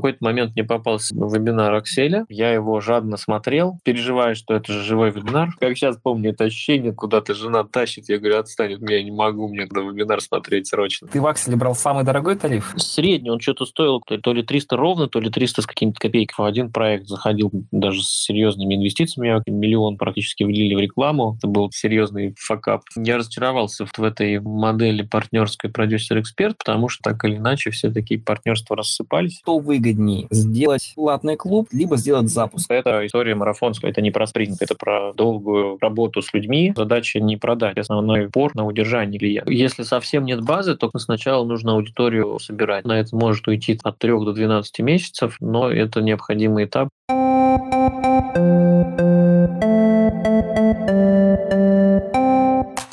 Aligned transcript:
какой-то 0.00 0.18
момент 0.24 0.54
мне 0.54 0.64
попался 0.64 1.14
вебинар 1.14 1.74
Акселя, 1.74 2.24
я 2.28 2.52
его 2.52 2.80
жадно 2.80 3.16
смотрел, 3.16 3.78
переживая, 3.84 4.34
что 4.34 4.54
это 4.54 4.72
же 4.72 4.82
живой 4.82 5.10
вебинар. 5.10 5.50
Как 5.58 5.76
сейчас 5.76 5.96
помню 5.96 6.30
это 6.30 6.44
ощущение, 6.44 6.92
куда-то 6.92 7.34
жена 7.34 7.64
тащит, 7.64 8.08
я 8.08 8.18
говорю, 8.18 8.38
отстань 8.38 8.74
от 8.74 8.80
меня, 8.80 8.96
я 8.96 9.04
не 9.04 9.10
могу, 9.10 9.48
мне 9.48 9.66
надо 9.70 9.86
вебинар 9.86 10.20
смотреть 10.20 10.68
срочно. 10.68 11.08
Ты 11.08 11.20
в 11.20 11.26
Акселе 11.26 11.56
брал 11.56 11.74
самый 11.74 12.04
дорогой 12.04 12.36
тариф? 12.36 12.72
Средний, 12.76 13.30
он 13.30 13.40
что-то 13.40 13.66
стоил 13.66 14.00
то 14.00 14.32
ли 14.32 14.42
300 14.42 14.76
ровно, 14.76 15.08
то 15.08 15.20
ли 15.20 15.30
300 15.30 15.62
с 15.62 15.66
какими-то 15.66 16.00
копейками. 16.00 16.44
В 16.44 16.48
один 16.48 16.72
проект 16.72 17.06
заходил 17.06 17.50
даже 17.70 18.02
с 18.02 18.24
серьезными 18.24 18.74
инвестициями, 18.74 19.42
миллион 19.46 19.96
практически 19.96 20.44
влили 20.44 20.74
в 20.74 20.80
рекламу, 20.80 21.36
это 21.36 21.46
был 21.46 21.70
серьезный 21.72 22.34
факап. 22.38 22.82
Я 22.96 23.18
разочаровался 23.18 23.86
в 23.86 24.02
этой 24.02 24.40
модели 24.40 25.02
партнерской 25.02 25.70
продюсер-эксперт, 25.70 26.58
потому 26.58 26.88
что 26.88 27.02
так 27.10 27.24
или 27.24 27.36
иначе 27.36 27.70
все 27.70 27.90
такие 27.90 28.20
партнерства 28.20 28.76
рассыпались. 28.76 29.38
Что 29.40 29.58
выгоднее, 29.58 29.89
сделать 30.30 30.92
платный 30.94 31.36
клуб, 31.36 31.68
либо 31.72 31.96
сделать 31.96 32.28
запуск? 32.28 32.70
Это 32.70 33.06
история 33.06 33.34
марафонская, 33.34 33.90
это 33.90 34.00
не 34.00 34.10
про 34.10 34.26
спринт, 34.26 34.58
это 34.60 34.74
про 34.74 35.12
долгую 35.12 35.78
работу 35.80 36.22
с 36.22 36.32
людьми. 36.32 36.72
Задача 36.76 37.20
не 37.20 37.36
продать, 37.36 37.78
основной 37.78 38.26
упор 38.26 38.54
на 38.54 38.66
удержание 38.66 39.18
клиента. 39.18 39.50
Если 39.52 39.82
совсем 39.82 40.24
нет 40.24 40.42
базы, 40.42 40.76
то 40.76 40.90
сначала 40.96 41.44
нужно 41.44 41.72
аудиторию 41.72 42.38
собирать. 42.38 42.84
На 42.84 43.00
это 43.00 43.14
может 43.16 43.46
уйти 43.48 43.78
от 43.82 43.98
3 43.98 44.10
до 44.24 44.32
12 44.32 44.78
месяцев, 44.80 45.36
но 45.40 45.70
это 45.70 46.00
необходимый 46.00 46.64
этап. 46.64 46.88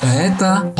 Это 0.02 0.72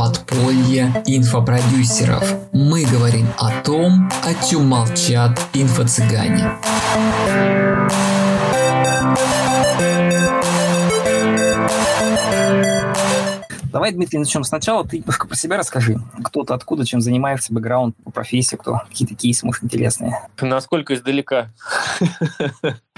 подполье 0.69 1.03
инфопродюсеров. 1.07 2.25
Мы 2.53 2.85
говорим 2.85 3.27
о 3.39 3.51
том, 3.63 4.11
о 4.23 4.35
чем 4.45 4.67
молчат 4.67 5.39
инфо-цыгане. 5.55 6.53
Давай, 13.79 13.93
Дмитрий, 13.93 14.19
начнем 14.19 14.43
сначала. 14.43 14.85
Ты 14.85 14.99
немножко 14.99 15.29
про 15.29 15.37
себя 15.37 15.57
расскажи. 15.57 15.99
Кто 16.25 16.43
ты, 16.43 16.53
откуда, 16.53 16.85
чем 16.85 17.01
занимаешься, 17.01 17.55
бэкграунд 17.55 17.95
по 18.03 18.11
профессии, 18.11 18.57
кто, 18.57 18.81
какие-то 18.89 19.15
кейсы, 19.15 19.47
может, 19.47 19.63
интересные. 19.63 20.19
Насколько 20.41 20.95
издалека? 20.95 21.53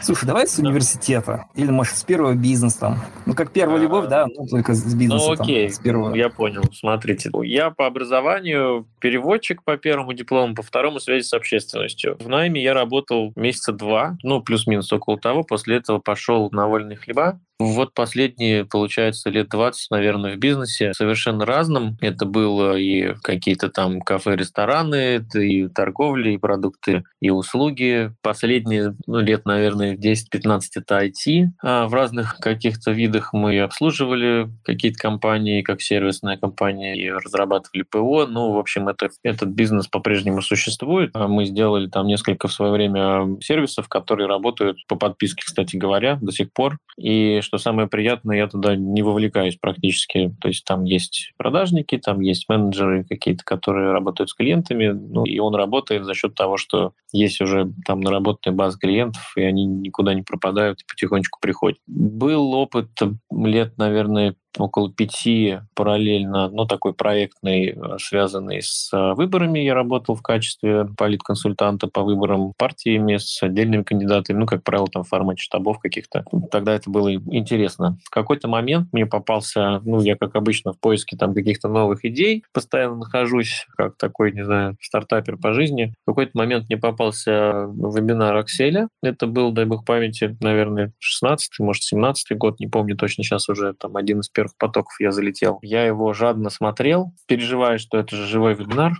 Слушай, 0.00 0.24
давай 0.24 0.46
с 0.46 0.58
университета. 0.58 1.44
Или, 1.54 1.70
может, 1.70 1.96
с 1.96 2.02
первого 2.02 2.32
бизнеса. 2.32 2.98
Ну, 3.26 3.34
как 3.34 3.52
первая 3.52 3.78
а, 3.78 3.82
любовь, 3.82 4.08
да, 4.08 4.26
ну, 4.26 4.46
только 4.46 4.72
с 4.72 4.94
бизнеса. 4.94 5.26
Ну, 5.26 5.32
окей, 5.34 5.66
там, 5.66 5.74
с 5.74 5.78
первого. 5.80 6.14
я 6.14 6.30
понял. 6.30 6.62
Смотрите, 6.72 7.30
я 7.42 7.68
по 7.68 7.86
образованию 7.86 8.88
переводчик 9.00 9.62
по 9.62 9.76
первому 9.76 10.14
диплому, 10.14 10.54
по 10.54 10.62
второму 10.62 10.98
связи 10.98 11.26
с 11.26 11.34
общественностью. 11.34 12.16
В 12.18 12.28
найме 12.30 12.62
я 12.62 12.72
работал 12.72 13.34
месяца 13.36 13.74
два, 13.74 14.16
ну, 14.22 14.40
плюс-минус 14.40 14.90
около 14.94 15.18
того. 15.18 15.42
После 15.42 15.76
этого 15.76 15.98
пошел 15.98 16.48
на 16.52 16.68
вольные 16.68 16.96
хлеба. 16.96 17.38
Вот 17.60 17.92
последние, 17.92 18.64
получается, 18.64 19.28
лет 19.28 19.50
20, 19.50 19.90
наверное, 19.90 20.34
в 20.34 20.38
бизнесе 20.38 20.94
совершенно 20.94 21.44
разном. 21.44 21.98
Это 22.00 22.24
было 22.24 22.74
и 22.74 23.14
какие-то 23.22 23.68
там 23.68 24.00
кафе, 24.00 24.34
рестораны, 24.34 25.22
и 25.34 25.68
торговля, 25.68 26.32
и 26.32 26.38
продукты, 26.38 27.04
и 27.20 27.28
услуги. 27.28 28.12
Последние 28.22 28.96
ну, 29.06 29.18
лет, 29.18 29.44
наверное, 29.44 29.94
10-15 29.94 30.60
это 30.76 31.04
IT. 31.04 31.48
А 31.62 31.86
в 31.86 31.92
разных 31.92 32.38
каких-то 32.38 32.92
видах 32.92 33.34
мы 33.34 33.60
обслуживали 33.60 34.48
какие-то 34.64 34.98
компании, 34.98 35.60
как 35.60 35.82
сервисная 35.82 36.38
компания, 36.38 36.96
и 36.96 37.10
разрабатывали 37.10 37.82
ПО. 37.82 38.26
Ну, 38.26 38.52
в 38.52 38.58
общем, 38.58 38.88
это, 38.88 39.10
этот 39.22 39.50
бизнес 39.50 39.86
по-прежнему 39.86 40.40
существует. 40.40 41.10
А 41.12 41.28
мы 41.28 41.44
сделали 41.44 41.88
там 41.88 42.06
несколько 42.06 42.48
в 42.48 42.52
свое 42.54 42.72
время 42.72 43.38
сервисов, 43.42 43.86
которые 43.88 44.28
работают 44.28 44.78
по 44.88 44.96
подписке, 44.96 45.42
кстати 45.44 45.76
говоря, 45.76 46.18
до 46.22 46.32
сих 46.32 46.50
пор. 46.54 46.78
И 46.96 47.40
что 47.50 47.58
самое 47.58 47.88
приятное, 47.88 48.36
я 48.36 48.46
туда 48.46 48.76
не 48.76 49.02
вовлекаюсь 49.02 49.56
практически. 49.56 50.32
То 50.40 50.46
есть 50.46 50.64
там 50.64 50.84
есть 50.84 51.32
продажники, 51.36 51.98
там 51.98 52.20
есть 52.20 52.48
менеджеры 52.48 53.02
какие-то, 53.02 53.42
которые 53.44 53.90
работают 53.90 54.30
с 54.30 54.34
клиентами, 54.34 54.90
ну, 54.90 55.24
и 55.24 55.40
он 55.40 55.56
работает 55.56 56.04
за 56.04 56.14
счет 56.14 56.36
того, 56.36 56.56
что 56.56 56.92
есть 57.12 57.40
уже 57.40 57.72
там 57.84 58.00
наработанная 58.02 58.56
база 58.56 58.78
клиентов, 58.78 59.32
и 59.36 59.42
они 59.42 59.66
никуда 59.66 60.14
не 60.14 60.22
пропадают 60.22 60.80
и 60.80 60.84
потихонечку 60.86 61.40
приходят. 61.40 61.80
Был 61.88 62.52
опыт 62.52 62.90
лет, 63.32 63.76
наверное, 63.78 64.36
около 64.58 64.92
пяти 64.92 65.60
параллельно, 65.74 66.48
ну, 66.48 66.66
такой 66.66 66.92
проектный, 66.92 67.68
э, 67.68 67.98
связанный 67.98 68.62
с 68.62 68.90
э, 68.92 69.14
выборами. 69.14 69.60
Я 69.60 69.74
работал 69.74 70.14
в 70.14 70.22
качестве 70.22 70.86
политконсультанта 70.96 71.86
по 71.86 72.02
выборам 72.02 72.52
партиями 72.56 73.16
с 73.16 73.42
отдельными 73.42 73.82
кандидатами, 73.82 74.38
ну, 74.38 74.46
как 74.46 74.64
правило, 74.64 74.88
там 74.88 75.04
в 75.04 75.08
формате 75.08 75.42
штабов 75.42 75.78
каких-то. 75.78 76.24
Тогда 76.50 76.74
это 76.74 76.90
было 76.90 77.14
интересно. 77.14 77.98
В 78.04 78.10
какой-то 78.10 78.48
момент 78.48 78.88
мне 78.92 79.06
попался, 79.06 79.80
ну, 79.84 80.00
я, 80.00 80.16
как 80.16 80.34
обычно, 80.34 80.72
в 80.72 80.80
поиске 80.80 81.16
там 81.16 81.34
каких-то 81.34 81.68
новых 81.68 82.04
идей, 82.04 82.44
постоянно 82.52 82.96
нахожусь, 82.96 83.66
как 83.76 83.96
такой, 83.96 84.32
не 84.32 84.44
знаю, 84.44 84.76
стартапер 84.80 85.36
по 85.36 85.52
жизни. 85.52 85.94
В 86.02 86.10
какой-то 86.10 86.32
момент 86.34 86.66
мне 86.68 86.76
попался 86.76 87.68
вебинар 87.68 88.36
Акселя. 88.36 88.88
Это 89.02 89.26
был, 89.26 89.52
дай 89.52 89.64
бог 89.64 89.84
памяти, 89.84 90.36
наверное, 90.40 90.92
16 90.98 91.60
может, 91.60 91.82
17 91.84 92.36
год, 92.36 92.60
не 92.60 92.66
помню 92.66 92.96
точно, 92.96 93.24
сейчас 93.24 93.48
уже 93.48 93.74
там 93.74 93.96
один 93.96 94.20
из 94.20 94.28
потоков 94.58 94.94
я 95.00 95.12
залетел. 95.12 95.58
Я 95.62 95.84
его 95.84 96.12
жадно 96.12 96.50
смотрел, 96.50 97.12
переживая, 97.26 97.78
что 97.78 97.98
это 97.98 98.16
же 98.16 98.26
живой 98.26 98.54
вебинар, 98.54 98.92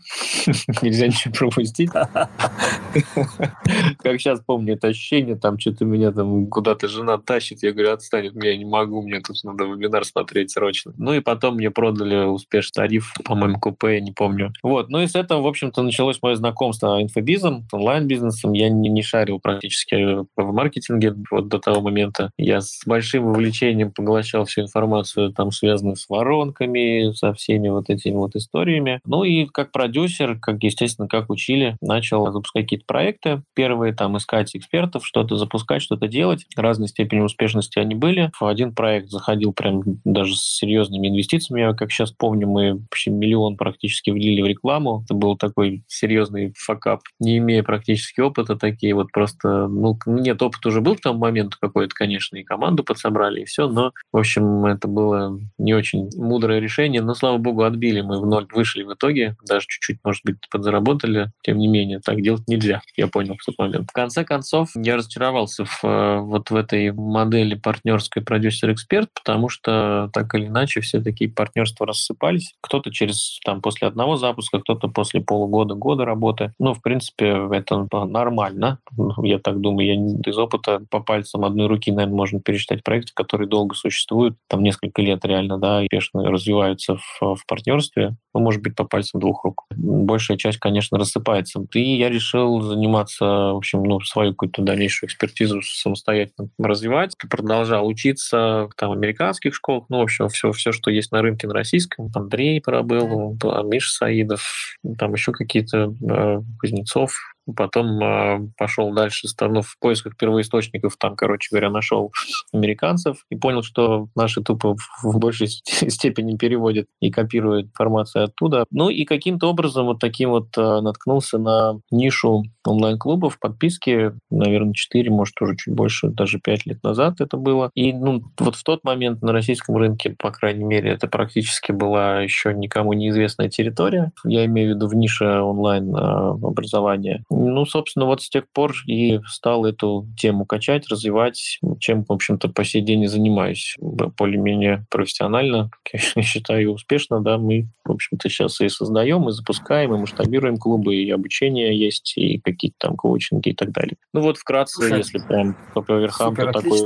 нельзя 0.83 1.09
ничего 1.09 1.35
пропустить. 1.35 1.91
Как 1.91 4.21
сейчас 4.21 4.41
помню 4.41 4.75
это 4.75 4.89
ощущение, 4.89 5.37
там 5.37 5.59
что-то 5.59 5.85
меня 5.85 6.13
там 6.13 6.47
куда-то 6.47 6.89
жена 6.89 7.19
тащит, 7.19 7.63
я 7.63 7.73
говорю, 7.73 7.93
отстань 7.93 8.29
от 8.29 8.35
меня, 8.35 8.51
я 8.51 8.57
не 8.57 8.65
могу, 8.65 9.03
мне 9.03 9.21
тут 9.21 9.37
надо 9.45 9.65
вебинар 9.65 10.05
смотреть 10.05 10.51
срочно. 10.51 10.93
Ну 10.97 11.15
и 11.15 11.21
потом 11.21 11.57
мне 11.57 11.71
продали 11.71 12.27
успешный 12.27 12.71
тариф, 12.75 13.13
по-моему, 13.25 13.59
купе, 13.59 14.01
не 14.01 14.13
помню. 14.13 14.53
Вот, 14.63 14.89
ну 14.89 15.01
и 15.01 15.07
с 15.07 15.15
этого, 15.15 15.43
в 15.43 15.47
общем-то, 15.47 15.83
началось 15.83 16.21
мое 16.23 16.37
знакомство 16.37 17.03
инфобизом, 17.03 17.67
онлайн-бизнесом. 17.73 18.53
Я 18.53 18.69
не, 18.69 18.89
не 18.89 19.03
шарил 19.03 19.41
практически 19.41 20.25
в 20.37 20.53
маркетинге 20.53 21.15
вот 21.31 21.49
до 21.49 21.59
того 21.59 21.81
момента. 21.81 22.31
Я 22.37 22.61
с 22.61 22.83
большим 22.87 23.27
увлечением 23.27 23.93
поглощал 23.93 24.45
всю 24.45 24.63
информацию 24.63 25.30
там 25.31 25.51
связаны 25.51 25.97
с 25.97 26.09
воронками, 26.09 27.13
со 27.13 27.33
всеми 27.35 27.69
вот 27.69 27.91
этими 27.91 28.17
вот 28.17 28.37
историями. 28.37 29.01
Ну 29.05 29.25
и 29.25 29.47
как 29.47 29.73
продюсер, 29.73 30.39
как, 30.39 30.63
естественно, 30.63 31.09
как 31.09 31.31
учили, 31.31 31.77
начал 31.81 32.31
запускать 32.33 32.65
какие-то 32.65 32.85
проекты. 32.87 33.43
Первые 33.55 33.95
там 33.95 34.17
искать 34.17 34.55
экспертов, 34.55 35.07
что-то 35.07 35.37
запускать, 35.37 35.83
что-то 35.83 36.09
делать. 36.09 36.47
Разной 36.57 36.89
степени 36.89 37.21
успешности 37.21 37.79
они 37.79 37.95
были. 37.95 38.31
В 38.39 38.47
один 38.47 38.75
проект 38.75 39.09
заходил 39.09 39.53
прям 39.53 39.83
даже 40.05 40.37
с 40.37 40.59
серьезными 40.59 41.09
инвестициями. 41.09 41.61
Я, 41.61 41.73
как 41.73 41.91
сейчас 41.93 42.13
помню, 42.13 42.49
мы 42.49 42.75
вообще 42.75 43.11
миллион 43.11 43.57
практически 43.57 44.11
влили 44.11 44.43
в 44.43 44.47
рекламу. 44.47 45.03
Это 45.05 45.15
был 45.15 45.37
такой 45.37 45.85
серьезный 45.89 46.53
факап. 46.57 47.01
Не 47.19 47.39
имея 47.39 47.63
практически 47.63 48.21
опыта, 48.21 48.57
такие 48.57 48.95
вот 48.95 49.13
просто... 49.13 49.69
Ну, 49.69 49.99
нет, 50.07 50.41
опыт 50.43 50.65
уже 50.67 50.81
был 50.81 50.97
к 50.97 51.01
тому 51.01 51.19
моменту 51.19 51.57
какой-то, 51.61 51.95
конечно, 51.95 52.37
и 52.37 52.43
команду 52.43 52.85
подсобрали, 52.85 53.43
и 53.43 53.45
все, 53.45 53.69
но, 53.69 53.93
в 54.13 54.17
общем, 54.17 54.67
это 54.67 54.89
было 54.89 55.20
не 55.59 55.75
очень 55.75 56.09
мудрое 56.17 56.61
решение, 56.61 57.03
но, 57.03 57.15
слава 57.15 57.39
богу, 57.39 57.63
отбили. 57.63 58.01
Мы 58.01 58.21
в 58.21 58.27
ноль 58.27 58.47
вышли 58.53 58.83
в 58.83 58.95
итоге, 58.95 59.37
даже 59.47 59.67
чуть-чуть, 59.67 59.99
может 60.05 60.25
быть, 60.25 60.37
подзаработали. 60.51 61.31
Тем 61.43 61.59
не 61.59 61.69
менее, 61.69 62.01
так 62.01 62.21
делать 62.23 62.43
нельзя, 62.47 62.83
я 62.97 63.09
понял 63.09 63.37
в 63.39 63.45
тот 63.45 63.59
момент. 63.59 63.91
В 63.91 63.93
конце 63.93 64.25
концов, 64.25 64.71
я 64.75 64.97
разочаровался 64.97 65.65
в, 65.65 65.85
э, 65.85 66.21
вот 66.21 66.51
в 66.51 66.57
этой 66.57 66.93
модели 66.93 67.55
партнерской 67.55 68.23
продюсер-эксперт, 68.23 69.11
потому 69.15 69.49
что 69.49 70.11
так 70.13 70.35
или 70.35 70.47
иначе 70.47 70.81
все 70.81 71.01
такие 71.01 71.31
партнерства 71.31 71.87
рассыпались. 71.87 72.55
Кто-то 72.61 72.91
через, 72.91 73.41
там, 73.45 73.61
после 73.61 73.89
одного 73.89 74.17
запуска, 74.17 74.61
кто-то 74.61 74.89
после 74.89 75.21
полугода, 75.21 75.75
года 75.75 76.05
работы. 76.05 76.53
Ну, 76.59 76.75
в 76.75 76.83
принципе, 76.83 77.49
это 77.53 77.87
нормально. 77.93 78.79
Я 79.23 79.39
так 79.39 79.61
думаю, 79.61 79.87
я 79.87 80.31
из 80.31 80.39
опыта 80.39 80.83
по 80.91 81.01
пальцам 81.01 81.45
одной 81.45 81.67
руки, 81.67 81.91
наверное, 81.91 82.17
можно 82.17 82.41
пересчитать 82.41 82.83
проекты, 82.83 83.13
которые 83.15 83.49
долго 83.49 83.75
существуют, 83.75 84.37
там 84.49 84.63
несколько 84.63 85.03
лет 85.03 85.10
лет 85.11 85.25
реально, 85.25 85.59
да, 85.59 85.81
успешно 85.81 86.31
развиваются 86.31 86.97
в, 86.97 87.35
в 87.37 87.47
партнерстве, 87.47 88.17
ну, 88.35 88.41
может 88.41 88.63
быть, 88.63 88.77
по 88.77 88.85
пальцам 88.85 89.21
двух 89.21 89.45
рук. 89.45 89.65
Большая 89.75 90.37
часть, 90.37 90.59
конечно, 90.59 90.99
рассыпается. 90.99 91.65
И 91.75 91.97
я 91.97 92.09
решил 92.09 92.61
заниматься, 92.61 93.25
в 93.25 93.57
общем, 93.57 93.83
ну, 93.83 94.01
свою 94.01 94.33
какую-то 94.33 94.63
дальнейшую 94.63 95.09
экспертизу 95.09 95.61
самостоятельно 95.63 96.49
развивать. 96.59 97.17
Продолжал 97.29 97.87
учиться 97.87 98.69
там, 98.77 98.91
в 98.91 98.93
американских 98.93 99.55
школах, 99.55 99.85
ну, 99.89 99.99
в 99.99 100.03
общем, 100.03 100.29
все, 100.29 100.53
все, 100.53 100.73
что 100.73 100.91
есть 100.91 101.13
на 101.13 101.23
рынке 101.23 101.47
на 101.47 101.55
российском. 101.55 102.11
Андрей 102.15 102.61
Парабелл, 102.61 103.37
Миша 103.65 103.91
Саидов, 103.91 104.77
там 104.99 105.13
еще 105.15 105.33
какие-то 105.33 105.93
э, 106.09 106.41
Кузнецов, 106.61 107.13
потом 107.55 108.03
э, 108.03 108.49
пошел 108.57 108.93
дальше, 108.93 109.29
ну, 109.41 109.63
в 109.63 109.79
поисках 109.79 110.17
первоисточников, 110.17 110.97
там, 110.99 111.17
короче 111.17 111.49
говоря, 111.51 111.71
нашел 111.71 112.13
американцев 112.53 113.25
и 113.31 113.37
понял, 113.37 113.63
что 113.63 114.09
наши 114.15 114.43
тупо 114.43 114.77
в 115.03 115.19
большей 115.19 115.49
степени 115.89 116.37
переводят 116.37 116.87
и 117.01 117.11
копируют 117.11 117.67
информацию 117.67 118.25
оттуда. 118.25 118.65
Ну 118.71 118.89
и 118.89 119.05
каким-то 119.05 119.49
образом 119.49 119.87
вот 119.87 119.99
таким 119.99 120.31
вот 120.31 120.57
э, 120.57 120.81
наткнулся 120.81 121.39
на 121.39 121.79
нишу 121.91 122.45
онлайн-клубов, 122.65 123.39
подписки, 123.39 124.13
наверное, 124.31 124.75
4, 124.75 125.11
может, 125.11 125.41
уже 125.41 125.57
чуть 125.57 125.75
больше, 125.75 126.09
даже 126.09 126.39
5 126.39 126.67
лет 126.67 126.83
назад 126.83 127.21
это 127.21 127.37
было. 127.37 127.71
И 127.75 127.93
ну, 127.93 128.23
вот 128.39 128.57
в 128.57 128.65
тот 128.65 128.85
момент 128.85 129.23
на 129.23 129.33
российском 129.33 129.77
рынке, 129.77 130.15
по 130.19 130.31
крайней 130.31 130.65
мере, 130.65 130.91
это 130.91 131.09
практически 131.09 131.73
была 131.73 132.21
еще 132.21 132.55
никому 132.55 132.93
неизвестная 132.93 133.49
территория. 133.49 134.13
Я 134.25 134.45
имею 134.47 134.73
в 134.73 134.77
виду 134.77 134.89
в 134.89 134.95
нише 134.95 135.25
онлайн-образования. 135.41 137.25
Ну, 137.43 137.65
собственно, 137.65 138.05
вот 138.05 138.21
с 138.21 138.29
тех 138.29 138.45
пор 138.53 138.75
и 138.87 139.19
стал 139.27 139.65
эту 139.65 140.07
тему 140.19 140.45
качать, 140.45 140.89
развивать, 140.89 141.59
чем, 141.79 142.05
в 142.05 142.13
общем-то, 142.13 142.51
по 142.51 142.65
сей 142.65 142.83
день 142.83 143.05
и 143.05 143.07
занимаюсь 143.07 143.77
более-менее 143.81 144.85
профессионально, 144.91 145.71
я 146.17 146.23
считаю, 146.23 146.73
успешно, 146.73 147.21
да, 147.21 147.39
мы, 147.39 147.69
в 147.85 147.93
общем-то, 147.93 148.29
сейчас 148.29 148.61
и 148.61 148.69
создаем, 148.69 149.27
и 149.29 149.33
запускаем, 149.33 149.95
и 149.95 149.99
масштабируем 149.99 150.59
клубы, 150.59 150.97
и 150.97 151.11
обучение 151.11 151.79
есть, 151.79 152.13
и 152.17 152.39
какие-то 152.39 152.77
там 152.79 152.97
коучинги 152.97 153.49
и 153.49 153.55
так 153.55 153.73
далее. 153.73 153.97
Ну 154.13 154.21
вот 154.21 154.37
вкратце, 154.37 154.75
Слушай, 154.75 154.99
если 154.99 155.19
прям 155.19 155.57
по, 155.75 155.81
верхам, 155.95 156.37
то 156.37 156.53
такой, 156.53 156.81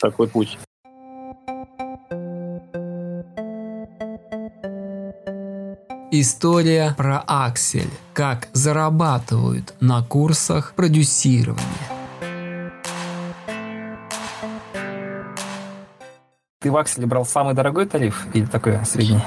такой 0.00 0.28
путь. 0.28 0.58
История 6.20 6.94
про 6.96 7.22
Аксель. 7.28 7.92
Как 8.12 8.48
зарабатывают 8.52 9.74
на 9.78 10.02
курсах 10.02 10.72
продюсирования. 10.74 11.62
Ты 16.60 16.72
в 16.72 16.76
Акселе 16.76 17.06
брал 17.06 17.24
самый 17.24 17.54
дорогой 17.54 17.86
тариф 17.86 18.26
или 18.34 18.46
такой 18.46 18.84
средний? 18.84 19.22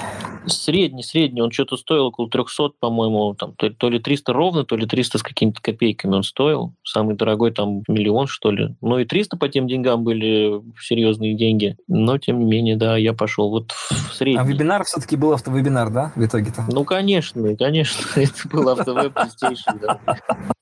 Средний, 0.46 1.04
средний. 1.04 1.42
Он 1.42 1.52
что-то 1.52 1.78
стоил 1.78 2.06
около 2.06 2.30
300, 2.30 2.72
по-моему, 2.80 3.36
там, 3.36 3.54
то, 3.54 3.70
то 3.70 3.90
ли 3.90 4.00
300 4.00 4.34
ровно, 4.34 4.64
то 4.66 4.76
ли 4.76 4.86
300 4.86 5.20
с 5.20 5.24
какими-то 5.24 5.62
копейками 5.62 6.16
он 6.16 6.24
стоил. 6.24 6.74
Самый 6.84 7.16
дорогой 7.16 7.52
там 7.52 7.84
миллион, 7.88 8.28
что 8.28 8.52
ли. 8.52 8.76
Ну 8.82 9.00
и 9.00 9.06
300 9.06 9.38
по 9.38 9.50
тем 9.50 9.68
деньгам 9.68 10.04
были 10.04 10.62
серьезные 10.80 11.36
деньги. 11.36 11.78
Но, 11.88 12.18
тем 12.18 12.40
не 12.40 12.46
менее, 12.46 12.76
да, 12.76 12.98
я 12.98 13.14
пошел 13.14 13.50
вот 13.50 13.72
в 13.72 14.14
средний. 14.14 14.42
А 14.42 14.44
вебинар 14.44 14.84
все-таки 14.84 15.16
был 15.16 15.34
автовебинар, 15.34 15.90
да, 15.90 16.12
в 16.16 16.26
итоге-то? 16.26 16.66
Ну, 16.72 16.84
конечно, 16.84 17.56
конечно. 17.56 18.02
Это 18.20 18.48
был 18.50 18.68
автовеб 18.70 19.14
да. 19.82 20.00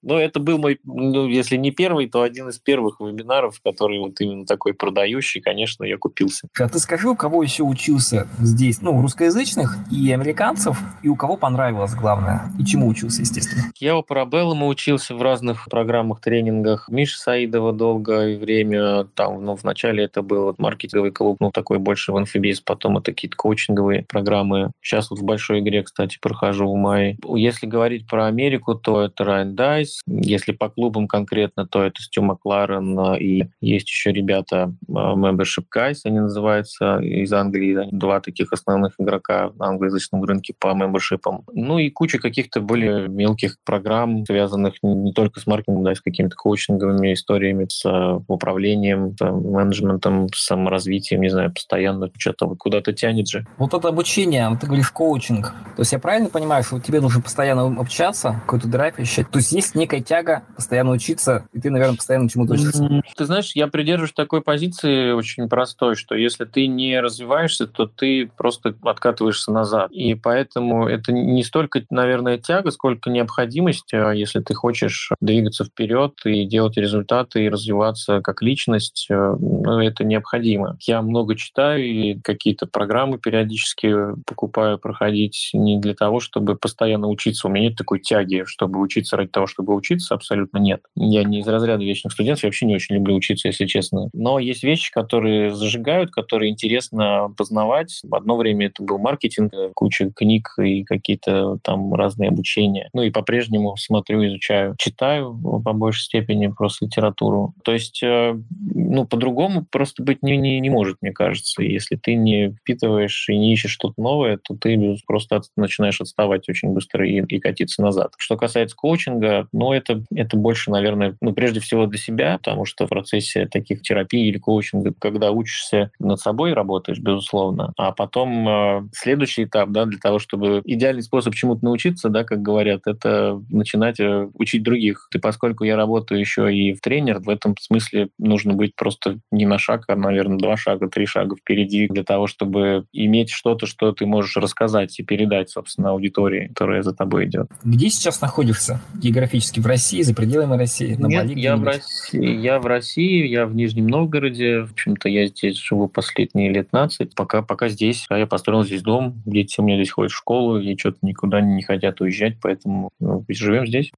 Но 0.02 0.20
это 0.20 0.40
был 0.40 0.58
мой, 0.58 0.80
ну, 0.84 1.28
если 1.28 1.56
не 1.56 1.72
первый, 1.72 2.10
то 2.10 2.24
один 2.24 2.50
из 2.50 2.58
первых 2.58 3.00
вебинаров, 3.00 3.60
который 3.64 4.00
вот 4.00 4.20
именно 4.22 4.46
такой 4.46 4.74
продающий, 4.74 5.42
конечно, 5.42 5.84
я 5.84 5.98
купился. 5.98 6.48
А 6.58 6.68
ты 6.68 6.80
скажи, 6.80 7.10
у 7.10 7.16
кого 7.16 7.44
еще 7.44 7.64
учился 7.64 8.28
здесь? 8.40 8.82
Ну, 8.82 9.02
русскоязычных 9.02 9.69
и 9.92 10.12
американцев, 10.12 10.80
и 11.02 11.10
у 11.10 11.16
кого 11.16 11.38
понравилось 11.38 11.94
главное? 11.94 12.52
И 12.60 12.66
чему 12.66 12.88
учился, 12.88 13.22
естественно? 13.22 13.64
Я 13.80 13.98
у 13.98 14.04
Парабеллума 14.04 14.68
учился 14.68 15.16
в 15.16 15.22
разных 15.22 15.66
программах, 15.70 16.22
тренингах. 16.22 16.90
Миша 16.90 17.18
Саидова 17.20 17.74
долгое 17.74 18.38
время, 18.38 19.06
там, 19.16 19.44
ну, 19.44 19.56
вначале 19.56 20.04
это 20.04 20.22
был 20.22 20.56
маркетинговый 20.58 21.12
клуб, 21.12 21.38
ну, 21.40 21.52
такой 21.52 21.80
больше 21.80 22.12
в 22.12 22.20
инфобиз, 22.20 22.62
потом 22.62 22.98
это 22.98 23.12
какие-то 23.12 23.38
коучинговые 23.38 24.04
программы. 24.04 24.72
Сейчас 24.82 25.10
вот 25.10 25.20
в 25.20 25.24
большой 25.24 25.60
игре, 25.60 25.84
кстати, 25.84 26.18
прохожу 26.22 26.72
в 26.72 26.76
мае. 26.76 27.18
Если 27.36 27.66
говорить 27.66 28.08
про 28.08 28.28
Америку, 28.28 28.76
то 28.76 29.02
это 29.02 29.24
Райан 29.24 29.56
Дайс, 29.56 30.02
если 30.08 30.52
по 30.52 30.70
клубам 30.70 31.08
конкретно, 31.08 31.68
то 31.68 31.84
это 31.84 32.02
Стю 32.02 32.22
Макларен 32.22 32.98
а, 33.00 33.16
и 33.18 33.46
есть 33.62 33.90
еще 33.90 34.12
ребята 34.12 34.74
а, 34.88 35.16
Membership 35.16 35.66
Guys, 35.76 36.00
они 36.06 36.20
называются, 36.20 37.00
из 37.00 37.32
Англии. 37.34 37.88
Два 37.92 38.20
таких 38.20 38.54
основных 38.54 38.94
игрока 39.00 39.52
на 39.60 39.68
англоязычном 39.68 40.24
рынке 40.24 40.54
по 40.58 40.74
мембершипам. 40.74 41.44
Ну 41.54 41.78
и 41.78 41.90
куча 41.90 42.18
каких-то 42.18 42.62
более 42.62 43.08
мелких 43.08 43.58
программ, 43.64 44.26
связанных 44.26 44.76
не 44.82 45.14
только 45.14 45.40
с 45.40 45.48
маркетингом, 45.48 45.84
да, 45.84 45.94
с 45.94 46.02
какими-то 46.02 46.36
коучинговыми 46.36 47.14
историями, 47.14 47.68
с 47.70 47.86
а, 47.86 48.22
управлением, 48.28 49.16
с 49.16 49.22
менеджментом, 49.22 50.30
с 50.34 50.46
саморазвитием, 50.46 51.22
не 51.22 51.30
знаю, 51.30 51.54
постоянно 51.54 52.10
что-то 52.18 52.48
куда-то 52.56 52.94
тянет 52.94 53.28
же. 53.28 53.46
Вот 53.58 53.74
это 53.74 53.90
обучение, 53.90 54.58
ты 54.60 54.66
говоришь 54.66 54.90
коучинг. 54.92 55.54
То 55.76 55.82
есть 55.82 55.92
я 55.92 56.00
правильно 56.00 56.30
понимаю, 56.30 56.64
что 56.64 56.80
тебе 56.80 57.00
нужно 57.00 57.22
постоянно 57.22 57.80
общаться, 57.80 58.42
какой-то 58.46 58.68
драйв 58.68 59.00
ищать? 59.00 59.30
То 59.30 59.38
есть 59.38 59.52
есть 59.52 59.76
некая 59.76 60.00
некая 60.00 60.02
тяга 60.02 60.44
постоянно 60.56 60.92
учиться, 60.92 61.48
и 61.54 61.60
ты, 61.60 61.70
наверное, 61.70 61.96
постоянно 61.96 62.30
чему-то 62.30 62.54
учишься. 62.54 63.02
Ты 63.16 63.26
знаешь, 63.26 63.52
я 63.56 63.68
придерживаюсь 63.68 64.14
такой 64.14 64.42
позиции 64.42 65.12
очень 65.12 65.48
простой, 65.50 65.96
что 65.96 66.16
если 66.16 66.46
ты 66.46 66.68
не 66.68 67.00
развиваешься, 67.00 67.68
то 67.68 67.86
ты 67.88 68.30
просто 68.38 68.76
откатываешься 68.84 69.49
назад. 69.52 69.92
И 69.92 70.16
поэтому 70.16 70.88
это 70.88 71.12
не 71.12 71.44
столько, 71.44 71.82
наверное, 71.90 72.38
тяга, 72.38 72.72
сколько 72.72 73.10
необходимость, 73.10 73.94
а 73.94 74.12
если 74.12 74.40
ты 74.40 74.54
хочешь 74.54 75.12
двигаться 75.22 75.66
вперед 75.66 76.14
и 76.26 76.46
делать 76.46 76.78
результаты, 76.78 77.46
и 77.46 77.50
развиваться 77.50 78.22
как 78.22 78.42
личность, 78.42 79.08
э, 79.10 79.36
ну, 79.40 79.80
это 79.80 80.04
необходимо. 80.04 80.78
Я 80.82 81.02
много 81.02 81.36
читаю 81.36 81.86
и 81.86 82.20
какие-то 82.20 82.66
программы 82.68 83.18
периодически 83.18 83.94
покупаю 84.26 84.78
проходить 84.78 85.50
не 85.54 85.80
для 85.80 85.94
того, 85.94 86.20
чтобы 86.20 86.56
постоянно 86.56 87.08
учиться. 87.08 87.48
У 87.48 87.52
меня 87.52 87.70
нет 87.70 87.78
такой 87.78 88.00
тяги, 88.00 88.44
чтобы 88.46 88.80
учиться 88.80 89.18
ради 89.18 89.30
того, 89.30 89.48
чтобы 89.48 89.76
учиться 89.76 90.16
абсолютно 90.16 90.58
нет. 90.58 90.82
Я 90.96 91.24
не 91.24 91.40
из 91.40 91.48
разряда 91.48 91.84
вечных 91.84 92.14
студентов, 92.14 92.44
я 92.44 92.48
вообще 92.48 92.66
не 92.66 92.76
очень 92.76 92.96
люблю 92.96 93.16
учиться, 93.16 93.48
если 93.48 93.66
честно. 93.66 94.10
Но 94.14 94.40
есть 94.40 94.64
вещи, 94.64 94.92
которые 94.92 95.54
зажигают, 95.54 96.12
которые 96.12 96.52
интересно 96.52 97.34
познавать. 97.38 98.02
Одно 98.12 98.38
время 98.38 98.68
это 98.68 98.84
был 98.84 98.98
маркетинг, 98.98 99.39
куча 99.74 100.12
книг 100.12 100.54
и 100.60 100.84
какие-то 100.84 101.58
там 101.64 101.94
разные 101.94 102.30
обучения. 102.30 102.90
Ну 102.94 103.04
и 103.04 103.12
по-прежнему 103.12 103.76
смотрю, 103.78 104.26
изучаю, 104.26 104.76
читаю 104.78 105.38
по 105.64 105.74
большей 105.74 106.04
степени 106.04 106.48
просто 106.48 106.86
литературу. 106.86 107.54
То 107.64 107.74
есть, 107.74 108.02
э, 108.04 108.36
ну, 108.74 109.06
по-другому 109.06 109.66
просто 109.70 110.04
быть 110.04 110.24
не, 110.24 110.38
не, 110.38 110.60
не 110.60 110.70
может, 110.70 110.98
мне 111.02 111.12
кажется. 111.12 111.62
Если 111.62 111.96
ты 111.96 112.16
не 112.16 112.52
впитываешь 112.52 113.28
и 113.30 113.38
не 113.38 113.54
ищешь 113.54 113.72
что-то 113.72 114.02
новое, 114.02 114.38
то 114.38 114.56
ты 114.56 114.98
просто 115.08 115.42
начинаешь 115.56 116.02
отставать 116.02 116.50
очень 116.50 116.70
быстро 116.70 117.08
и, 117.08 117.22
и 117.22 117.40
катиться 117.40 117.82
назад. 117.82 118.14
Что 118.18 118.38
касается 118.38 118.76
коучинга, 118.76 119.48
ну, 119.52 119.74
это, 119.74 120.04
это 120.14 120.38
больше, 120.38 120.72
наверное, 120.72 121.16
ну, 121.22 121.34
прежде 121.34 121.60
всего 121.60 121.86
для 121.86 122.00
себя, 122.00 122.38
потому 122.38 122.66
что 122.66 122.86
в 122.86 122.90
процессе 122.90 123.46
таких 123.48 123.82
терапий 123.82 124.28
или 124.28 124.38
коучинга, 124.38 124.94
когда 124.98 125.32
учишься 125.32 125.92
над 126.00 126.20
собой, 126.20 126.54
работаешь, 126.54 127.00
безусловно, 127.00 127.74
а 127.78 127.92
потом 127.92 128.48
э, 128.48 128.82
следующий 128.94 129.29
этап, 129.38 129.70
да, 129.72 129.86
для 129.86 130.00
того, 130.00 130.20
чтобы 130.20 130.62
идеальный 130.66 131.04
способ 131.04 131.36
чему-то 131.36 131.66
научиться, 131.66 132.10
да, 132.10 132.24
как 132.24 132.42
говорят, 132.42 132.82
это 132.86 133.42
начинать 133.50 134.00
э, 134.00 134.30
учить 134.34 134.64
других. 134.64 135.10
И 135.14 135.20
поскольку 135.20 135.64
я 135.66 135.76
работаю 135.76 136.20
еще 136.20 136.54
и 136.54 136.74
в 136.74 136.82
тренер, 136.82 137.20
в 137.20 137.30
этом 137.30 137.56
смысле 137.60 138.10
нужно 138.18 138.54
быть 138.54 138.76
просто 138.76 139.20
не 139.32 139.46
на 139.46 139.60
шаг, 139.60 139.84
а, 139.88 139.96
наверное, 139.96 140.38
два 140.38 140.56
шага, 140.58 140.88
три 140.88 141.06
шага 141.06 141.36
впереди 141.36 141.88
для 141.88 142.04
того, 142.04 142.28
чтобы 142.28 142.86
иметь 142.94 143.30
что-то, 143.30 143.66
что 143.66 143.92
ты 143.92 144.06
можешь 144.06 144.38
рассказать 144.38 144.98
и 145.00 145.04
передать, 145.04 145.50
собственно, 145.50 145.92
аудитории, 145.92 146.48
которая 146.48 146.82
за 146.82 146.94
тобой 146.94 147.26
идет. 147.26 147.48
Где 147.64 147.90
сейчас 147.90 148.22
находишься 148.22 148.82
географически? 148.96 149.60
В 149.60 149.66
России, 149.66 150.02
за 150.02 150.16
пределами 150.16 150.58
России? 150.58 150.96
На 150.96 151.08
Нет, 151.08 151.28
Бали, 151.28 151.40
я 151.40 151.58
в, 151.58 151.64
России, 151.64 152.38
я 152.38 152.60
в 152.60 152.66
России, 152.66 153.28
я 153.28 153.46
в 153.46 153.54
Нижнем 153.54 153.88
Новгороде. 153.88 154.62
В 154.62 154.72
общем-то, 154.72 155.10
я 155.10 155.28
здесь 155.28 155.58
живу 155.58 155.88
последние 155.88 156.50
лет 156.50 156.70
15. 156.70 157.16
Пока, 157.16 157.42
пока 157.42 157.70
здесь. 157.70 158.06
А 158.10 158.18
я 158.18 158.28
построил 158.28 158.64
здесь 158.64 158.82
дом. 158.82 159.19
Дети 159.26 159.60
у 159.60 159.64
меня 159.64 159.78
здесь 159.78 159.92
ходят 159.92 160.12
в 160.12 160.18
школу 160.18 160.60
и 160.60 160.78
что-то 160.78 160.98
никуда 161.02 161.42
не 161.42 161.62
хотят 161.62 162.02
уезжать, 162.02 162.38
поэтому 162.42 162.90
ну, 163.00 163.24
живем 163.30 163.68
здесь. 163.68 163.92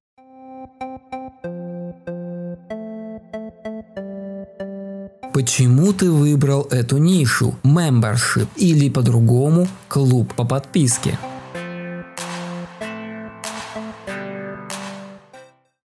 Почему 5.32 5.94
ты 5.94 6.10
выбрал 6.10 6.68
эту 6.70 6.98
нишу? 6.98 7.54
Membership 7.64 8.48
или 8.56 8.90
по-другому 8.90 9.66
клуб 9.88 10.34
по 10.34 10.44
подписке? 10.44 11.18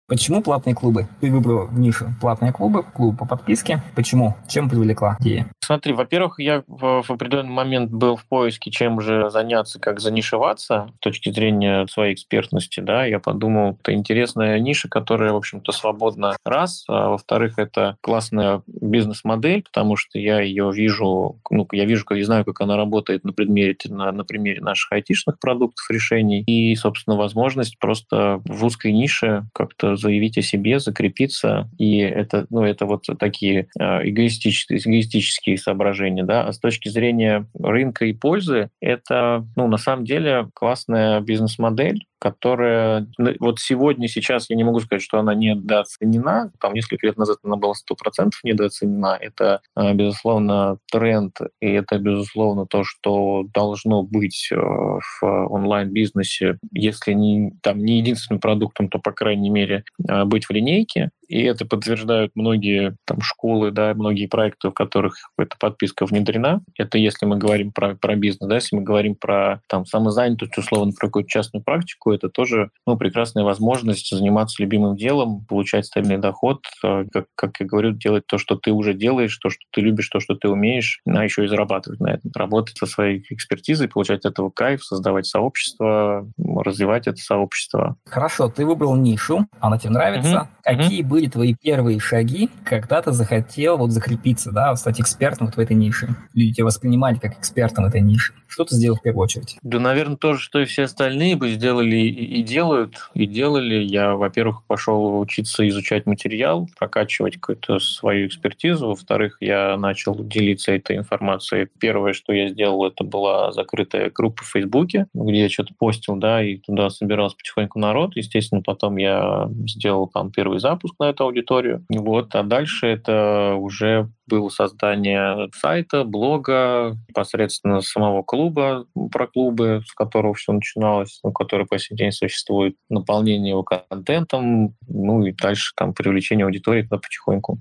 Почему 0.08 0.40
платные 0.40 0.76
клубы? 0.76 1.08
Ты 1.20 1.32
выбрал 1.32 1.68
нишу 1.72 2.14
платные 2.20 2.52
клубы, 2.52 2.84
клуб 2.84 3.18
по 3.18 3.26
подписке. 3.26 3.82
Почему? 3.96 4.36
Чем 4.48 4.70
привлекла 4.70 5.16
идея? 5.18 5.50
Смотри, 5.58 5.94
во-первых, 5.94 6.38
я 6.38 6.62
в, 6.68 7.02
в 7.02 7.10
определенный 7.10 7.50
момент 7.50 7.90
был 7.90 8.14
в 8.14 8.24
поиске, 8.24 8.70
чем 8.70 9.00
же 9.00 9.30
заняться, 9.30 9.80
как 9.80 9.98
занишеваться 9.98 10.92
с 10.98 11.00
точки 11.00 11.32
зрения 11.32 11.88
своей 11.88 12.14
экспертности, 12.14 12.78
да, 12.78 13.04
я 13.04 13.18
подумал, 13.18 13.76
это 13.80 13.92
интересная 13.92 14.60
ниша, 14.60 14.88
которая, 14.88 15.32
в 15.32 15.36
общем-то, 15.36 15.72
свободна, 15.72 16.36
раз, 16.44 16.84
а 16.86 17.08
во-вторых, 17.08 17.58
это 17.58 17.96
классная 18.00 18.62
бизнес-модель, 18.68 19.64
потому 19.64 19.96
что 19.96 20.20
я 20.20 20.40
ее 20.40 20.70
вижу, 20.72 21.40
ну, 21.50 21.66
я 21.72 21.84
вижу, 21.84 22.04
как 22.04 22.18
я 22.18 22.24
знаю, 22.24 22.44
как 22.44 22.60
она 22.60 22.76
работает 22.76 23.24
на 23.24 23.32
примере, 23.32 23.76
на, 23.86 24.12
на 24.12 24.24
примере 24.24 24.60
наших 24.60 24.92
айтишных 24.92 25.40
продуктов, 25.40 25.84
решений, 25.90 26.44
и, 26.46 26.76
собственно, 26.76 27.16
возможность 27.16 27.76
просто 27.80 28.40
в 28.44 28.64
узкой 28.64 28.92
нише 28.92 29.46
как-то 29.52 29.95
заявить 29.96 30.38
о 30.38 30.42
себе, 30.42 30.78
закрепиться, 30.78 31.68
и 31.78 31.98
это, 31.98 32.46
ну, 32.50 32.64
это 32.64 32.86
вот 32.86 33.04
такие 33.18 33.68
э, 33.78 34.08
эгоистические, 34.08 34.78
эгоистические 34.78 35.58
соображения, 35.58 36.24
да, 36.24 36.44
а 36.44 36.52
с 36.52 36.58
точки 36.58 36.88
зрения 36.88 37.46
рынка 37.58 38.06
и 38.06 38.12
пользы, 38.12 38.70
это, 38.80 39.46
ну, 39.56 39.66
на 39.68 39.78
самом 39.78 40.04
деле 40.04 40.48
классная 40.54 41.20
бизнес-модель, 41.20 42.06
которая 42.18 43.06
вот 43.40 43.58
сегодня, 43.58 44.08
сейчас 44.08 44.50
я 44.50 44.56
не 44.56 44.64
могу 44.64 44.80
сказать, 44.80 45.02
что 45.02 45.18
она 45.18 45.34
недооценена, 45.34 46.52
там 46.60 46.74
несколько 46.74 47.06
лет 47.06 47.16
назад 47.16 47.38
она 47.42 47.56
была 47.56 47.74
100% 47.74 48.30
недооценена, 48.42 49.18
это, 49.20 49.60
а, 49.74 49.92
безусловно, 49.94 50.78
тренд, 50.90 51.38
и 51.60 51.70
это, 51.70 51.98
безусловно, 51.98 52.66
то, 52.66 52.84
что 52.84 53.44
должно 53.52 54.02
быть 54.02 54.48
э, 54.50 54.56
в 54.56 55.22
онлайн-бизнесе, 55.22 56.58
если 56.72 57.12
не, 57.12 57.52
там, 57.62 57.78
не 57.78 57.98
единственным 57.98 58.40
продуктом, 58.40 58.88
то, 58.88 58.98
по 58.98 59.12
крайней 59.12 59.50
мере, 59.50 59.84
а, 60.08 60.24
быть 60.24 60.46
в 60.46 60.50
линейке, 60.50 61.10
и 61.28 61.42
это 61.42 61.66
подтверждают 61.66 62.32
многие 62.34 62.96
там, 63.04 63.20
школы, 63.20 63.70
да, 63.70 63.94
многие 63.94 64.26
проекты, 64.26 64.68
в 64.68 64.72
которых 64.72 65.16
эта 65.38 65.56
подписка 65.58 66.06
внедрена. 66.06 66.60
Это 66.78 66.98
если 66.98 67.26
мы 67.26 67.36
говорим 67.36 67.72
про, 67.72 67.94
про 67.94 68.14
бизнес, 68.16 68.48
да, 68.48 68.56
если 68.56 68.76
мы 68.76 68.82
говорим 68.82 69.16
про 69.16 69.60
там, 69.68 69.86
самозанятость, 69.86 70.56
условно, 70.56 70.92
про 70.92 71.08
какую-то 71.08 71.28
частную 71.28 71.62
практику, 71.62 72.05
это 72.14 72.28
тоже 72.28 72.70
ну, 72.86 72.96
прекрасная 72.96 73.44
возможность 73.44 74.10
заниматься 74.10 74.62
любимым 74.62 74.96
делом, 74.96 75.44
получать 75.46 75.86
стабильный 75.86 76.18
доход, 76.18 76.64
э, 76.84 77.04
как, 77.12 77.26
как 77.34 77.60
я 77.60 77.66
говорю, 77.66 77.92
делать 77.92 78.26
то, 78.26 78.38
что 78.38 78.56
ты 78.56 78.72
уже 78.72 78.94
делаешь, 78.94 79.36
то, 79.38 79.50
что 79.50 79.60
ты 79.72 79.80
любишь, 79.80 80.08
то, 80.08 80.20
что 80.20 80.34
ты 80.34 80.48
умеешь, 80.48 81.00
а 81.06 81.24
еще 81.24 81.44
и 81.44 81.48
зарабатывать 81.48 82.00
на 82.00 82.14
этом. 82.14 82.30
Работать 82.34 82.76
со 82.76 82.86
своей 82.86 83.24
экспертизой, 83.30 83.88
получать 83.88 84.20
от 84.20 84.32
этого 84.32 84.50
кайф, 84.50 84.84
создавать 84.84 85.26
сообщество, 85.26 86.28
развивать 86.38 87.06
это 87.06 87.18
сообщество. 87.18 87.96
Хорошо, 88.06 88.48
ты 88.48 88.64
выбрал 88.64 88.96
нишу, 88.96 89.46
она 89.60 89.78
тебе 89.78 89.90
нравится. 89.90 90.42
Угу. 90.42 90.48
Какие 90.64 91.02
угу. 91.02 91.10
были 91.10 91.26
твои 91.28 91.54
первые 91.54 92.00
шаги, 92.00 92.50
когда 92.64 93.02
ты 93.02 93.12
захотел 93.12 93.78
вот 93.78 93.92
закрепиться, 93.92 94.52
да, 94.52 94.74
стать 94.76 95.00
экспертом 95.00 95.46
вот 95.46 95.56
в 95.56 95.58
этой 95.58 95.76
нише? 95.76 96.14
Люди 96.34 96.54
тебя 96.54 96.66
воспринимали 96.66 97.18
как 97.18 97.38
экспертом 97.38 97.84
в 97.84 97.88
этой 97.88 98.00
нише. 98.00 98.34
Что 98.46 98.64
ты 98.64 98.74
сделал 98.76 98.96
в 98.96 99.02
первую 99.02 99.24
очередь? 99.24 99.58
Да, 99.62 99.78
наверное, 99.78 100.16
то 100.16 100.34
же, 100.34 100.40
что 100.40 100.60
и 100.60 100.64
все 100.64 100.84
остальные 100.84 101.36
бы 101.36 101.50
сделали 101.50 101.95
и 101.96 102.42
делают, 102.42 103.10
и 103.14 103.26
делали. 103.26 103.76
Я, 103.76 104.16
во-первых, 104.16 104.64
пошел 104.66 105.18
учиться 105.18 105.66
изучать 105.68 106.06
материал, 106.06 106.68
прокачивать 106.78 107.36
какую-то 107.36 107.78
свою 107.78 108.26
экспертизу. 108.26 108.88
Во-вторых, 108.88 109.38
я 109.40 109.76
начал 109.76 110.16
делиться 110.16 110.72
этой 110.72 110.96
информацией. 110.96 111.68
Первое, 111.78 112.12
что 112.12 112.32
я 112.32 112.48
сделал, 112.48 112.86
это 112.86 113.04
была 113.04 113.52
закрытая 113.52 114.10
группа 114.10 114.44
в 114.44 114.48
Фейсбуке, 114.48 115.06
где 115.14 115.42
я 115.42 115.48
что-то 115.48 115.74
постил, 115.78 116.16
да, 116.16 116.42
и 116.42 116.56
туда 116.58 116.90
собирался 116.90 117.36
потихоньку 117.36 117.78
народ. 117.78 118.16
Естественно, 118.16 118.62
потом 118.62 118.96
я 118.96 119.48
сделал 119.66 120.08
там 120.08 120.30
первый 120.30 120.60
запуск 120.60 120.94
на 120.98 121.10
эту 121.10 121.24
аудиторию. 121.24 121.84
Вот, 121.90 122.34
а 122.34 122.42
дальше 122.42 122.86
это 122.86 123.54
уже 123.58 124.10
было 124.26 124.48
создание 124.48 125.48
сайта, 125.54 126.04
блога, 126.04 126.96
непосредственно 127.08 127.80
самого 127.80 128.22
клуба, 128.22 128.86
про 129.12 129.26
клубы, 129.26 129.82
с 129.86 129.92
которого 129.94 130.34
все 130.34 130.52
начиналось, 130.52 131.20
ну, 131.22 131.32
который 131.32 131.66
по 131.66 131.78
сей 131.78 131.96
день 131.96 132.12
существует, 132.12 132.76
наполнение 132.88 133.50
его 133.50 133.62
контентом, 133.62 134.74
ну 134.88 135.24
и 135.24 135.32
дальше 135.32 135.72
там 135.76 135.94
привлечение 135.94 136.44
аудитории 136.44 136.82
туда 136.82 136.98
потихоньку. 136.98 137.58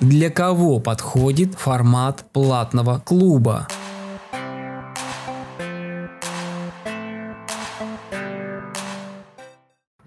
Для 0.00 0.28
кого 0.30 0.80
подходит 0.80 1.54
формат 1.54 2.24
платного 2.32 2.98
клуба? 2.98 3.68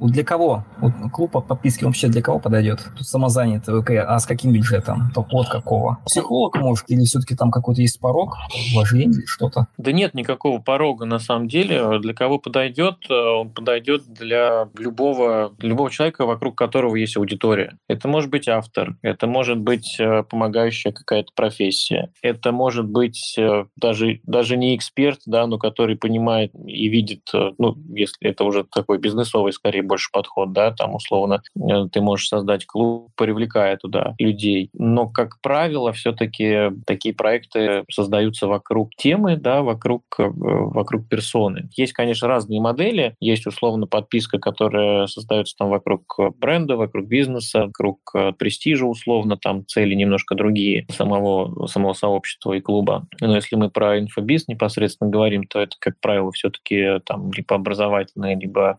Для 0.08 0.24
кого? 0.24 0.64
Вот 0.80 0.94
клуб 1.12 1.32
по 1.32 1.42
подписке 1.42 1.86
вообще 1.86 2.08
для 2.08 2.22
кого 2.22 2.40
подойдет? 2.40 2.80
Тут 2.98 3.08
самозанятый, 3.08 3.78
окей, 3.78 4.00
а 4.00 4.18
с 4.18 4.26
каким 4.26 4.54
бюджетом? 4.54 5.12
То 5.14 5.26
от 5.32 5.50
какого? 5.50 6.00
Психолог, 6.06 6.58
может, 6.58 6.86
или 6.90 7.04
все-таки 7.04 7.36
там 7.36 7.52
какой-то 7.52 7.82
есть 7.82 8.00
порог 8.00 8.38
вложений 8.74 9.20
или 9.20 9.26
что-то? 9.26 9.68
Да 9.78 9.92
нет 9.92 10.14
никакого 10.14 10.60
порога 10.60 11.06
на 11.06 11.20
самом 11.20 11.48
деле. 11.48 12.00
Для 12.00 12.14
кого 12.14 12.40
подойдет? 12.40 12.96
Э, 13.10 13.14
он 13.14 13.50
подойдет 13.50 14.04
для 14.08 14.70
любого, 14.78 15.54
любого 15.60 15.92
человека, 15.92 16.26
вокруг 16.26 16.58
которого 16.58 16.96
есть 16.96 17.18
аудитория. 17.18 17.78
Это 17.88 18.08
может 18.08 18.30
быть 18.30 18.48
автор, 18.48 18.96
это 19.02 19.28
может 19.28 19.60
быть 19.60 19.98
э, 20.00 20.24
помогающая 20.24 20.92
какая-то 20.92 21.32
профессия, 21.36 22.12
это 22.22 22.52
может 22.52 22.86
быть 22.86 23.36
э, 23.38 23.66
даже, 23.76 24.22
даже 24.24 24.56
не 24.56 24.76
эксперт, 24.76 25.20
да, 25.26 25.48
но 25.48 25.58
который 25.58 25.98
понимает 25.98 26.52
и 26.66 26.88
видит, 26.88 27.30
ну, 27.58 27.76
если 27.90 28.30
это 28.30 28.44
уже 28.46 28.64
такой 28.64 29.00
бизнесовый, 29.00 29.52
скорее, 29.52 29.82
больше 29.82 29.97
подход, 30.12 30.54
да, 30.54 30.72
там 30.72 30.96
условно 30.96 31.42
э, 31.56 31.88
ты 31.92 32.02
можешь 32.02 32.28
создать 32.28 32.66
клуб, 32.66 33.12
привлекая 33.16 33.78
туда 33.78 34.16
людей. 34.20 34.70
Но, 34.74 35.08
как 35.08 35.42
правило, 35.42 35.92
все-таки 35.94 36.72
такие 36.86 37.14
проекты 37.14 37.84
создаются 37.92 38.48
вокруг 38.48 38.96
темы, 38.96 39.38
да, 39.38 39.62
вокруг, 39.62 40.04
э, 40.20 40.24
вокруг 40.28 41.08
персоны. 41.08 41.70
Есть, 41.76 41.94
конечно, 41.94 42.28
разные 42.28 42.62
модели. 42.62 43.16
Есть, 43.20 43.48
условно, 43.48 43.88
подписка, 43.88 44.40
которая 44.40 45.08
создается 45.08 45.56
там 45.58 45.70
вокруг 45.70 46.04
бренда, 46.40 46.76
вокруг 46.78 47.08
бизнеса, 47.08 47.66
вокруг 47.66 48.00
э, 48.16 48.34
престижа, 48.34 48.86
условно, 48.86 49.38
там 49.38 49.66
цели 49.66 49.94
немножко 49.94 50.36
другие 50.36 50.86
самого, 50.90 51.68
самого 51.68 51.94
сообщества 51.94 52.54
и 52.54 52.62
клуба. 52.62 53.08
Но 53.22 53.36
если 53.36 53.56
мы 53.56 53.70
про 53.70 54.00
инфобиз 54.00 54.48
непосредственно 54.48 55.10
говорим, 55.10 55.44
то 55.44 55.60
это, 55.60 55.76
как 55.80 56.00
правило, 56.00 56.32
все-таки 56.32 57.00
там 57.06 57.32
либо 57.32 57.56
образовательная, 57.56 58.38
либо 58.38 58.78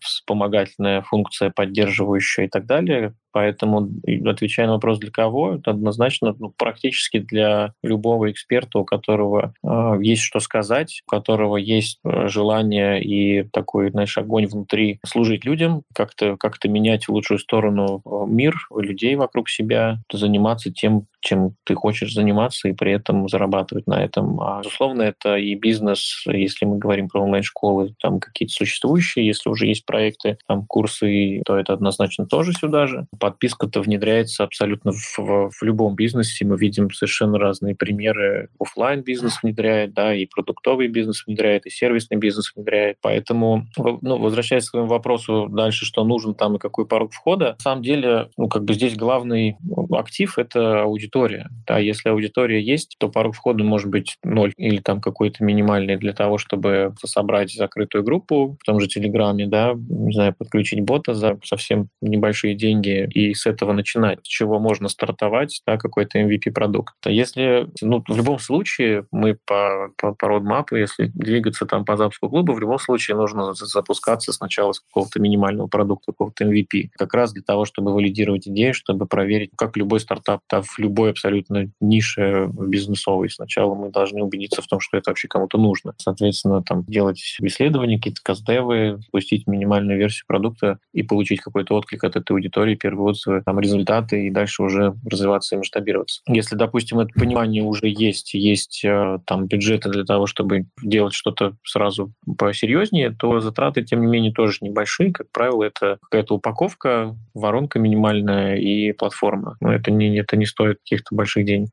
функция 1.02 1.50
поддерживающая 1.55 2.47
и 2.47 2.49
так 2.49 2.67
далее. 2.67 3.14
Поэтому, 3.33 3.88
отвечая 4.26 4.67
на 4.67 4.75
вопрос, 4.75 4.99
для 4.99 5.11
кого, 5.11 5.55
это 5.55 5.71
однозначно 5.71 6.35
ну, 6.38 6.52
практически 6.57 7.19
для 7.19 7.75
любого 7.83 8.31
эксперта, 8.31 8.78
у 8.78 8.85
которого 8.85 9.55
э, 9.62 9.99
есть 10.00 10.23
что 10.23 10.40
сказать, 10.40 11.02
у 11.07 11.11
которого 11.11 11.57
есть 11.57 12.00
э, 12.05 12.26
желание 12.28 13.02
и 13.02 13.43
такой, 13.45 13.90
знаешь, 13.90 14.17
огонь 14.17 14.47
внутри 14.47 14.99
служить 15.05 15.45
людям, 15.45 15.83
как-то 15.95 16.37
как 16.37 16.57
менять 16.64 17.05
в 17.05 17.12
лучшую 17.12 17.38
сторону 17.38 18.02
э, 18.05 18.25
мир, 18.26 18.57
людей 18.75 19.14
вокруг 19.14 19.50
себя, 19.50 19.99
заниматься 20.12 20.73
тем, 20.73 21.07
чем 21.28 21.54
ты 21.64 21.75
хочешь 21.75 22.14
заниматься, 22.14 22.68
и 22.68 22.73
при 22.73 22.92
этом 22.92 23.28
зарабатывать 23.28 23.87
на 23.87 24.02
этом. 24.02 24.40
А, 24.40 24.61
безусловно, 24.61 25.02
это 25.02 25.37
и 25.37 25.54
бизнес, 25.54 26.25
если 26.26 26.64
мы 26.64 26.78
говорим 26.78 27.08
про 27.08 27.23
онлайн-школы, 27.23 27.94
там 28.00 28.18
какие-то 28.18 28.54
существующие, 28.54 29.26
если 29.26 29.50
уже 29.50 29.66
есть 29.66 29.85
проекты, 29.85 30.38
там 30.47 30.64
курсы, 30.66 31.42
то 31.44 31.56
это 31.56 31.75
однозначно 31.75 32.26
тоже 32.26 32.52
сюда 32.52 32.87
же 32.87 33.06
подписка-то 33.18 33.82
внедряется 33.82 34.44
абсолютно 34.44 34.92
в, 34.92 35.18
в 35.18 35.62
любом 35.62 35.94
бизнесе. 35.94 36.47
Мы 36.47 36.56
видим 36.56 36.90
совершенно 36.90 37.38
разные 37.38 37.75
примеры. 37.75 38.49
офлайн 38.58 39.02
бизнес 39.02 39.42
внедряет, 39.42 39.92
да, 39.92 40.14
и 40.14 40.26
продуктовый 40.26 40.88
бизнес 40.88 41.25
внедряет, 41.26 41.66
и 41.66 41.70
сервисный 41.70 42.16
бизнес 42.16 42.52
внедряет. 42.54 42.97
Поэтому, 43.02 43.66
ну, 43.76 44.18
возвращаясь 44.18 44.64
к 44.64 44.70
своему 44.70 44.88
вопросу 44.88 45.49
дальше, 45.50 45.85
что 45.85 46.04
нужен 46.04 46.35
там 46.35 46.56
и 46.56 46.58
какой 46.58 46.87
порог 46.87 47.12
входа, 47.12 47.56
на 47.58 47.62
самом 47.62 47.82
деле, 47.82 48.30
ну, 48.37 48.49
как 48.49 48.64
бы 48.64 48.73
здесь 48.73 48.97
главный 48.97 49.56
актив— 49.90 50.32
это 50.38 50.82
аудитория. 50.82 51.17
Да, 51.66 51.78
если 51.78 52.08
аудитория 52.10 52.62
есть, 52.62 52.96
то 52.98 53.08
порог 53.08 53.34
входа 53.34 53.64
может 53.64 53.88
быть 53.88 54.16
ноль 54.22 54.52
или 54.56 54.78
там 54.78 55.00
какой-то 55.00 55.44
минимальный 55.44 55.96
для 55.96 56.12
того, 56.12 56.38
чтобы 56.38 56.94
собрать 57.04 57.52
закрытую 57.52 58.04
группу 58.04 58.56
в 58.60 58.64
том 58.64 58.80
же 58.80 58.88
Телеграме, 58.88 59.46
да, 59.46 59.75
не 59.75 60.12
знаю, 60.12 60.34
подключить 60.37 60.80
бота 60.80 61.14
за 61.14 61.38
совсем 61.44 61.88
небольшие 62.00 62.54
деньги 62.54 63.08
и 63.12 63.34
с 63.34 63.46
этого 63.46 63.72
начинать, 63.72 64.20
с 64.22 64.28
чего 64.28 64.58
можно 64.58 64.88
стартовать, 64.88 65.62
да, 65.66 65.76
какой-то 65.76 66.20
MVP-продукт. 66.20 66.94
А 67.04 67.10
если, 67.10 67.68
ну, 67.80 68.02
в 68.06 68.16
любом 68.16 68.38
случае, 68.38 69.06
мы 69.10 69.37
по, 69.46 69.90
по, 69.96 70.14
по 70.14 70.26
roadmap, 70.26 70.66
если 70.72 71.10
двигаться 71.14 71.66
там 71.66 71.84
по 71.84 71.96
запуску 71.96 72.28
клуба, 72.28 72.52
в 72.52 72.60
любом 72.60 72.78
случае 72.78 73.16
нужно 73.16 73.54
запускаться 73.54 74.32
сначала 74.32 74.72
с 74.72 74.80
какого-то 74.80 75.20
минимального 75.20 75.66
продукта, 75.66 76.12
какого-то 76.12 76.44
MVP, 76.44 76.90
как 76.96 77.14
раз 77.14 77.32
для 77.32 77.42
того, 77.42 77.64
чтобы 77.64 77.92
валидировать 77.94 78.48
идею, 78.48 78.75
чтобы 78.75 79.06
проверить, 79.06 79.50
как 79.56 79.76
любой 79.76 80.00
стартап 80.00 80.40
да, 80.50 80.62
в 80.62 80.78
любом 80.78 80.98
любой 80.99 81.11
абсолютно 81.11 81.71
нише 81.81 82.50
бизнесовой. 82.52 83.31
Сначала 83.31 83.75
мы 83.75 83.90
должны 83.90 84.23
убедиться 84.23 84.62
в 84.62 84.67
том, 84.67 84.81
что 84.81 84.97
это 84.97 85.11
вообще 85.11 85.28
кому-то 85.28 85.57
нужно. 85.57 85.95
Соответственно, 85.99 86.62
там 86.62 86.85
делать 86.85 87.21
исследования, 87.40 87.99
какие-то 87.99 88.21
каздевы, 88.23 89.00
пустить 89.12 89.47
минимальную 89.47 89.97
версию 89.97 90.25
продукта 90.26 90.78
и 90.93 91.05
получить 91.05 91.40
какой-то 91.40 91.75
отклик 91.76 92.02
от 92.02 92.17
этой 92.17 92.33
аудитории, 92.33 92.75
первые 92.75 93.11
отзывы, 93.11 93.43
там 93.47 93.61
результаты, 93.61 94.26
и 94.26 94.31
дальше 94.31 94.62
уже 94.62 94.95
развиваться 95.09 95.55
и 95.55 95.59
масштабироваться. 95.59 96.23
Если, 96.26 96.57
допустим, 96.57 96.99
это 96.99 97.12
понимание 97.14 97.62
уже 97.62 97.88
есть, 97.88 98.35
есть 98.35 98.85
э, 98.85 99.19
там 99.25 99.47
бюджеты 99.47 99.90
для 99.90 100.05
того, 100.05 100.26
чтобы 100.26 100.67
делать 100.83 101.14
что-то 101.14 101.57
сразу 101.64 102.12
посерьезнее, 102.37 103.11
то 103.11 103.38
затраты, 103.40 103.85
тем 103.85 104.00
не 104.00 104.09
менее, 104.09 104.33
тоже 104.33 104.59
небольшие. 104.62 105.12
Как 105.12 105.31
правило, 105.31 105.62
это 105.62 105.99
какая-то 106.02 106.35
упаковка, 106.35 107.17
воронка 107.35 107.78
минимальная 107.78 108.57
и 108.57 108.93
платформа. 108.93 109.57
Но 109.61 109.73
это 109.73 109.93
не, 109.93 110.19
это 110.19 110.37
не 110.37 110.47
стоит 110.47 110.78
каких-то 110.88 111.14
больших 111.14 111.45
денег. 111.45 111.68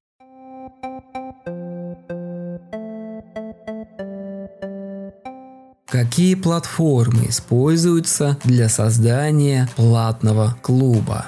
Какие 5.85 6.35
платформы 6.35 7.27
используются 7.29 8.37
для 8.43 8.67
создания 8.67 9.69
платного 9.77 10.57
клуба? 10.61 11.27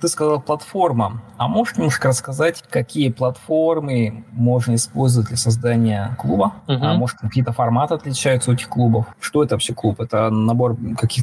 Ты 0.00 0.08
сказал 0.08 0.40
платформа. 0.40 1.22
А 1.36 1.48
можешь 1.48 1.76
немножко 1.76 2.08
рассказать, 2.08 2.62
какие 2.70 3.10
платформы 3.10 4.24
можно 4.32 4.74
использовать 4.74 5.28
для 5.28 5.36
создания 5.36 6.16
клуба? 6.18 6.54
Угу. 6.68 6.78
А 6.82 6.94
может, 6.94 7.18
какие-то 7.18 7.52
форматы 7.52 7.94
отличаются 7.94 8.50
у 8.50 8.54
этих 8.54 8.68
клубов? 8.68 9.06
Что 9.20 9.42
это 9.42 9.54
вообще 9.54 9.74
клуб? 9.74 10.00
Это 10.00 10.30
набор 10.30 10.76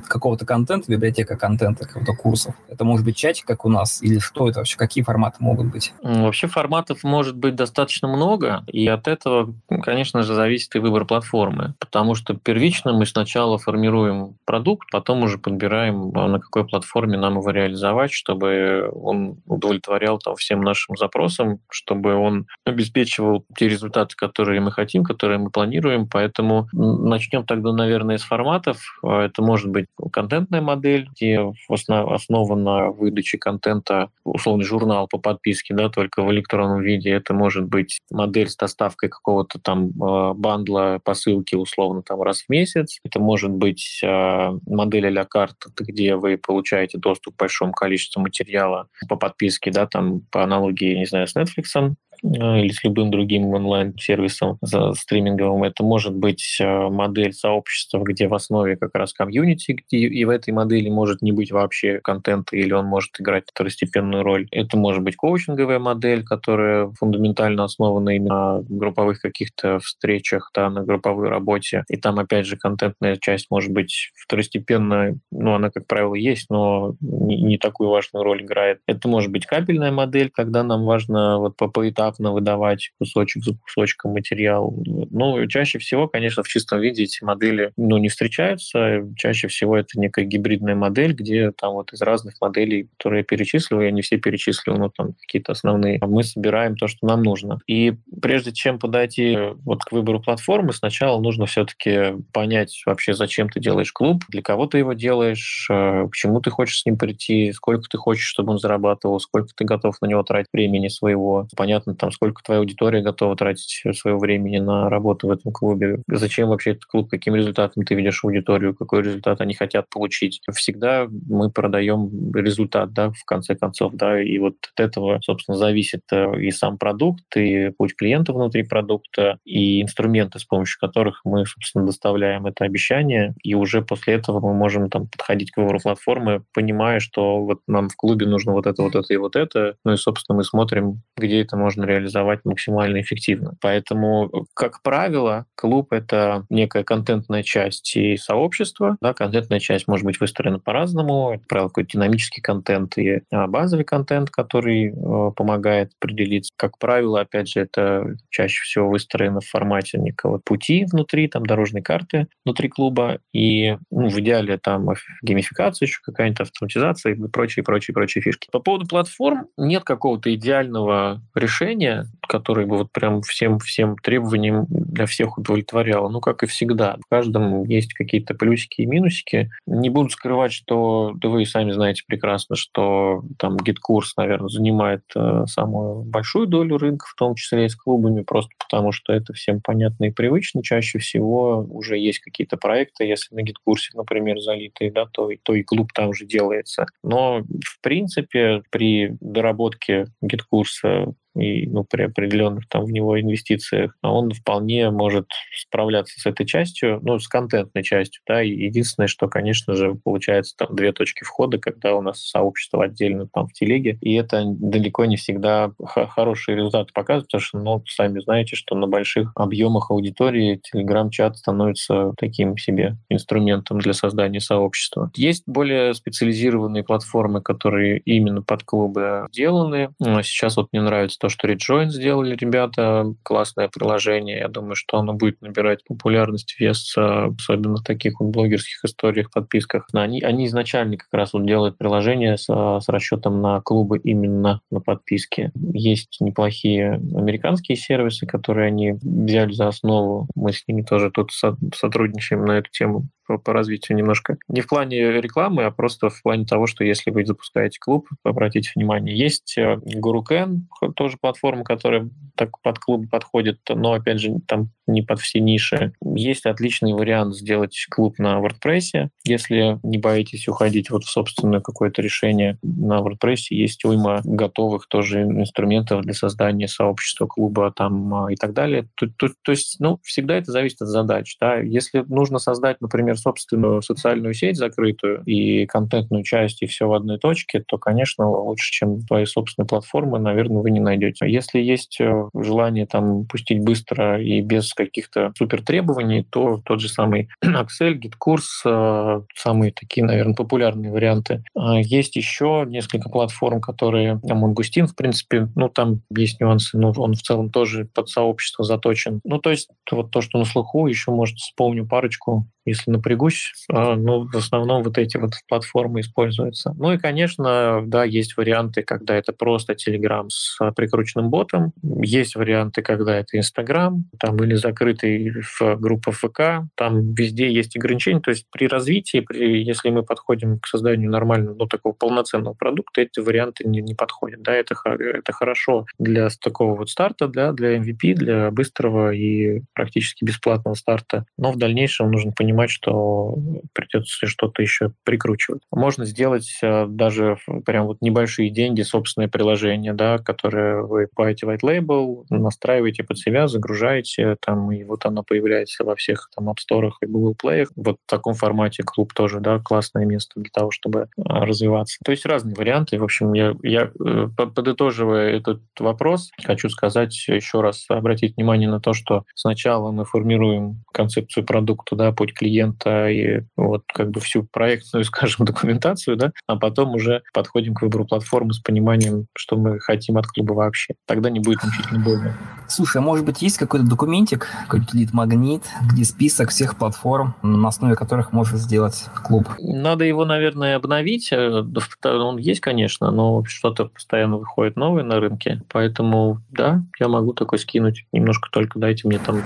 какого-то 0.08 0.46
контента, 0.46 0.92
библиотека 0.92 1.38
контента, 1.38 1.88
какого-то 1.88 2.14
курсов? 2.14 2.56
Это 2.70 2.84
может 2.84 3.06
быть 3.06 3.16
чатик, 3.16 3.46
как 3.46 3.66
у 3.66 3.70
нас? 3.70 4.02
Или 4.02 4.20
что 4.20 4.50
это 4.50 4.60
вообще? 4.60 4.78
Какие 4.78 5.04
форматы 5.04 5.38
могут 5.40 5.68
быть? 5.68 5.94
Вообще 6.04 6.48
форматов 6.48 7.04
может 7.04 7.36
быть 7.36 7.56
достаточно 7.56 8.08
много, 8.08 8.64
и 8.68 8.88
от 8.88 9.08
этого, 9.08 9.54
конечно 9.82 10.24
же, 10.24 10.36
зависит 10.36 10.76
и 10.76 10.80
выбор 10.80 11.06
платформы. 11.06 11.74
Потому 11.80 12.16
что 12.16 12.36
первично 12.36 12.94
мы 12.94 13.06
сначала 13.06 13.58
формируем 13.58 14.36
продукт, 14.46 14.90
потом 14.92 15.24
уже 15.24 15.38
подбираем, 15.38 16.12
а, 16.16 16.28
на 16.28 16.40
какой 16.40 16.66
платформе 16.66 17.18
нам 17.18 17.38
его 17.38 17.50
реализовать, 17.50 18.12
чтобы 18.12 18.67
он 18.92 19.38
удовлетворял 19.46 20.20
там 20.20 20.36
всем 20.36 20.62
нашим 20.62 20.96
запросам, 20.98 21.60
чтобы 21.70 22.16
он 22.16 22.48
обеспечивал 22.66 23.46
те 23.56 23.68
результаты, 23.68 24.16
которые 24.16 24.62
мы 24.62 24.72
хотим, 24.72 25.04
которые 25.04 25.40
мы 25.40 25.50
планируем. 25.50 26.08
Поэтому 26.08 26.68
начнем 26.74 27.46
тогда, 27.46 27.74
наверное, 27.74 28.18
с 28.18 28.24
форматов. 28.24 29.00
Это 29.04 29.42
может 29.42 29.70
быть 29.70 29.88
контентная 30.12 30.62
модель, 30.62 31.08
где 31.12 31.40
основа 31.70 32.56
на 32.56 32.92
выдаче 32.92 33.38
контента, 33.38 34.10
условный 34.24 34.66
журнал 34.66 35.08
по 35.08 35.18
подписке, 35.18 35.74
да, 35.74 35.90
только 35.90 36.22
в 36.24 36.32
электронном 36.32 36.82
виде. 36.82 37.12
Это 37.12 37.34
может 37.34 37.66
быть 37.66 38.00
модель 38.12 38.50
с 38.50 38.56
доставкой 38.56 39.10
какого-то 39.10 39.60
там 39.60 39.90
э, 39.90 40.34
бандла 40.34 41.00
посылки 41.04 41.56
условно 41.56 42.02
там 42.02 42.22
раз 42.22 42.44
в 42.44 42.50
месяц. 42.50 43.00
Это 43.04 43.20
может 43.20 43.52
быть 43.52 44.02
э, 44.04 44.52
модель 44.66 45.08
а-ля 45.08 45.26
карт, 45.26 45.56
где 45.80 46.16
вы 46.16 46.38
получаете 46.38 46.98
доступ 46.98 47.36
к 47.36 47.40
большому 47.40 47.72
количеству 47.74 48.22
материалов 48.22 48.57
материала 48.58 48.88
по 49.08 49.16
подписке, 49.16 49.72
да, 49.72 49.86
там 49.86 50.22
по 50.32 50.44
аналогии, 50.44 50.98
не 50.98 51.06
знаю, 51.06 51.28
с 51.28 51.36
Netflix, 51.36 51.96
или 52.24 52.72
с 52.72 52.84
любым 52.84 53.12
другим 53.12 53.48
онлайн-сервисом 53.54 54.58
стриминговым. 54.96 55.64
Это 55.64 55.84
может 55.84 56.16
быть 56.16 56.58
э, 56.60 56.90
модель 56.90 57.34
сообщества, 57.34 58.00
где 58.04 58.28
в 58.28 58.34
основе 58.34 58.78
как 58.78 58.96
раз 58.96 59.14
комьюнити, 59.14 59.78
и 59.90 60.26
в 60.26 60.30
этой 60.30 60.54
модели 60.54 60.90
может 60.90 61.22
не 61.22 61.32
быть 61.32 61.52
вообще 61.52 62.00
контента, 62.00 62.56
или 62.56 62.74
он 62.74 62.86
может 62.86 63.20
играть 63.20 63.46
второстепенную 63.48 64.24
роль. 64.24 64.48
Это 64.52 64.78
может 64.78 65.04
быть 65.04 65.16
коучинговая 65.16 65.80
модель, 65.80 66.24
которая 66.24 66.90
фундаментально 66.98 67.64
основана 67.64 68.12
именно 68.16 68.38
на 68.38 68.62
групповых 68.68 69.22
каких-то 69.22 69.80
встречах, 69.80 70.52
да, 70.54 70.70
на 70.70 70.84
групповой 70.84 71.30
работе. 71.30 71.84
И 71.90 71.98
там, 71.98 72.20
опять 72.20 72.46
же, 72.46 72.58
контентная 72.58 73.18
часть 73.18 73.48
может 73.50 73.72
быть 73.72 74.12
второстепенная, 74.16 75.18
ну, 75.32 75.54
она, 75.54 75.70
как 75.70 75.88
правило, 75.88 76.16
есть, 76.16 76.50
но 76.50 76.96
не, 77.00 77.42
не 77.42 77.58
такую 77.58 77.90
важную 77.90 78.24
роль 78.24 78.44
играет. 78.44 78.80
Это 78.88 79.08
может 79.08 79.32
быть 79.32 79.46
кабельная 79.46 79.92
модель, 79.92 80.30
когда 80.30 80.64
нам 80.64 80.86
важно 80.86 81.40
вот 81.40 81.56
по 81.58 81.68
поэтапно 81.68 82.07
поэтапно 82.08 82.32
выдавать 82.32 82.92
кусочек 83.00 83.44
за 83.44 83.54
кусочком 83.54 84.12
материал. 84.12 84.74
Ну, 84.86 85.46
чаще 85.48 85.80
всего, 85.80 86.08
конечно, 86.08 86.44
в 86.44 86.48
чистом 86.48 86.80
виде 86.80 87.04
эти 87.04 87.24
модели 87.24 87.72
ну, 87.78 87.98
не 87.98 88.10
встречаются. 88.10 89.08
Чаще 89.16 89.48
всего 89.48 89.78
это 89.78 90.00
некая 90.00 90.26
гибридная 90.26 90.76
модель, 90.76 91.14
где 91.14 91.52
там 91.52 91.74
вот 91.74 91.94
из 91.94 92.02
разных 92.02 92.36
моделей, 92.42 92.90
которые 92.98 93.20
я 93.20 93.24
перечислил, 93.24 93.82
я 93.82 93.92
не 93.92 94.02
все 94.02 94.18
перечислил, 94.18 94.78
но 94.78 94.90
там 94.90 95.14
какие-то 95.14 95.52
основные, 95.52 96.00
мы 96.02 96.24
собираем 96.24 96.76
то, 96.76 96.88
что 96.88 97.06
нам 97.08 97.24
нужно. 97.24 97.60
И 97.68 97.94
прежде 98.22 98.52
чем 98.52 98.80
подойти 98.80 99.38
вот 99.66 99.84
к 99.84 99.92
выбору 99.92 100.22
платформы, 100.22 100.74
сначала 100.74 101.20
нужно 101.20 101.46
все-таки 101.46 102.16
понять 102.32 102.82
вообще, 102.86 103.14
зачем 103.14 103.50
ты 103.50 103.60
делаешь 103.60 103.92
клуб, 103.92 104.24
для 104.30 104.42
кого 104.42 104.68
ты 104.68 104.80
его 104.80 104.94
делаешь, 104.94 105.68
э, 105.70 106.08
к 106.12 106.16
чему 106.16 106.40
ты 106.42 106.50
хочешь 106.50 106.82
с 106.82 106.86
ним 106.86 106.98
прийти, 106.98 107.52
сколько 107.52 107.88
ты 107.90 107.98
хочешь, 107.98 108.26
чтобы 108.26 108.52
он 108.52 108.60
зарабатывал, 108.60 109.20
сколько 109.20 109.50
ты 109.56 109.66
готов 109.66 109.96
на 110.02 110.08
него 110.08 110.24
тратить 110.24 110.50
времени 110.54 110.88
своего. 110.88 111.48
Понятно, 111.56 111.96
там, 111.98 112.12
сколько 112.12 112.42
твоя 112.44 112.60
аудитория 112.60 113.02
готова 113.02 113.36
тратить 113.36 113.84
своего 113.98 114.20
времени 114.20 114.58
на 114.58 114.90
работу 114.90 115.28
в 115.28 115.32
этом 115.32 115.52
клубе, 115.52 116.02
зачем 116.08 116.50
вообще 116.50 116.72
этот 116.72 116.86
клуб, 116.86 117.10
каким 117.10 117.36
результатом 117.36 117.84
ты 117.84 117.96
ведешь 117.96 118.24
аудиторию, 118.24 118.76
какой 118.76 119.04
результат 119.04 119.42
они 119.42 119.54
хотят 119.54 119.90
получить. 119.90 120.42
Всегда 120.54 121.08
мы 121.28 121.50
продаем 121.52 122.34
результат, 122.34 122.94
да, 122.94 123.12
в 123.12 123.26
конце 123.26 123.56
концов, 123.56 123.94
да, 123.94 124.22
и 124.22 124.38
вот 124.40 124.56
от 124.74 124.80
этого, 124.80 125.20
собственно, 125.24 125.58
зависит 125.58 126.02
э, 126.12 126.40
и 126.42 126.52
сам 126.52 126.78
продукт, 126.78 127.36
и 127.36 127.72
путь 127.78 127.96
клиента 127.96 128.34
внутри 128.34 128.64
продукта, 128.64 129.38
и 129.46 129.82
инструменты, 129.82 130.40
с 130.40 130.46
помощью 130.46 130.80
которых 130.80 131.22
мы, 131.24 131.46
собственно, 131.46 131.86
доставляем 131.86 132.46
это 132.46 132.66
обещание, 132.66 133.34
и 133.44 133.54
уже 133.56 133.82
после 133.82 134.16
этого 134.16 134.40
мы 134.40 134.54
можем 134.54 134.90
там 134.90 135.08
подходить 135.08 135.52
к 135.52 135.58
выбору 135.58 135.80
платформы, 135.80 136.44
понимая, 136.54 137.00
что 137.00 137.44
вот 137.44 137.62
нам 137.68 137.90
в 137.90 137.96
клубе 137.96 138.26
нужно 138.26 138.54
вот 138.54 138.68
это, 138.68 138.82
вот 138.82 138.96
это 138.96 139.14
и 139.14 139.18
вот 139.18 139.36
это, 139.36 139.76
ну 139.84 139.94
и, 139.94 139.98
собственно, 139.98 140.38
мы 140.38 140.44
смотрим, 140.44 141.02
где 141.16 141.42
это 141.42 141.58
можно 141.58 141.84
реализовать 141.88 142.46
максимально 142.46 143.02
эффективно. 143.02 143.54
Поэтому, 143.62 144.46
как 144.54 144.82
правило, 144.82 145.46
клуб— 145.56 145.88
это 145.92 146.46
некая 146.50 146.84
контентная 146.84 147.44
часть 147.44 147.96
и 147.96 148.18
сообщества. 148.18 148.98
Да, 149.02 149.14
контентная 149.14 149.60
часть 149.60 149.88
может 149.88 150.06
быть 150.06 150.20
выстроена 150.20 150.60
по-разному. 150.60 151.32
Это, 151.34 151.44
правило, 151.48 151.68
какой-то 151.70 151.92
динамический 151.92 152.42
контент 152.42 152.98
и 152.98 153.22
а, 153.32 153.48
базовый 153.48 153.86
контент, 153.86 154.30
который 154.30 154.90
э, 154.90 155.32
помогает 155.36 155.92
определиться. 156.00 156.52
Как 156.58 156.78
правило, 156.78 157.22
опять 157.22 157.50
же, 157.50 157.62
это 157.62 158.16
чаще 158.30 158.62
всего 158.64 158.90
выстроено 158.90 159.42
в 159.42 159.46
формате 159.48 159.98
некого 159.98 160.40
пути 160.44 160.86
внутри, 160.92 161.28
там, 161.28 161.46
дорожной 161.46 161.82
карты 161.82 162.28
внутри 162.46 162.70
клуба. 162.70 163.20
И 163.34 163.78
ну, 163.92 164.10
в 164.10 164.20
идеале 164.20 164.58
там 164.58 164.90
геймификация 165.22 165.88
еще 165.88 166.00
какая-нибудь 166.04 166.42
автоматизация 166.42 167.14
и 167.14 167.28
прочие, 167.28 167.64
прочие, 167.64 167.94
прочие 167.94 168.22
фишки. 168.22 168.48
По 168.52 168.60
поводу 168.60 168.88
платформ 168.88 169.48
нет 169.58 169.84
какого-то 169.84 170.34
идеального 170.34 171.22
решения, 171.36 171.77
решение, 171.78 172.06
которое 172.28 172.66
бы 172.66 172.78
вот 172.78 172.92
прям 172.92 173.22
всем, 173.22 173.60
всем 173.60 173.96
требованиям 173.98 174.66
для 174.70 175.06
всех 175.06 175.38
удовлетворяло. 175.38 176.10
Ну, 176.10 176.20
как 176.20 176.44
и 176.44 176.46
всегда. 176.46 176.98
В 177.06 177.10
каждом 177.10 177.64
есть 177.64 177.94
какие-то 177.94 178.34
плюсики 178.34 178.82
и 178.82 178.86
минусики. 178.86 179.50
Не 179.66 179.90
буду 179.90 180.10
скрывать, 180.10 180.52
что 180.52 181.14
да 181.16 181.30
вы 181.30 181.46
сами 181.46 181.72
знаете 181.72 182.04
прекрасно, 182.06 182.56
что 182.56 183.24
там 183.40 183.58
GetCourse, 183.58 184.16
наверное, 184.18 184.50
занимает 184.50 185.04
э, 185.16 185.46
самую 185.48 186.04
большую 186.04 186.48
долю 186.48 186.78
рынка, 186.78 187.06
в 187.08 187.16
том 187.16 187.36
числе 187.36 187.66
и 187.66 187.70
с 187.70 187.76
клубами, 187.76 188.24
просто 188.24 188.52
потому 188.60 188.92
что 188.92 189.14
это 189.14 189.34
всем 189.34 189.62
понятно 189.62 190.06
и 190.06 190.12
привычно. 190.12 190.64
Чаще 190.64 191.00
всего 191.00 191.66
уже 191.70 191.98
есть 191.98 192.20
какие-то 192.20 192.58
проекты, 192.58 193.06
если 193.06 193.36
на 193.36 193.42
GetCourse, 193.42 193.92
например, 193.94 194.40
залитые, 194.40 194.92
да, 194.92 195.06
то, 195.06 195.30
то 195.44 195.56
и 195.56 195.64
клуб 195.64 195.92
там 195.94 196.10
уже 196.10 196.26
делается. 196.26 196.86
Но, 197.04 197.42
в 197.42 197.82
принципе, 197.82 198.64
при 198.70 199.16
доработке 199.22 200.08
GetCourse 200.22 201.14
и 201.40 201.68
ну, 201.68 201.84
при 201.84 202.04
определенных 202.04 202.68
там 202.68 202.86
в 202.86 202.92
него 202.92 203.20
инвестициях, 203.20 203.96
он 204.02 204.32
вполне 204.32 204.90
может 204.90 205.28
справляться 205.56 206.20
с 206.20 206.26
этой 206.26 206.46
частью, 206.46 207.00
ну, 207.04 207.20
с 207.20 207.28
контентной 207.28 207.84
частью, 207.84 208.22
да, 208.28 208.42
и 208.42 208.50
единственное, 208.50 209.08
что, 209.08 209.28
конечно 209.28 209.76
же, 209.76 209.96
получается 209.96 210.56
там 210.58 210.76
две 210.76 210.92
точки 210.92 211.24
входа, 211.24 211.58
когда 211.58 211.96
у 211.96 212.02
нас 212.02 212.22
сообщество 212.22 212.84
отдельно 212.84 213.28
там 213.28 213.48
в 213.48 213.54
телеге, 213.54 213.98
и 214.02 214.14
это 214.16 214.44
далеко 214.46 215.06
не 215.06 215.18
всегда 215.18 215.72
хорошие 215.80 216.56
результаты 216.56 216.92
показывает, 216.94 217.28
потому 217.28 217.42
что, 217.42 217.60
ну, 217.60 217.84
сами 217.88 218.20
знаете, 218.20 218.56
что 218.56 218.76
на 218.76 218.88
больших 218.88 219.32
объемах 219.36 219.92
аудитории 219.92 220.62
телеграм-чат 220.64 221.38
становится 221.38 222.14
таким 222.18 222.58
себе 222.58 222.98
инструментом 223.10 223.80
для 223.80 223.94
создания 223.94 224.40
сообщества. 224.40 225.12
Есть 225.16 225.44
более 225.48 225.94
специализированные 225.94 226.84
платформы, 226.84 227.42
которые 227.42 228.00
именно 228.00 228.42
под 228.42 228.64
клубы 228.64 229.28
сделаны. 229.32 229.90
Сейчас 230.00 230.58
вот 230.58 230.70
мне 230.72 230.82
нравится 230.82 231.18
то, 231.28 231.30
что 231.30 231.48
Rejoin 231.48 231.90
сделали 231.90 232.36
ребята, 232.36 233.14
классное 233.24 233.68
приложение. 233.68 234.40
Я 234.40 234.48
думаю, 234.48 234.76
что 234.76 234.98
оно 234.98 235.14
будет 235.14 235.42
набирать 235.42 235.84
популярность, 235.84 236.56
вес, 236.60 236.96
особенно 236.98 237.78
в 237.78 237.84
таких 237.84 238.20
вот 238.20 238.30
блогерских 238.30 238.86
историях, 238.86 239.32
подписках. 239.32 239.88
Они, 239.94 240.22
они 240.22 240.46
изначально 240.46 240.98
как 240.98 241.10
раз 241.12 241.34
вот 241.34 241.46
делают 241.46 241.78
приложение 241.78 242.38
с, 242.38 242.46
с 242.46 242.88
расчетом 242.88 243.42
на 243.42 243.60
клубы 243.62 244.00
именно 244.00 244.62
на 244.72 244.80
подписке. 244.80 245.52
Есть 245.56 246.18
неплохие 246.22 246.94
американские 246.94 247.76
сервисы, 247.76 248.26
которые 248.26 248.68
они 248.68 248.94
взяли 248.94 249.52
за 249.52 249.68
основу. 249.68 250.30
Мы 250.36 250.54
с 250.54 250.66
ними 250.68 250.82
тоже 250.84 251.12
тут 251.12 251.32
сотрудничаем 251.76 252.46
на 252.46 252.60
эту 252.60 252.70
тему 252.72 253.10
по, 253.28 253.38
по 253.38 253.54
развитию 253.54 253.98
немножко. 253.98 254.38
Не 254.48 254.62
в 254.62 254.68
плане 254.68 255.22
рекламы, 255.22 255.66
а 255.66 255.72
просто 255.72 256.10
в 256.10 256.22
плане 256.22 256.46
того, 256.46 256.66
что 256.68 256.84
если 256.84 257.12
вы 257.12 257.26
запускаете 257.26 257.80
клуб, 257.80 258.08
обратите 258.24 258.72
внимание, 258.76 259.18
есть 259.18 259.58
GuruCan, 259.58 260.62
э, 260.82 260.88
тоже 260.96 261.18
платформа, 261.20 261.64
которая 261.64 262.10
так 262.36 262.60
под 262.62 262.80
клуб 262.80 263.10
подходит, 263.10 263.60
но, 263.70 263.94
опять 263.94 264.20
же, 264.20 264.40
там 264.48 264.70
не 264.88 265.02
под 265.02 265.20
все 265.20 265.40
ниши. 265.40 265.94
Есть 266.04 266.46
отличный 266.46 266.94
вариант 266.94 267.36
сделать 267.36 267.88
клуб 267.90 268.18
на 268.20 268.40
WordPress, 268.40 269.10
если 269.26 269.80
не 269.84 269.98
боитесь 269.98 270.48
уходить 270.48 270.90
вот 270.90 271.04
в 271.04 271.10
собственное 271.10 271.60
какое-то 271.60 272.02
решение. 272.02 272.58
На 272.62 273.00
WordPress 273.00 273.48
есть 273.50 273.84
уйма 273.84 274.22
готовых 274.24 274.88
тоже 274.88 275.24
инструментов 275.24 276.04
для 276.04 276.14
создания 276.14 276.68
сообщества 276.68 277.28
клуба 277.28 277.72
там 277.76 278.14
а, 278.14 278.32
и 278.32 278.36
так 278.36 278.54
далее. 278.54 278.88
То, 278.96 279.08
то, 279.08 279.30
то 279.42 279.52
есть, 279.52 279.78
ну, 279.80 280.00
всегда 280.04 280.36
это 280.36 280.52
зависит 280.52 280.82
от 280.82 280.88
задач. 280.88 281.36
Да? 281.40 281.58
Если 281.58 282.04
нужно 282.08 282.40
создать, 282.40 282.80
например, 282.80 283.17
собственную 283.18 283.82
социальную 283.82 284.34
сеть 284.34 284.58
закрытую 284.58 285.24
и 285.26 285.66
контентную 285.66 286.24
часть, 286.24 286.62
и 286.62 286.68
все 286.68 286.88
в 286.88 286.94
одной 286.94 287.20
точке, 287.20 287.64
то, 287.66 287.78
конечно, 287.78 288.30
лучше, 288.30 288.72
чем 288.72 289.02
твои 289.02 289.26
собственные 289.26 289.68
платформы, 289.68 290.20
наверное, 290.20 290.62
вы 290.62 290.72
не 290.72 290.80
найдете. 290.80 291.30
Если 291.30 291.60
есть 291.60 292.00
э, 292.00 292.30
желание 292.36 292.86
там 292.86 293.26
пустить 293.26 293.64
быстро 293.64 294.22
и 294.22 294.42
без 294.42 294.74
каких-то 294.74 295.34
супер 295.38 295.64
требований, 295.64 296.24
то 296.24 296.62
тот 296.64 296.80
же 296.80 296.90
самый 296.90 297.30
Excel, 297.44 298.00
GitKurs, 298.00 298.42
э, 298.66 299.22
самые 299.36 299.72
такие, 299.72 300.06
наверное, 300.06 300.36
популярные 300.36 300.92
варианты. 300.92 301.44
А 301.56 301.80
есть 301.80 302.16
еще 302.16 302.66
несколько 302.68 303.10
платформ, 303.10 303.62
которые 303.62 304.20
Mongustin, 304.24 304.88
в 304.88 304.96
принципе, 304.96 305.50
ну, 305.56 305.70
там 305.70 306.02
есть 306.16 306.40
нюансы, 306.40 306.78
но 306.78 306.94
он 306.96 307.14
в 307.14 307.22
целом 307.22 307.50
тоже 307.50 307.86
под 307.94 308.10
сообщество 308.10 308.64
заточен. 308.64 309.22
Ну, 309.24 309.40
то 309.40 309.52
есть 309.52 309.70
вот 309.92 310.12
то, 310.12 310.22
что 310.22 310.38
на 310.38 310.46
слуху, 310.46 310.88
еще, 310.88 311.12
может, 311.12 311.38
вспомню 311.38 311.88
парочку 311.88 312.48
если 312.68 312.92
напрягусь, 312.92 313.54
а, 313.72 313.96
ну, 313.96 314.28
в 314.28 314.36
основном 314.36 314.84
вот 314.84 314.98
эти 314.98 315.18
вот 315.18 315.32
платформы 315.48 316.02
используются. 316.02 316.74
Ну 316.78 316.94
и, 316.94 316.98
конечно, 316.98 317.82
да, 317.86 318.04
есть 318.04 318.38
варианты, 318.38 318.84
когда 318.84 319.16
это 319.16 319.34
просто 319.34 319.74
Telegram 319.74 320.26
с 320.30 320.58
прикрученным 320.76 321.30
ботом, 321.30 321.72
есть 321.82 322.36
варианты, 322.36 322.82
когда 322.82 323.18
это 323.18 323.38
Instagram, 323.38 324.06
там 324.20 324.44
или 324.44 324.56
закрытый 324.56 325.32
в 325.42 325.76
группа 325.78 326.12
ФК, 326.12 326.68
там 326.76 327.14
везде 327.14 327.52
есть 327.52 327.76
ограничения, 327.78 328.20
то 328.20 328.32
есть 328.32 328.46
при 328.52 328.68
развитии, 328.68 329.22
при, 329.22 329.64
если 329.64 329.90
мы 329.90 330.04
подходим 330.04 330.60
к 330.60 330.68
созданию 330.68 331.10
нормального, 331.10 331.56
ну, 331.56 331.68
такого 331.68 331.94
полноценного 331.94 332.54
продукта, 332.54 333.02
эти 333.02 333.20
варианты 333.20 333.68
не, 333.68 333.82
не 333.82 333.96
подходят, 333.96 334.42
да, 334.42 334.54
это, 334.54 334.76
это 335.00 335.32
хорошо 335.32 335.86
для 335.98 336.28
такого 336.42 336.76
вот 336.76 336.90
старта, 336.90 337.28
да, 337.28 337.54
для 337.54 337.78
MVP, 337.78 338.14
для 338.14 338.52
быстрого 338.52 339.12
и 339.12 339.62
практически 339.74 340.26
бесплатного 340.26 340.76
старта, 340.76 341.26
но 341.38 341.52
в 341.52 341.58
дальнейшем 341.58 342.12
нужно 342.12 342.32
понимать, 342.32 342.57
понимать, 342.58 342.72
что 342.72 343.36
придется 343.74 344.26
что-то 344.26 344.62
еще 344.62 344.92
прикручивать. 345.04 345.62
Можно 345.72 346.06
сделать 346.06 346.58
э, 346.64 346.86
даже 346.88 347.38
прям 347.66 347.86
вот 347.86 347.98
небольшие 348.02 348.50
деньги 348.50 348.82
собственное 348.82 349.28
приложение, 349.28 349.94
да, 349.94 350.18
которое 350.18 350.82
вы 350.82 351.08
покупаете 351.08 351.46
white 351.46 351.62
label, 351.64 352.26
настраиваете 352.30 353.04
под 353.04 353.20
себя, 353.20 353.48
загружаете, 353.48 354.38
там, 354.40 354.72
и 354.72 354.84
вот 354.84 355.06
оно 355.06 355.24
появляется 355.24 355.84
во 355.84 355.96
всех 355.96 356.30
там 356.36 356.50
App 356.50 356.56
Store 356.58 356.90
и 357.02 357.06
Google 357.06 357.36
Play. 357.42 357.68
Вот 357.76 357.98
в 358.06 358.10
таком 358.10 358.34
формате 358.34 358.84
клуб 358.84 359.14
тоже, 359.14 359.40
да, 359.40 359.60
классное 359.60 360.06
место 360.06 360.40
для 360.40 360.50
того, 360.52 360.72
чтобы 360.72 361.10
а, 361.18 361.46
развиваться. 361.46 362.00
То 362.04 362.12
есть 362.12 362.26
разные 362.26 362.56
варианты. 362.56 362.98
В 362.98 363.04
общем, 363.04 363.34
я, 363.34 363.56
я 363.62 363.92
э, 364.00 364.28
подытоживая 364.36 365.38
этот 365.38 365.62
вопрос, 365.80 366.32
хочу 366.44 366.70
сказать 366.70 367.28
еще 367.28 367.62
раз, 367.62 367.86
обратить 367.90 368.36
внимание 368.38 368.70
на 368.70 368.80
то, 368.80 368.94
что 368.94 369.24
сначала 369.36 369.92
мы 369.92 370.06
формируем 370.06 370.84
концепцию 370.94 371.46
продукта, 371.46 371.96
да, 371.96 372.12
путь 372.12 372.34
клиента, 372.34 372.47
клиента 372.48 373.10
и 373.10 373.42
вот 373.56 373.84
как 373.94 374.12
бы 374.12 374.20
всю 374.22 374.44
проектную, 374.44 375.04
скажем, 375.06 375.46
документацию, 375.46 376.16
да, 376.16 376.32
а 376.48 376.56
потом 376.56 376.96
уже 376.96 377.24
подходим 377.34 377.74
к 377.74 377.82
выбору 377.82 378.06
платформы 378.06 378.54
с 378.54 378.60
пониманием, 378.60 379.28
что 379.36 379.58
мы 379.58 379.80
хотим 379.80 380.18
от 380.18 380.28
клуба 380.28 380.54
вообще. 380.54 380.96
Тогда 381.06 381.30
не 381.30 381.40
будет 381.40 381.64
мучительно 381.64 382.00
больно. 382.00 382.38
Слушай, 382.68 382.98
а 382.98 383.02
может 383.02 383.26
быть 383.26 383.42
есть 383.42 383.58
какой-то 383.58 383.86
документик, 383.86 384.48
какой-то 384.64 384.98
лид-магнит, 384.98 385.64
где 385.92 386.04
список 386.04 386.50
всех 386.50 386.78
платформ, 386.78 387.36
на 387.42 387.68
основе 387.68 387.96
которых 387.96 388.32
можно 388.32 388.58
сделать 388.58 389.06
клуб? 389.24 389.48
Надо 389.60 390.06
его, 390.06 390.26
наверное, 390.26 390.76
обновить. 390.76 391.32
Э, 391.32 391.64
он 392.04 392.38
есть, 392.38 392.62
конечно, 392.62 393.12
но 393.12 393.44
что-то 393.46 393.86
постоянно 393.86 394.38
выходит 394.38 394.76
новое 394.76 395.04
на 395.04 395.20
рынке. 395.20 395.62
Поэтому, 395.70 396.42
да, 396.50 396.84
я 397.00 397.08
могу 397.08 397.34
такой 397.34 397.60
скинуть. 397.60 398.06
Немножко 398.12 398.50
только 398.52 398.80
дайте 398.80 399.08
мне 399.08 399.20
там 399.20 399.44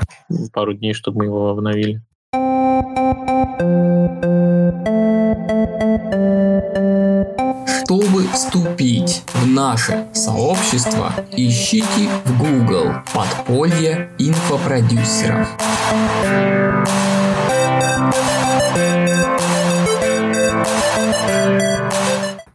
пару 0.53 0.73
дней, 0.73 0.93
чтобы 0.93 1.19
мы 1.19 1.25
его 1.25 1.49
обновили. 1.49 2.01
Чтобы 7.83 8.27
вступить 8.33 9.23
в 9.33 9.47
наше 9.47 10.07
сообщество, 10.13 11.11
ищите 11.31 12.09
в 12.25 12.39
Google 12.39 12.93
«Подполье 13.13 14.09
инфопродюсеров». 14.17 15.47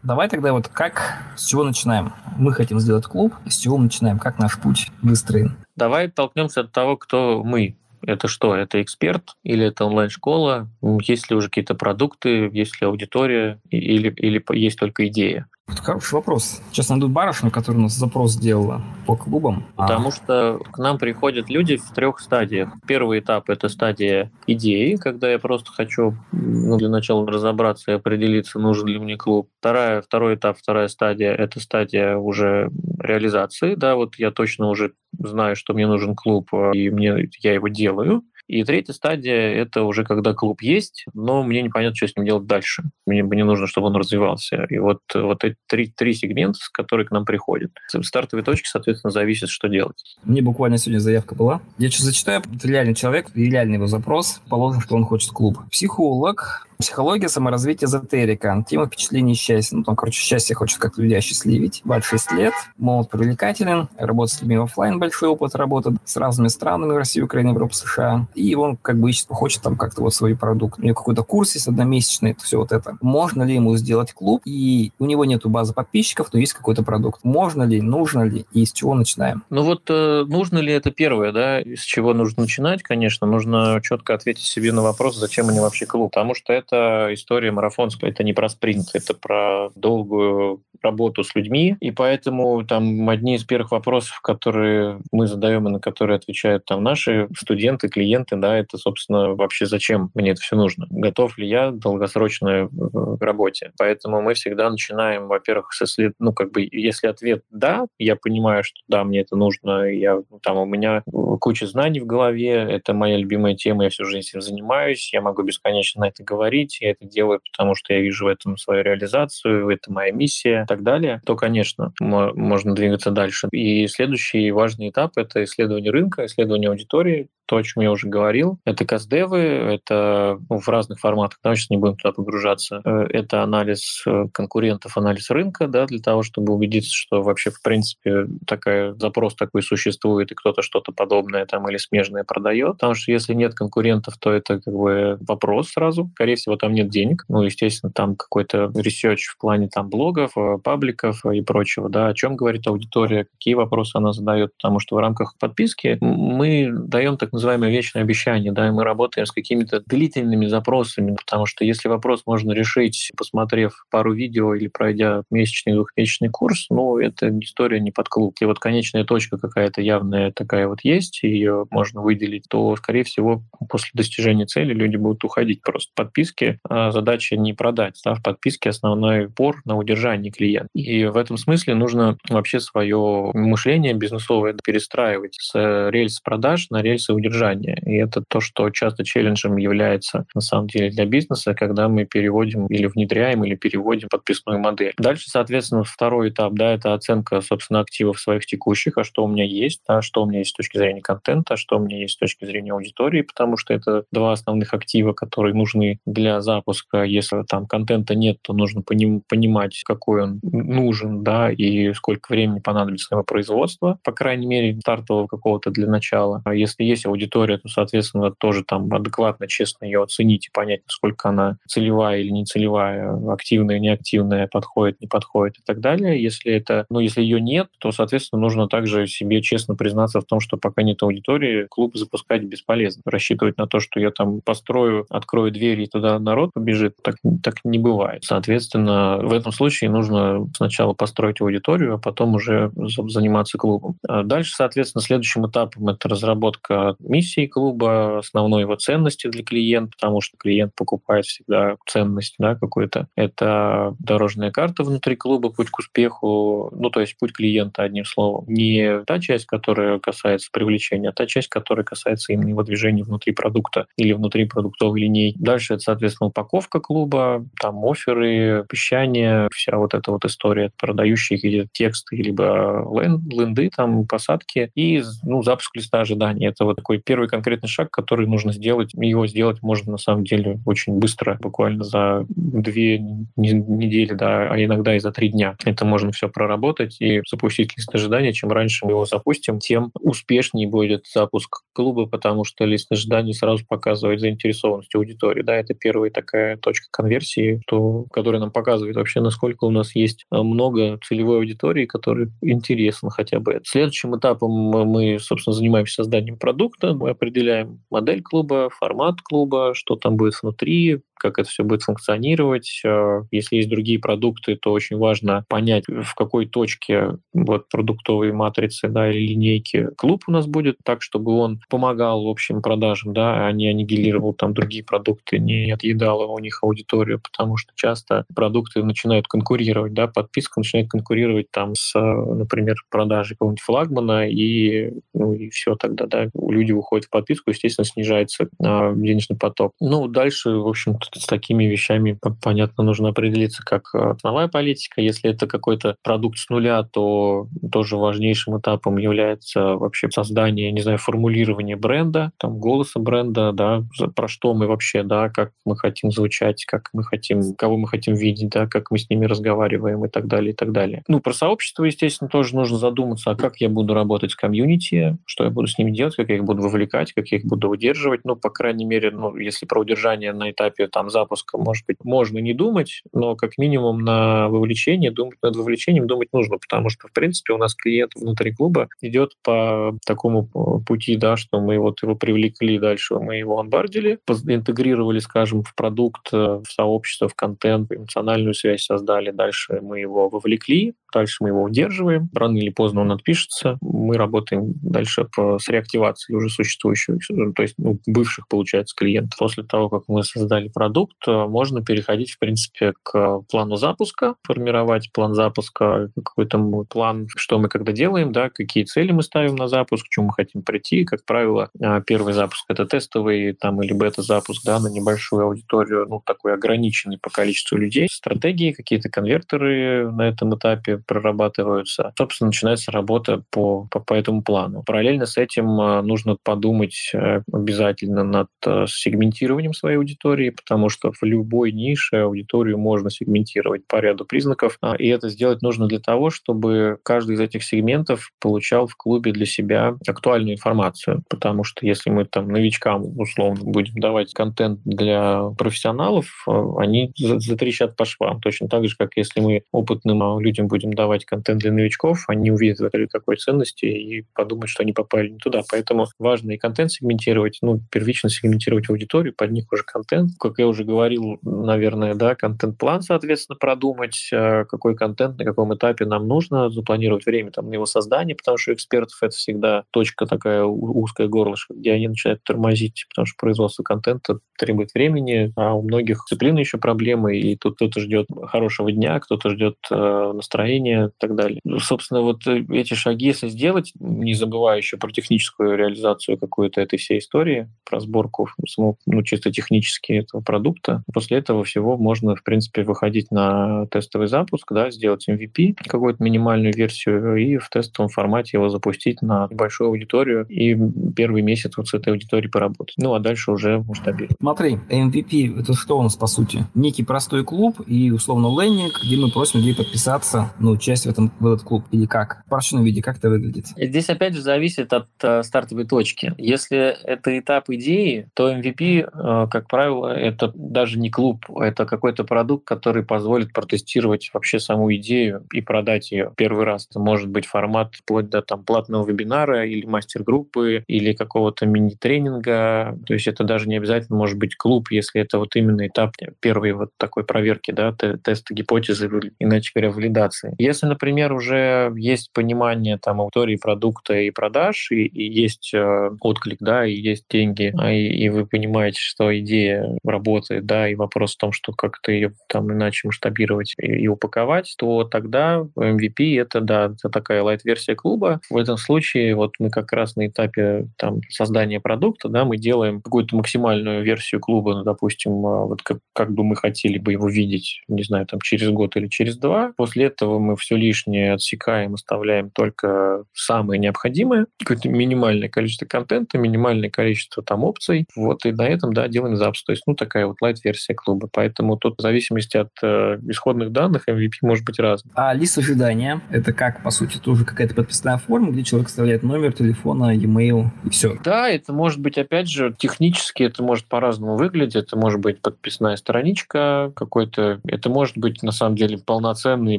Давай 0.02 0.28
тогда 0.28 0.52
вот 0.52 0.68
как, 0.68 1.18
с 1.36 1.46
чего 1.46 1.64
начинаем? 1.64 2.12
Мы 2.36 2.52
хотим 2.52 2.80
сделать 2.80 3.06
клуб, 3.06 3.34
с 3.46 3.56
чего 3.56 3.76
мы 3.76 3.84
начинаем, 3.84 4.18
как 4.18 4.38
наш 4.38 4.58
путь 4.58 4.90
выстроен? 5.02 5.56
Давай 5.74 6.08
толкнемся 6.08 6.62
от 6.62 6.72
того, 6.72 6.96
кто 6.96 7.42
мы. 7.44 7.76
Это 8.06 8.28
что? 8.28 8.54
Это 8.54 8.80
эксперт 8.80 9.36
или 9.42 9.66
это 9.66 9.84
онлайн-школа? 9.84 10.68
Есть 11.02 11.28
ли 11.28 11.36
уже 11.36 11.48
какие-то 11.48 11.74
продукты, 11.74 12.48
есть 12.52 12.80
ли 12.80 12.86
аудитория 12.86 13.60
или, 13.68 14.10
или 14.10 14.42
есть 14.56 14.78
только 14.78 15.08
идея? 15.08 15.48
Это 15.68 15.82
хороший 15.82 16.14
вопрос. 16.14 16.62
Сейчас 16.70 16.90
найдут 16.90 17.10
барышню, 17.10 17.50
которая 17.50 17.80
у 17.80 17.82
нас 17.84 17.94
запрос 17.94 18.34
сделала 18.34 18.82
по 19.04 19.16
клубам. 19.16 19.66
Потому 19.74 20.08
а... 20.08 20.12
что 20.12 20.60
к 20.70 20.78
нам 20.78 20.96
приходят 20.96 21.50
люди 21.50 21.76
в 21.76 21.90
трех 21.90 22.20
стадиях. 22.20 22.70
Первый 22.86 23.18
этап– 23.18 23.48
это 23.50 23.68
стадия 23.68 24.30
идеи, 24.46 24.94
когда 24.94 25.28
я 25.28 25.40
просто 25.40 25.72
хочу 25.72 26.16
ну, 26.30 26.76
для 26.76 26.88
начала 26.88 27.26
разобраться 27.26 27.90
и 27.90 27.94
определиться, 27.94 28.60
нужен 28.60 28.86
ли 28.86 29.00
мне 29.00 29.16
клуб. 29.16 29.50
Вторая, 29.58 30.02
второй 30.02 30.36
этап, 30.36 30.56
вторая 30.56 30.86
стадия– 30.86 31.34
это 31.34 31.58
стадия 31.58 32.16
уже 32.16 32.70
реализации. 33.00 33.74
Да, 33.74 33.96
вот 33.96 34.16
я 34.18 34.30
точно 34.30 34.68
уже 34.68 34.92
знаю, 35.18 35.56
что 35.56 35.74
мне 35.74 35.88
нужен 35.88 36.14
клуб, 36.14 36.48
и 36.74 36.90
мне, 36.90 37.28
я 37.40 37.54
его 37.54 37.66
делаю. 37.66 38.22
И 38.48 38.62
третья 38.64 38.92
стадия– 38.92 39.34
это 39.62 39.82
уже 39.82 40.04
когда 40.04 40.34
клуб 40.34 40.62
есть, 40.62 41.04
но 41.14 41.42
мне 41.42 41.62
непонятно, 41.62 41.96
что 41.96 42.06
с 42.06 42.16
ним 42.16 42.26
делать 42.26 42.46
дальше. 42.46 42.84
Мне, 43.06 43.22
мне 43.22 43.44
нужно, 43.44 43.66
чтобы 43.66 43.88
он 43.88 43.96
развивался. 43.96 44.64
И 44.68 44.78
вот, 44.78 45.00
вот 45.14 45.44
эти 45.44 45.56
три, 45.66 45.92
три 45.94 46.14
сегмента, 46.14 46.58
которые 46.72 47.06
к 47.06 47.10
нам 47.10 47.24
приходят. 47.24 47.72
С 47.88 48.00
стартовой 48.02 48.44
точки, 48.44 48.68
соответственно, 48.68 49.10
зависит, 49.10 49.48
что 49.48 49.68
делать. 49.68 50.16
Мне 50.24 50.42
буквально 50.42 50.78
сегодня 50.78 51.00
заявка 51.00 51.34
была. 51.34 51.60
Я 51.78 51.90
сейчас 51.90 52.02
зачитаю. 52.02 52.42
Это 52.54 52.68
реальный 52.68 52.94
человек, 52.94 53.26
реальный 53.34 53.74
его 53.74 53.86
запрос. 53.86 54.40
Положим, 54.48 54.80
что 54.80 54.94
он 54.94 55.04
хочет 55.04 55.30
клуб. 55.30 55.58
Психолог, 55.70 56.66
Психология, 56.78 57.28
саморазвитие, 57.28 57.86
эзотерика. 57.86 58.64
Тема 58.68 58.86
впечатлений 58.86 59.34
счастья. 59.34 59.76
Ну, 59.76 59.82
там, 59.82 59.96
короче, 59.96 60.20
счастье 60.20 60.54
хочет 60.54 60.78
как 60.78 60.98
людей 60.98 61.18
осчастливить. 61.18 61.80
26 61.84 62.32
лет, 62.32 62.52
молод, 62.76 63.08
привлекателен, 63.10 63.88
работа 63.96 64.32
с 64.34 64.40
людьми 64.40 64.56
офлайн, 64.56 64.98
большой 64.98 65.30
опыт 65.30 65.54
работы 65.54 65.96
с 66.04 66.16
разными 66.16 66.48
странами, 66.48 66.94
Россия, 66.94 67.24
Украина, 67.24 67.50
Европа, 67.50 67.74
США. 67.74 68.26
И 68.34 68.54
он 68.54 68.76
как 68.76 68.98
бы 68.98 69.10
ищет, 69.10 69.26
хочет 69.30 69.62
там 69.62 69.76
как-то 69.76 70.02
вот 70.02 70.14
свой 70.14 70.36
продукт. 70.36 70.78
У 70.78 70.82
него 70.82 70.94
какой-то 70.94 71.22
курс 71.22 71.54
есть 71.54 71.66
одномесячный, 71.66 72.32
это 72.32 72.42
все 72.42 72.58
вот 72.58 72.72
это. 72.72 72.98
Можно 73.00 73.42
ли 73.44 73.54
ему 73.54 73.76
сделать 73.76 74.12
клуб, 74.12 74.42
и 74.44 74.92
у 74.98 75.06
него 75.06 75.24
нету 75.24 75.48
базы 75.48 75.72
подписчиков, 75.72 76.28
но 76.32 76.38
есть 76.38 76.52
какой-то 76.52 76.82
продукт. 76.82 77.20
Можно 77.24 77.62
ли, 77.62 77.80
нужно 77.80 78.22
ли, 78.22 78.44
и 78.52 78.64
с 78.66 78.72
чего 78.72 78.94
начинаем? 78.94 79.44
Ну 79.48 79.62
вот 79.62 79.82
э, 79.88 80.24
нужно 80.26 80.58
ли 80.58 80.72
это 80.72 80.90
первое, 80.90 81.32
да, 81.32 81.60
с 81.60 81.80
чего 81.80 82.12
нужно 82.12 82.42
начинать, 82.42 82.82
конечно, 82.82 83.26
нужно 83.26 83.80
четко 83.82 84.14
ответить 84.14 84.44
себе 84.44 84.72
на 84.72 84.82
вопрос, 84.82 85.16
зачем 85.16 85.46
мне 85.46 85.60
вообще 85.60 85.86
клуб, 85.86 86.10
потому 86.12 86.34
что 86.34 86.52
это 86.52 86.65
это 86.66 87.08
история 87.12 87.50
марафонская, 87.52 88.10
это 88.10 88.24
не 88.24 88.32
про 88.32 88.48
спринт, 88.48 88.88
это 88.94 89.14
про 89.14 89.70
долгую 89.74 90.62
работу 90.82 91.24
с 91.24 91.34
людьми, 91.34 91.76
и 91.80 91.90
поэтому 91.90 92.64
там 92.64 93.08
одни 93.08 93.36
из 93.36 93.44
первых 93.44 93.72
вопросов, 93.72 94.20
которые 94.20 95.00
мы 95.12 95.26
задаем 95.26 95.68
и 95.68 95.70
на 95.70 95.80
которые 95.80 96.16
отвечают 96.16 96.64
там 96.64 96.82
наши 96.82 97.28
студенты, 97.36 97.88
клиенты, 97.88 98.36
да, 98.36 98.56
это, 98.56 98.78
собственно, 98.78 99.34
вообще 99.34 99.66
зачем 99.66 100.10
мне 100.14 100.30
это 100.30 100.40
все 100.40 100.56
нужно? 100.56 100.86
Готов 100.90 101.38
ли 101.38 101.48
я 101.48 101.72
к 101.72 103.22
работе? 103.22 103.72
Поэтому 103.78 104.22
мы 104.22 104.34
всегда 104.34 104.70
начинаем, 104.70 105.28
во-первых, 105.28 105.72
со 105.72 105.86
след... 105.86 106.14
ну, 106.18 106.32
как 106.32 106.52
бы, 106.52 106.66
если 106.70 107.06
ответ 107.06 107.42
«да», 107.50 107.86
я 107.98 108.16
понимаю, 108.16 108.64
что 108.64 108.80
да, 108.88 109.04
мне 109.04 109.20
это 109.20 109.36
нужно, 109.36 109.84
я, 109.84 110.22
там, 110.42 110.58
у 110.58 110.64
меня 110.64 111.02
куча 111.40 111.66
знаний 111.66 112.00
в 112.00 112.06
голове, 112.06 112.52
это 112.52 112.94
моя 112.94 113.16
любимая 113.16 113.54
тема, 113.54 113.84
я 113.84 113.90
всю 113.90 114.04
жизнь 114.04 114.28
этим 114.28 114.40
занимаюсь, 114.40 115.12
я 115.12 115.20
могу 115.20 115.42
бесконечно 115.42 116.00
на 116.02 116.08
это 116.08 116.22
говорить, 116.22 116.78
я 116.80 116.90
это 116.90 117.04
делаю, 117.04 117.40
потому 117.52 117.74
что 117.74 117.92
я 117.92 118.00
вижу 118.00 118.26
в 118.26 118.28
этом 118.28 118.56
свою 118.56 118.82
реализацию, 118.82 119.68
это 119.68 119.92
моя 119.92 120.12
миссия 120.12 120.65
и 120.66 120.68
так 120.68 120.82
далее, 120.82 121.22
то, 121.24 121.36
конечно, 121.36 121.92
можно 122.00 122.74
двигаться 122.74 123.10
дальше. 123.10 123.48
И 123.52 123.86
следующий 123.86 124.50
важный 124.50 124.90
этап— 124.90 125.12
это 125.16 125.44
исследование 125.44 125.92
рынка, 125.92 126.26
исследование 126.26 126.70
аудитории, 126.70 127.28
то, 127.46 127.56
о 127.56 127.62
чем 127.62 127.82
я 127.82 127.90
уже 127.90 128.08
говорил. 128.08 128.58
Это 128.64 128.84
кастдевы, 128.84 129.38
это 129.38 130.38
ну, 130.50 130.58
в 130.58 130.68
разных 130.68 131.00
форматах, 131.00 131.38
да, 131.42 131.54
сейчас 131.54 131.70
не 131.70 131.76
будем 131.76 131.96
туда 131.96 132.12
погружаться. 132.12 132.82
Э, 132.84 133.06
это 133.10 133.42
анализ 133.42 134.02
э, 134.06 134.26
конкурентов, 134.32 134.96
анализ 134.96 135.30
рынка, 135.30 135.68
да, 135.68 135.86
для 135.86 136.00
того, 136.00 136.22
чтобы 136.22 136.52
убедиться, 136.52 136.92
что 136.92 137.22
вообще, 137.22 137.50
в 137.50 137.62
принципе, 137.62 138.26
такая, 138.46 138.94
запрос 138.94 139.34
такой 139.34 139.62
существует, 139.62 140.32
и 140.32 140.34
кто-то 140.34 140.62
что-то 140.62 140.92
подобное 140.92 141.46
там 141.46 141.68
или 141.68 141.76
смежное 141.76 142.24
продает. 142.24 142.74
Потому 142.74 142.94
что 142.94 143.12
если 143.12 143.34
нет 143.34 143.54
конкурентов, 143.54 144.16
то 144.18 144.32
это 144.32 144.60
как 144.60 144.74
бы 144.74 145.18
вопрос 145.20 145.70
сразу. 145.70 146.10
Скорее 146.14 146.36
всего, 146.36 146.56
там 146.56 146.72
нет 146.72 146.88
денег. 146.88 147.24
Ну, 147.28 147.42
естественно, 147.42 147.92
там 147.92 148.16
какой-то 148.16 148.72
research 148.74 149.26
в 149.26 149.38
плане 149.38 149.68
там 149.68 149.88
блогов, 149.88 150.32
э, 150.36 150.58
пабликов 150.62 151.24
и 151.26 151.40
прочего, 151.42 151.88
да, 151.88 152.08
о 152.08 152.14
чем 152.14 152.36
говорит 152.36 152.66
аудитория, 152.66 153.24
какие 153.24 153.54
вопросы 153.54 153.96
она 153.96 154.12
задает, 154.12 154.52
потому 154.56 154.80
что 154.80 154.96
в 154.96 154.98
рамках 154.98 155.34
подписки 155.38 155.98
мы 156.00 156.70
даем 156.72 157.16
так 157.16 157.32
называемое 157.36 157.70
вечное 157.70 158.02
обещание, 158.02 158.52
да, 158.52 158.68
и 158.68 158.70
мы 158.70 158.84
работаем 158.84 159.26
с 159.26 159.32
какими-то 159.32 159.82
длительными 159.86 160.46
запросами, 160.46 161.14
потому 161.14 161.46
что 161.46 161.64
если 161.64 161.88
вопрос 161.88 162.22
можно 162.26 162.52
решить, 162.52 163.12
посмотрев 163.16 163.86
пару 163.90 164.12
видео 164.12 164.54
или 164.54 164.68
пройдя 164.68 165.22
месячный, 165.30 165.74
двухмесячный 165.74 166.28
курс, 166.28 166.66
ну, 166.70 166.98
это 166.98 167.28
история 167.40 167.80
не 167.80 167.90
под 167.90 168.08
клуб. 168.08 168.34
И 168.40 168.44
вот 168.44 168.58
конечная 168.58 169.04
точка 169.04 169.38
какая-то 169.38 169.80
явная 169.80 170.32
такая 170.32 170.68
вот 170.68 170.80
есть, 170.82 171.22
ее 171.22 171.66
можно 171.70 172.00
выделить, 172.00 172.44
то, 172.48 172.74
скорее 172.76 173.04
всего, 173.04 173.42
после 173.68 173.90
достижения 173.94 174.46
цели 174.46 174.72
люди 174.72 174.96
будут 174.96 175.24
уходить 175.24 175.62
просто. 175.62 175.92
Подписки 175.94 176.58
а 176.68 176.90
задача 176.90 177.36
не 177.36 177.52
продать, 177.52 178.00
да, 178.04 178.14
в 178.14 178.22
подписке 178.22 178.70
основной 178.70 179.28
пор 179.28 179.60
на 179.64 179.76
удержание 179.76 180.32
клиента. 180.32 180.68
И 180.74 181.04
в 181.04 181.16
этом 181.16 181.36
смысле 181.36 181.74
нужно 181.74 182.18
вообще 182.28 182.60
свое 182.60 183.30
мышление 183.34 183.94
бизнесовое 183.94 184.56
перестраивать 184.64 185.36
с 185.38 185.90
рельс 185.90 186.20
продаж 186.20 186.70
на 186.70 186.82
рельсы 186.82 187.12
удержания 187.12 187.25
удержания. 187.26 187.80
И 187.84 187.94
это 187.96 188.22
то, 188.28 188.40
что 188.40 188.70
часто 188.70 189.04
челленджем 189.04 189.56
является 189.56 190.26
на 190.34 190.40
самом 190.40 190.68
деле 190.68 190.90
для 190.90 191.04
бизнеса, 191.06 191.54
когда 191.54 191.88
мы 191.88 192.04
переводим 192.04 192.66
или 192.66 192.86
внедряем, 192.86 193.44
или 193.44 193.54
переводим 193.54 194.08
подписную 194.10 194.58
модель. 194.60 194.92
Дальше, 194.98 195.28
соответственно, 195.28 195.84
второй 195.84 196.30
этап, 196.30 196.54
да, 196.54 196.72
это 196.72 196.94
оценка, 196.94 197.40
собственно, 197.40 197.80
активов 197.80 198.20
своих 198.20 198.46
текущих, 198.46 198.98
а 198.98 199.04
что 199.04 199.24
у 199.24 199.28
меня 199.28 199.44
есть, 199.44 199.82
а 199.86 200.02
что 200.02 200.22
у 200.22 200.26
меня 200.26 200.40
есть 200.40 200.50
с 200.50 200.54
точки 200.54 200.78
зрения 200.78 201.02
контента, 201.02 201.54
а 201.54 201.56
что 201.56 201.76
у 201.76 201.80
меня 201.80 201.98
есть 201.98 202.14
с 202.14 202.18
точки 202.18 202.44
зрения 202.44 202.72
аудитории, 202.72 203.22
потому 203.22 203.56
что 203.56 203.74
это 203.74 204.04
два 204.12 204.32
основных 204.32 204.74
актива, 204.74 205.12
которые 205.12 205.54
нужны 205.54 205.98
для 206.06 206.40
запуска. 206.40 207.02
Если 207.02 207.42
там 207.48 207.66
контента 207.66 208.14
нет, 208.14 208.38
то 208.42 208.52
нужно 208.52 208.82
понимать, 208.82 209.82
какой 209.84 210.22
он 210.22 210.40
нужен, 210.42 211.22
да, 211.22 211.50
и 211.50 211.92
сколько 211.92 212.32
времени 212.32 212.60
понадобится 212.60 213.08
на 213.10 213.16
его 213.16 213.24
производство, 213.24 213.98
по 214.04 214.12
крайней 214.12 214.46
мере, 214.46 214.78
стартового 214.80 215.26
какого-то 215.26 215.70
для 215.70 215.86
начала. 215.86 216.42
А 216.44 216.54
если 216.54 216.84
есть 216.84 217.06
то, 217.24 217.46
соответственно, 217.66 218.30
тоже 218.30 218.62
там 218.62 218.92
адекватно, 218.92 219.48
честно 219.48 219.86
ее 219.86 220.02
оценить 220.02 220.48
и 220.48 220.50
понять, 220.52 220.82
насколько 220.86 221.30
она 221.30 221.56
целевая 221.66 222.20
или 222.20 222.28
не 222.28 222.44
целевая, 222.44 223.18
активная, 223.32 223.78
неактивная, 223.78 224.46
подходит, 224.46 225.00
не 225.00 225.06
подходит 225.06 225.58
и 225.58 225.62
так 225.64 225.80
далее. 225.80 226.22
Если 226.22 226.52
это, 226.52 226.84
ну, 226.90 227.00
если 227.00 227.22
ее 227.22 227.40
нет, 227.40 227.68
то, 227.78 227.92
соответственно, 227.92 228.42
нужно 228.42 228.68
также 228.68 229.06
себе 229.06 229.40
честно 229.40 229.74
признаться 229.74 230.20
в 230.20 230.24
том, 230.24 230.40
что 230.40 230.58
пока 230.58 230.82
нет 230.82 231.02
аудитории, 231.02 231.66
клуб 231.70 231.96
запускать 231.96 232.42
бесполезно. 232.42 233.02
Рассчитывать 233.06 233.56
на 233.56 233.66
то, 233.66 233.80
что 233.80 234.00
я 234.00 234.10
там 234.10 234.40
построю, 234.42 235.06
открою 235.08 235.52
двери, 235.52 235.84
и 235.84 235.88
туда 235.88 236.18
народ 236.18 236.52
побежит, 236.52 236.96
так, 237.02 237.16
так 237.42 237.56
не 237.64 237.78
бывает. 237.78 238.24
Соответственно, 238.24 239.18
в 239.22 239.32
этом 239.32 239.52
случае 239.52 239.90
нужно 239.90 240.46
сначала 240.56 240.92
построить 240.92 241.40
аудиторию, 241.40 241.94
а 241.94 241.98
потом 241.98 242.34
уже 242.34 242.72
заниматься 242.74 243.58
клубом. 243.58 243.96
А 244.06 244.22
дальше, 244.22 244.52
соответственно, 244.54 245.02
следующим 245.02 245.46
этапом 245.46 245.88
это 245.88 246.08
разработка 246.08 246.96
миссии 247.08 247.46
клуба, 247.46 248.18
основной 248.18 248.62
его 248.62 248.76
ценности 248.76 249.28
для 249.28 249.42
клиента, 249.42 249.92
потому 249.98 250.20
что 250.20 250.36
клиент 250.36 250.74
покупает 250.74 251.24
всегда 251.26 251.76
ценность 251.86 252.34
да, 252.38 252.54
какую-то. 252.54 253.08
Это 253.16 253.94
дорожная 253.98 254.50
карта 254.50 254.82
внутри 254.82 255.16
клуба, 255.16 255.50
путь 255.50 255.70
к 255.70 255.78
успеху, 255.78 256.70
ну, 256.74 256.90
то 256.90 257.00
есть 257.00 257.16
путь 257.18 257.32
клиента, 257.32 257.82
одним 257.82 258.04
словом. 258.04 258.44
Не 258.48 259.04
та 259.04 259.18
часть, 259.20 259.46
которая 259.46 259.98
касается 259.98 260.48
привлечения, 260.52 261.10
а 261.10 261.12
та 261.12 261.26
часть, 261.26 261.48
которая 261.48 261.84
касается 261.84 262.32
именно 262.32 262.48
его 262.48 262.62
движения 262.62 263.02
внутри 263.02 263.32
продукта 263.32 263.86
или 263.96 264.12
внутри 264.12 264.46
продуктовой 264.46 265.00
линейки. 265.00 265.38
Дальше 265.38 265.74
это, 265.74 265.82
соответственно, 265.82 266.28
упаковка 266.28 266.80
клуба, 266.80 267.44
там 267.60 267.84
оферы, 267.84 268.60
обещания, 268.60 269.48
вся 269.52 269.76
вот 269.76 269.94
эта 269.94 270.10
вот 270.10 270.24
история, 270.24 270.70
продающие 270.78 271.38
какие-то 271.38 271.68
тексты, 271.72 272.16
либо 272.16 272.86
ленды, 273.30 273.70
там 273.74 274.06
посадки 274.06 274.70
и 274.74 275.02
ну, 275.22 275.42
запуск 275.42 275.74
листа 275.76 276.00
ожидания. 276.00 276.48
Это 276.48 276.64
вот 276.64 276.76
такой 276.76 276.95
первый 276.98 277.28
конкретный 277.28 277.68
шаг, 277.68 277.90
который 277.90 278.26
нужно 278.26 278.52
сделать. 278.52 278.92
Его 278.94 279.26
сделать 279.26 279.62
можно 279.62 279.92
на 279.92 279.98
самом 279.98 280.24
деле 280.24 280.58
очень 280.64 280.98
быстро, 280.98 281.38
буквально 281.40 281.84
за 281.84 282.26
две 282.28 282.98
недели, 283.36 284.12
да, 284.12 284.50
а 284.50 284.62
иногда 284.62 284.96
и 284.96 285.00
за 285.00 285.12
три 285.12 285.28
дня. 285.28 285.56
Это 285.64 285.84
можно 285.84 286.12
все 286.12 286.28
проработать 286.28 287.00
и 287.00 287.22
запустить 287.28 287.76
лист 287.76 287.94
ожидания. 287.94 288.32
Чем 288.32 288.50
раньше 288.50 288.84
мы 288.84 288.92
его 288.92 289.04
запустим, 289.04 289.58
тем 289.58 289.90
успешнее 290.00 290.68
будет 290.68 291.06
запуск 291.12 291.62
клуба, 291.72 292.06
потому 292.06 292.44
что 292.44 292.64
лист 292.64 292.90
ожидания 292.90 293.34
сразу 293.34 293.64
показывает 293.66 294.20
заинтересованность 294.20 294.94
аудитории. 294.94 295.42
Да, 295.42 295.56
это 295.56 295.74
первая 295.74 296.10
такая 296.10 296.56
точка 296.56 296.86
конверсии, 296.90 297.60
то, 297.66 298.04
которая 298.12 298.40
нам 298.40 298.50
показывает 298.50 298.96
вообще, 298.96 299.20
насколько 299.20 299.64
у 299.64 299.70
нас 299.70 299.94
есть 299.94 300.24
э, 300.32 300.36
много 300.36 300.98
целевой 301.06 301.38
аудитории, 301.38 301.86
которой 301.86 302.28
интересно 302.42 303.10
хотя 303.10 303.40
бы. 303.40 303.60
Следующим 303.64 304.16
этапом 304.16 304.50
мы, 304.50 305.18
собственно, 305.18 305.54
занимаемся 305.54 305.94
созданием 305.94 306.38
продукта, 306.38 306.85
мы 306.94 307.10
определяем 307.10 307.82
модель 307.90 308.22
клуба, 308.22 308.70
формат 308.70 309.20
клуба, 309.22 309.74
что 309.74 309.96
там 309.96 310.16
будет 310.16 310.34
внутри, 310.42 311.02
как 311.18 311.38
это 311.38 311.48
все 311.48 311.64
будет 311.64 311.82
функционировать. 311.82 312.80
Э, 312.84 313.22
если 313.30 313.56
есть 313.56 313.68
другие 313.68 313.98
продукты, 313.98 314.56
то 314.56 314.72
очень 314.72 314.96
важно 314.96 315.44
понять, 315.48 315.84
в 315.88 316.14
какой 316.14 316.46
точке 316.46 317.18
вот 317.32 317.68
продуктовой 317.68 318.32
матрицы 318.32 318.88
да, 318.88 319.10
или 319.10 319.28
линейки 319.28 319.88
клуб 319.96 320.24
у 320.26 320.32
нас 320.32 320.46
будет, 320.46 320.76
так, 320.84 321.02
чтобы 321.02 321.32
он 321.38 321.60
помогал 321.68 322.26
общим 322.28 322.62
продажам, 322.62 323.12
да, 323.12 323.46
а 323.46 323.52
не 323.52 323.68
аннигилировал 323.68 324.34
там 324.34 324.54
другие 324.54 324.84
продукты, 324.84 325.38
не 325.38 325.70
отъедал 325.70 326.30
у 326.32 326.38
них 326.38 326.62
аудиторию, 326.62 327.20
потому 327.20 327.56
что 327.56 327.72
часто 327.74 328.24
продукты 328.34 328.82
начинают 328.82 329.28
конкурировать, 329.28 329.92
да, 329.94 330.06
подписка 330.06 330.60
начинает 330.60 330.90
конкурировать 330.90 331.50
там 331.50 331.74
с, 331.74 331.94
например, 331.94 332.76
продажей 332.90 333.36
какого-нибудь 333.36 333.62
флагмана, 333.62 334.28
и, 334.28 334.92
ну, 335.14 335.32
и 335.32 335.50
все 335.50 335.76
тогда, 335.76 336.06
да, 336.06 336.28
люди 336.34 336.72
уходят 336.72 337.06
в 337.06 337.10
подписку, 337.10 337.50
естественно, 337.50 337.84
снижается 337.84 338.48
а, 338.62 338.92
денежный 338.94 339.36
поток. 339.36 339.72
Ну, 339.80 340.08
дальше, 340.08 340.50
в 340.50 340.68
с 341.14 341.26
такими 341.26 341.64
вещами, 341.64 342.18
понятно, 342.42 342.84
нужно 342.84 343.10
определиться 343.10 343.62
как 343.64 343.94
основная 343.94 344.48
политика. 344.48 345.00
Если 345.00 345.30
это 345.30 345.46
какой-то 345.46 345.96
продукт 346.02 346.38
с 346.38 346.48
нуля, 346.48 346.82
то 346.82 347.48
тоже 347.70 347.96
важнейшим 347.96 348.58
этапом 348.58 348.96
является 348.98 349.76
вообще 349.76 350.10
создание, 350.10 350.72
не 350.72 350.80
знаю, 350.80 350.98
формулирование 350.98 351.76
бренда, 351.76 352.32
там, 352.38 352.58
голоса 352.58 352.98
бренда, 352.98 353.52
да, 353.52 353.84
про 354.14 354.28
что 354.28 354.54
мы 354.54 354.66
вообще, 354.66 355.02
да, 355.02 355.28
как 355.28 355.52
мы 355.64 355.76
хотим 355.76 356.10
звучать, 356.10 356.64
как 356.64 356.90
мы 356.92 357.04
хотим, 357.04 357.54
кого 357.54 357.76
мы 357.76 357.88
хотим 357.88 358.14
видеть, 358.14 358.50
да, 358.50 358.66
как 358.66 358.90
мы 358.90 358.98
с 358.98 359.08
ними 359.08 359.26
разговариваем 359.26 360.04
и 360.04 360.08
так 360.08 360.26
далее, 360.26 360.52
и 360.52 360.56
так 360.56 360.72
далее. 360.72 361.02
Ну, 361.08 361.20
про 361.20 361.32
сообщество, 361.32 361.84
естественно, 361.84 362.28
тоже 362.28 362.56
нужно 362.56 362.78
задуматься, 362.78 363.30
а 363.30 363.36
как 363.36 363.60
я 363.60 363.68
буду 363.68 363.94
работать 363.94 364.32
с 364.32 364.36
комьюнити, 364.36 365.18
что 365.26 365.44
я 365.44 365.50
буду 365.50 365.66
с 365.66 365.78
ними 365.78 365.90
делать, 365.90 366.16
как 366.16 366.28
я 366.28 366.36
их 366.36 366.44
буду 366.44 366.62
вовлекать, 366.62 367.12
как 367.12 367.28
я 367.28 367.38
их 367.38 367.44
буду 367.44 367.68
удерживать. 367.68 368.20
Ну, 368.24 368.36
по 368.36 368.50
крайней 368.50 368.84
мере, 368.84 369.10
ну, 369.10 369.36
если 369.36 369.66
про 369.66 369.80
удержание 369.80 370.32
на 370.32 370.50
этапе 370.50 370.88
там 370.96 371.10
запуска, 371.10 371.58
может 371.58 371.84
быть, 371.86 371.98
можно 372.04 372.38
не 372.38 372.54
думать, 372.54 373.02
но 373.12 373.36
как 373.36 373.58
минимум 373.58 373.98
на 373.98 374.48
вовлечение, 374.48 375.10
думать 375.10 375.36
над 375.42 375.54
вовлечением 375.54 376.06
думать 376.06 376.28
нужно, 376.32 376.56
потому 376.56 376.88
что, 376.88 377.08
в 377.08 377.12
принципе, 377.12 377.52
у 377.52 377.58
нас 377.58 377.74
клиент 377.74 378.12
внутри 378.14 378.54
клуба 378.54 378.88
идет 379.02 379.32
по 379.42 379.94
такому 380.06 380.46
пути, 380.86 381.16
да, 381.16 381.36
что 381.36 381.60
мы 381.60 381.78
вот 381.78 382.02
его 382.02 382.14
привлекли 382.14 382.78
дальше, 382.78 383.16
мы 383.16 383.36
его 383.36 383.60
анбардили, 383.60 384.18
интегрировали, 384.26 385.18
скажем, 385.18 385.64
в 385.64 385.74
продукт, 385.74 386.32
э, 386.32 386.62
в 386.66 386.72
сообщество, 386.72 387.28
в 387.28 387.34
контент, 387.34 387.92
эмоциональную 387.92 388.54
связь 388.54 388.84
создали, 388.84 389.32
дальше 389.32 389.80
мы 389.82 390.00
его 390.00 390.30
вовлекли, 390.30 390.94
дальше 391.12 391.36
мы 391.40 391.50
его 391.50 391.62
удерживаем, 391.62 392.30
рано 392.34 392.56
или 392.56 392.70
поздно 392.70 393.02
он 393.02 393.12
отпишется, 393.12 393.76
мы 393.82 394.16
работаем 394.16 394.72
дальше 394.82 395.26
по, 395.36 395.58
с 395.58 395.68
реактивацией 395.68 396.36
уже 396.36 396.48
существующих, 396.48 397.18
то 397.54 397.62
есть 397.62 397.74
ну, 397.76 397.98
бывших, 398.06 398.48
получается, 398.48 398.94
клиентов. 398.96 399.38
После 399.38 399.62
того, 399.62 399.90
как 399.90 400.04
мы 400.08 400.22
создали 400.24 400.68
продукт, 400.68 400.85
э, 401.26 401.46
можно 401.46 401.82
переходить, 401.82 402.32
в 402.32 402.38
принципе, 402.38 402.94
к 403.02 403.40
плану 403.50 403.76
запуска, 403.76 404.34
формировать 404.42 405.10
план 405.12 405.34
запуска, 405.34 406.10
какой-то 406.14 406.58
план, 406.88 407.26
что 407.36 407.58
мы 407.58 407.68
когда 407.68 407.92
делаем, 407.92 408.32
да, 408.32 408.50
какие 408.50 408.84
цели 408.84 409.12
мы 409.12 409.22
ставим 409.22 409.56
на 409.56 409.68
запуск, 409.68 410.06
к 410.06 410.08
чему 410.08 410.26
мы 410.26 410.32
хотим 410.32 410.62
прийти. 410.62 411.04
Как 411.04 411.24
правило, 411.24 411.70
э, 411.80 412.02
первый 412.06 412.32
запуск— 412.32 412.64
это 412.68 412.86
тестовый 412.86 413.52
там, 413.52 413.82
или 413.82 413.92
бета-запуск 413.92 414.64
да, 414.64 414.78
на 414.78 414.88
небольшую 414.88 415.46
аудиторию, 415.46 416.06
ну, 416.08 416.22
такой 416.24 416.54
ограниченный 416.54 417.18
по 417.18 417.30
количеству 417.30 417.76
людей. 417.76 418.08
Стратегии, 418.10 418.72
какие-то 418.72 419.08
конвертеры 419.08 420.10
на 420.10 420.28
этом 420.28 420.54
этапе 420.56 420.98
прорабатываются. 420.98 422.12
Собственно, 422.18 422.48
начинается 422.48 422.92
работа 422.92 423.42
по, 423.50 423.86
по, 423.90 424.00
по 424.00 424.14
этому 424.14 424.42
плану. 424.42 424.82
Параллельно 424.84 425.26
с 425.26 425.36
этим 425.36 425.80
э, 425.80 426.02
нужно 426.02 426.36
подумать 426.42 427.12
обязательно 427.52 428.24
над 428.24 428.48
сегментированием 428.86 429.72
своей 429.72 429.96
аудитории, 429.96 430.50
потому 430.50 430.75
что 430.88 431.12
в 431.12 431.22
любой 431.22 431.72
нише 431.72 432.16
аудиторию 432.16 432.78
можно 432.78 433.10
сегментировать 433.10 433.86
по 433.86 433.96
ряду 433.96 434.24
признаков, 434.24 434.78
а, 434.80 434.94
и 434.94 435.06
это 435.08 435.28
сделать 435.28 435.62
нужно 435.62 435.86
для 435.86 435.98
того, 435.98 436.30
чтобы 436.30 436.98
каждый 437.02 437.36
из 437.36 437.40
этих 437.40 437.64
сегментов 437.64 438.30
получал 438.40 438.86
в 438.86 438.96
клубе 438.96 439.32
для 439.32 439.46
себя 439.46 439.96
актуальную 440.06 440.54
информацию, 440.54 441.22
потому 441.28 441.64
что 441.64 441.86
если 441.86 442.10
мы 442.10 442.24
там 442.24 442.48
новичкам 442.48 443.18
условно 443.18 443.64
будем 443.64 443.94
давать 443.94 444.32
контент 444.32 444.80
для 444.84 445.50
профессионалов, 445.58 446.44
а, 446.46 446.80
они 446.80 447.12
затрещат 447.16 447.96
по 447.96 448.04
швам, 448.04 448.40
точно 448.40 448.68
так 448.68 448.86
же, 448.86 448.96
как 448.96 449.16
если 449.16 449.40
мы 449.40 449.62
опытным 449.72 450.22
а, 450.22 450.40
людям 450.40 450.68
будем 450.68 450.92
давать 450.92 451.24
контент 451.24 451.60
для 451.60 451.72
новичков, 451.72 452.24
они 452.28 452.50
увидят 452.50 452.78
в 452.78 452.84
этом 452.84 453.06
какой 453.08 453.36
ценности 453.36 453.86
и 453.86 454.24
подумают, 454.34 454.70
что 454.70 454.82
они 454.82 454.92
попали 454.92 455.28
не 455.28 455.38
туда. 455.38 455.62
Поэтому 455.70 456.06
важно 456.18 456.52
и 456.52 456.58
контент 456.58 456.92
сегментировать, 456.92 457.58
ну, 457.62 457.80
первично 457.90 458.28
сегментировать 458.28 458.88
аудиторию, 458.88 459.34
под 459.36 459.52
них 459.52 459.66
уже 459.72 459.82
контент. 459.84 460.32
Как 460.38 460.58
я 460.66 460.70
уже 460.70 460.84
говорил, 460.84 461.38
наверное, 461.42 462.14
да, 462.14 462.34
контент-план, 462.34 463.02
соответственно, 463.02 463.56
продумать, 463.56 464.28
э, 464.32 464.64
какой 464.64 464.96
контент 464.96 465.38
на 465.38 465.44
каком 465.44 465.74
этапе 465.74 466.04
нам 466.04 466.26
нужно, 466.28 466.70
запланировать 466.70 467.26
время 467.26 467.50
там, 467.50 467.68
на 467.68 467.74
его 467.74 467.86
создание, 467.86 468.36
потому 468.36 468.58
что 468.58 468.72
у 468.72 468.74
экспертов 468.74 469.16
это 469.22 469.34
всегда 469.34 469.84
точка 469.90 470.26
такая 470.26 470.64
узкая 470.64 471.28
горлышко, 471.28 471.74
где 471.74 471.92
они 471.92 472.08
начинают 472.08 472.42
тормозить, 472.44 473.06
потому 473.08 473.26
что 473.26 473.36
производство 473.38 473.82
контента 473.82 474.38
требует 474.58 474.92
времени, 474.94 475.52
а 475.56 475.74
у 475.74 475.82
многих 475.82 476.18
дисциплины 476.18 476.58
еще 476.58 476.78
проблемы, 476.78 477.38
и 477.38 477.56
тут 477.56 477.76
кто-то 477.76 478.00
ждет 478.00 478.26
хорошего 478.44 478.90
дня, 478.90 479.18
кто-то 479.20 479.50
ждет 479.50 479.76
э, 479.90 480.32
настроения 480.34 481.06
и 481.06 481.10
так 481.18 481.34
далее. 481.34 481.60
Ну, 481.64 481.78
собственно, 481.78 482.22
вот 482.22 482.46
э, 482.46 482.64
эти 482.70 482.94
шаги, 482.94 483.26
если 483.26 483.48
сделать, 483.48 483.92
не 483.98 484.34
забывая 484.34 484.78
еще 484.78 484.96
про 484.96 485.10
техническую 485.10 485.76
реализацию 485.76 486.38
какой-то 486.38 486.80
этой 486.80 486.98
всей 486.98 487.18
истории, 487.18 487.68
про 487.84 488.00
сборку 488.00 488.48
самого, 488.68 488.96
ну, 489.06 489.22
чисто 489.22 489.52
технически 489.52 490.12
этого 490.12 490.42
продукта, 490.56 491.02
после 491.12 491.36
этого 491.36 491.64
всего 491.64 491.98
можно, 491.98 492.34
в 492.34 492.42
принципе, 492.42 492.82
выходить 492.82 493.30
на 493.30 493.86
тестовый 493.90 494.26
запуск, 494.26 494.72
да, 494.72 494.90
сделать 494.90 495.28
MVP, 495.28 495.76
какую-то 495.86 496.24
минимальную 496.24 496.72
версию, 496.72 497.36
и 497.36 497.58
в 497.58 497.68
тестовом 497.68 498.08
формате 498.08 498.52
его 498.54 498.70
запустить 498.70 499.20
на 499.20 499.48
большую 499.48 499.88
аудиторию, 499.88 500.46
и 500.48 500.74
первый 501.14 501.42
месяц 501.42 501.76
вот 501.76 501.88
с 501.88 501.94
этой 501.94 502.14
аудиторией 502.14 502.50
поработать. 502.50 502.94
Ну, 502.96 503.12
а 503.12 503.20
дальше 503.20 503.50
уже 503.50 503.80
масштабировать. 503.80 504.36
Смотри, 504.40 504.78
MVP— 504.88 505.60
это 505.60 505.74
что 505.74 505.98
у 505.98 506.02
нас, 506.02 506.16
по 506.16 506.26
сути? 506.26 506.64
Некий 506.74 507.04
простой 507.04 507.44
клуб 507.44 507.82
и, 507.86 508.10
условно, 508.10 508.46
лендинг, 508.58 509.02
где 509.04 509.16
мы 509.16 509.30
просим 509.30 509.60
людей 509.60 509.74
подписаться 509.74 510.52
на 510.58 510.70
участие 510.70 511.12
в, 511.12 511.14
этом, 511.14 511.32
в 511.38 511.46
этот 511.52 511.66
клуб. 511.66 511.84
Или 511.92 512.06
как? 512.06 512.44
В 512.46 512.48
прощенном 512.48 512.84
виде, 512.84 513.02
как 513.02 513.18
это 513.18 513.28
выглядит? 513.28 513.66
Здесь, 513.76 514.08
опять 514.08 514.34
же, 514.34 514.40
зависит 514.40 514.94
от 514.94 515.08
э, 515.22 515.42
стартовой 515.42 515.84
точки. 515.84 516.32
Если 516.38 516.96
это 517.04 517.38
этап 517.38 517.68
идеи, 517.68 518.30
то 518.32 518.50
MVP, 518.50 519.10
э, 519.12 519.48
как 519.50 519.68
правило, 519.68 520.08
это 520.08 520.45
даже 520.54 520.98
не 520.98 521.10
клуб, 521.10 521.44
это 521.60 521.86
какой-то 521.86 522.24
продукт, 522.24 522.66
который 522.66 523.04
позволит 523.04 523.52
протестировать 523.52 524.30
вообще 524.32 524.58
саму 524.58 524.94
идею 524.96 525.46
и 525.52 525.60
продать 525.60 526.12
ее 526.12 526.32
первый 526.36 526.64
раз. 526.64 526.86
Это 526.90 527.00
может 527.00 527.28
быть 527.28 527.46
формат 527.46 527.94
вплоть 527.94 528.28
до 528.28 528.42
там, 528.42 528.64
платного 528.64 529.06
вебинара 529.06 529.66
или 529.66 529.86
мастер-группы, 529.86 530.84
или 530.86 531.12
какого-то 531.12 531.66
мини-тренинга. 531.66 532.98
То 533.06 533.14
есть 533.14 533.26
это 533.26 533.44
даже 533.44 533.68
не 533.68 533.76
обязательно 533.76 534.18
может 534.18 534.38
быть 534.38 534.56
клуб, 534.56 534.88
если 534.90 535.20
это 535.20 535.38
вот 535.38 535.56
именно 535.56 535.86
этап 535.86 536.12
первой 536.40 536.72
вот 536.72 536.90
такой 536.96 537.24
проверки, 537.24 537.70
да, 537.70 537.92
теста 537.92 538.54
гипотезы, 538.54 539.08
иначе 539.38 539.72
говоря, 539.74 539.90
валидации. 539.90 540.54
Если, 540.58 540.86
например, 540.86 541.32
уже 541.32 541.92
есть 541.96 542.32
понимание 542.32 542.98
там 542.98 543.20
аудитории 543.20 543.56
продукта 543.56 544.14
и 544.14 544.30
продаж, 544.30 544.90
и, 544.90 545.06
и 545.06 545.32
есть 545.32 545.72
э, 545.74 546.10
отклик, 546.20 546.58
да, 546.60 546.86
и 546.86 546.92
есть 546.92 547.24
деньги, 547.30 547.72
а, 547.78 547.92
и, 547.92 548.06
и 548.06 548.28
вы 548.28 548.46
понимаете, 548.46 548.98
что 549.00 549.36
идея 549.38 549.98
работает, 550.04 550.25
да, 550.62 550.88
и 550.88 550.94
вопрос 550.94 551.34
в 551.34 551.38
том, 551.38 551.52
что 551.52 551.72
как-то 551.72 552.12
ее 552.12 552.32
там 552.48 552.72
иначе 552.72 553.08
масштабировать 553.08 553.74
и, 553.78 553.86
и 553.86 554.08
упаковать, 554.08 554.74
то 554.78 555.04
тогда 555.04 555.66
MVP 555.78 556.40
это, 556.40 556.60
да, 556.60 556.86
это 556.86 557.08
такая 557.08 557.42
лайт-версия 557.42 557.94
клуба. 557.94 558.40
В 558.50 558.56
этом 558.56 558.76
случае 558.76 559.34
вот 559.34 559.54
мы 559.58 559.70
как 559.70 559.92
раз 559.92 560.16
на 560.16 560.26
этапе 560.26 560.88
там 560.96 561.20
создания 561.30 561.80
продукта, 561.80 562.28
да, 562.28 562.44
мы 562.44 562.56
делаем 562.56 563.00
какую-то 563.00 563.36
максимальную 563.36 564.02
версию 564.02 564.40
клуба, 564.40 564.74
ну, 564.74 564.84
допустим, 564.84 565.44
а, 565.46 565.66
вот 565.66 565.82
как, 565.82 565.98
как 566.12 566.32
бы 566.32 566.44
мы 566.44 566.56
хотели 566.56 566.98
бы 566.98 567.12
его 567.12 567.28
видеть, 567.28 567.82
не 567.88 568.02
знаю, 568.02 568.26
там 568.26 568.40
через 568.40 568.70
год 568.70 568.96
или 568.96 569.08
через 569.08 569.36
два. 569.36 569.72
После 569.76 570.06
этого 570.06 570.38
мы 570.38 570.56
все 570.56 570.76
лишнее 570.76 571.34
отсекаем, 571.34 571.94
оставляем 571.94 572.50
только 572.50 573.24
самое 573.34 573.78
необходимое, 573.78 574.46
какое-то 574.58 574.88
минимальное 574.88 575.48
количество 575.48 575.86
контента, 575.86 576.38
минимальное 576.38 576.90
количество 576.90 577.42
там 577.42 577.64
опций, 577.64 578.06
вот, 578.16 578.44
и 578.46 578.52
на 578.52 578.66
этом, 578.68 578.92
да, 578.92 579.08
делаем 579.08 579.36
запуск. 579.36 579.66
То 579.66 579.72
есть, 579.72 579.82
ну, 579.86 579.94
такая 579.94 580.15
вот 580.24 580.36
лайт-версия 580.40 580.94
клуба. 580.94 581.28
Поэтому 581.32 581.76
тут 581.76 581.98
в 581.98 582.02
зависимости 582.02 582.56
от 582.56 582.70
э, 582.82 583.18
исходных 583.28 583.72
данных 583.72 584.08
MVP 584.08 584.32
может 584.42 584.64
быть 584.64 584.78
разным. 584.78 585.12
А 585.14 585.34
лист 585.34 585.58
ожидания— 585.58 586.20
это 586.30 586.52
как, 586.52 586.82
по 586.82 586.90
сути, 586.90 587.18
тоже 587.18 587.44
какая-то 587.44 587.74
подписная 587.74 588.18
форма, 588.18 588.50
где 588.52 588.62
человек 588.62 588.88
оставляет 588.88 589.22
номер 589.22 589.52
телефона, 589.52 590.16
e-mail 590.16 590.66
и 590.84 590.90
все? 590.90 591.18
Да, 591.24 591.48
это 591.48 591.72
может 591.72 592.00
быть, 592.00 592.18
опять 592.18 592.48
же, 592.48 592.74
технически 592.76 593.42
это 593.42 593.62
может 593.62 593.86
по-разному 593.86 594.36
выглядеть. 594.36 594.76
Это 594.76 594.96
может 594.96 595.20
быть 595.20 595.40
подписная 595.40 595.96
страничка 595.96 596.92
какой-то. 596.94 597.60
Это 597.66 597.90
может 597.90 598.18
быть, 598.18 598.42
на 598.42 598.52
самом 598.52 598.76
деле, 598.76 598.98
полноценный 598.98 599.78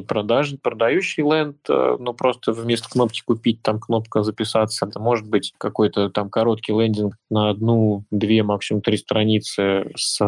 продаж, 0.00 0.54
продающий 0.62 1.22
ленд, 1.22 1.56
э, 1.68 1.96
но 1.98 2.12
просто 2.12 2.52
вместо 2.52 2.88
кнопки 2.88 3.22
«Купить» 3.24 3.62
там 3.62 3.80
кнопка 3.80 4.22
«Записаться». 4.22 4.86
Это 4.86 5.00
может 5.00 5.26
быть 5.26 5.54
какой-то 5.58 6.10
там 6.10 6.30
короткий 6.30 6.72
лендинг 6.72 7.14
на 7.30 7.50
одну, 7.50 8.04
две, 8.10 8.42
максимум 8.42 8.82
три 8.82 8.96
страницы 8.96 9.90
с 9.96 10.20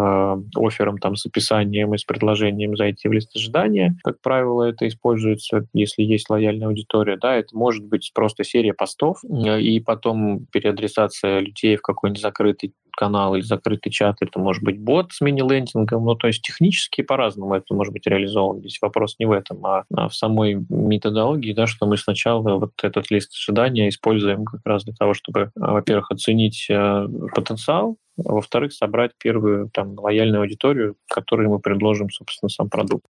оффером, 0.57 0.99
там, 0.99 1.17
с 1.17 1.27
описанием 1.27 1.95
и 1.95 1.99
с 1.99 2.05
предложением 2.05 2.77
зайти 2.77 3.09
в 3.09 3.13
лист 3.13 3.35
ожидания. 3.37 3.97
Как 4.03 4.21
правило, 4.21 4.65
это 4.65 4.87
используется, 4.87 5.67
если 5.73 6.03
есть 6.03 6.31
лояльная 6.31 6.69
аудитория. 6.69 7.17
Да, 7.17 7.35
это 7.35 7.57
может 7.57 7.85
быть 7.85 8.11
просто 8.15 8.45
серия 8.45 8.75
постов 8.75 9.19
э, 9.25 9.61
и 9.61 9.81
потом 9.81 10.47
переадресация 10.53 11.41
людей 11.41 11.77
в 11.77 11.83
какой-нибудь 11.83 12.23
закрытый 12.23 12.75
канал 12.97 13.35
или 13.35 13.43
закрытый 13.43 13.91
чат, 13.91 14.17
это 14.21 14.39
может 14.39 14.63
быть 14.63 14.79
бот 14.79 15.13
с 15.13 15.21
мини-лендингом, 15.21 16.05
ну, 16.05 16.15
то 16.15 16.27
есть 16.27 16.43
технически 16.43 17.01
по-разному 17.03 17.55
это 17.55 17.73
может 17.73 17.93
быть 17.93 18.07
реализовано. 18.07 18.61
Здесь 18.61 18.79
вопрос 18.83 19.17
не 19.19 19.27
в 19.27 19.33
этом, 19.33 19.65
а, 19.65 19.85
а 19.95 20.09
в 20.09 20.15
самой 20.15 20.67
методологии, 20.69 21.55
да, 21.55 21.67
что 21.67 21.87
мы 21.87 21.97
сначала 21.97 22.57
вот 22.57 22.73
этот 22.83 23.11
лист 23.11 23.33
ожидания 23.33 23.89
используем 23.89 24.45
как 24.45 24.61
раз 24.65 24.85
для 24.85 24.95
того, 24.95 25.15
чтобы, 25.15 25.51
во-первых, 25.55 26.11
оценить 26.11 26.67
э, 26.69 27.09
потенциал, 27.35 27.97
во-вторых, 28.25 28.73
собрать 28.73 29.13
первую 29.19 29.71
там 29.71 29.99
лояльную 29.99 30.43
аудиторию, 30.43 30.97
которой 31.09 31.49
мы 31.49 31.59
предложим, 31.59 32.11
собственно, 32.11 32.49
сам 32.49 32.69
продукт. 32.69 33.07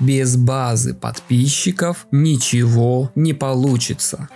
Без 0.00 0.36
базы 0.36 0.94
подписчиков 0.94 2.06
ничего 2.10 3.10
не 3.14 3.32
получится. 3.32 4.28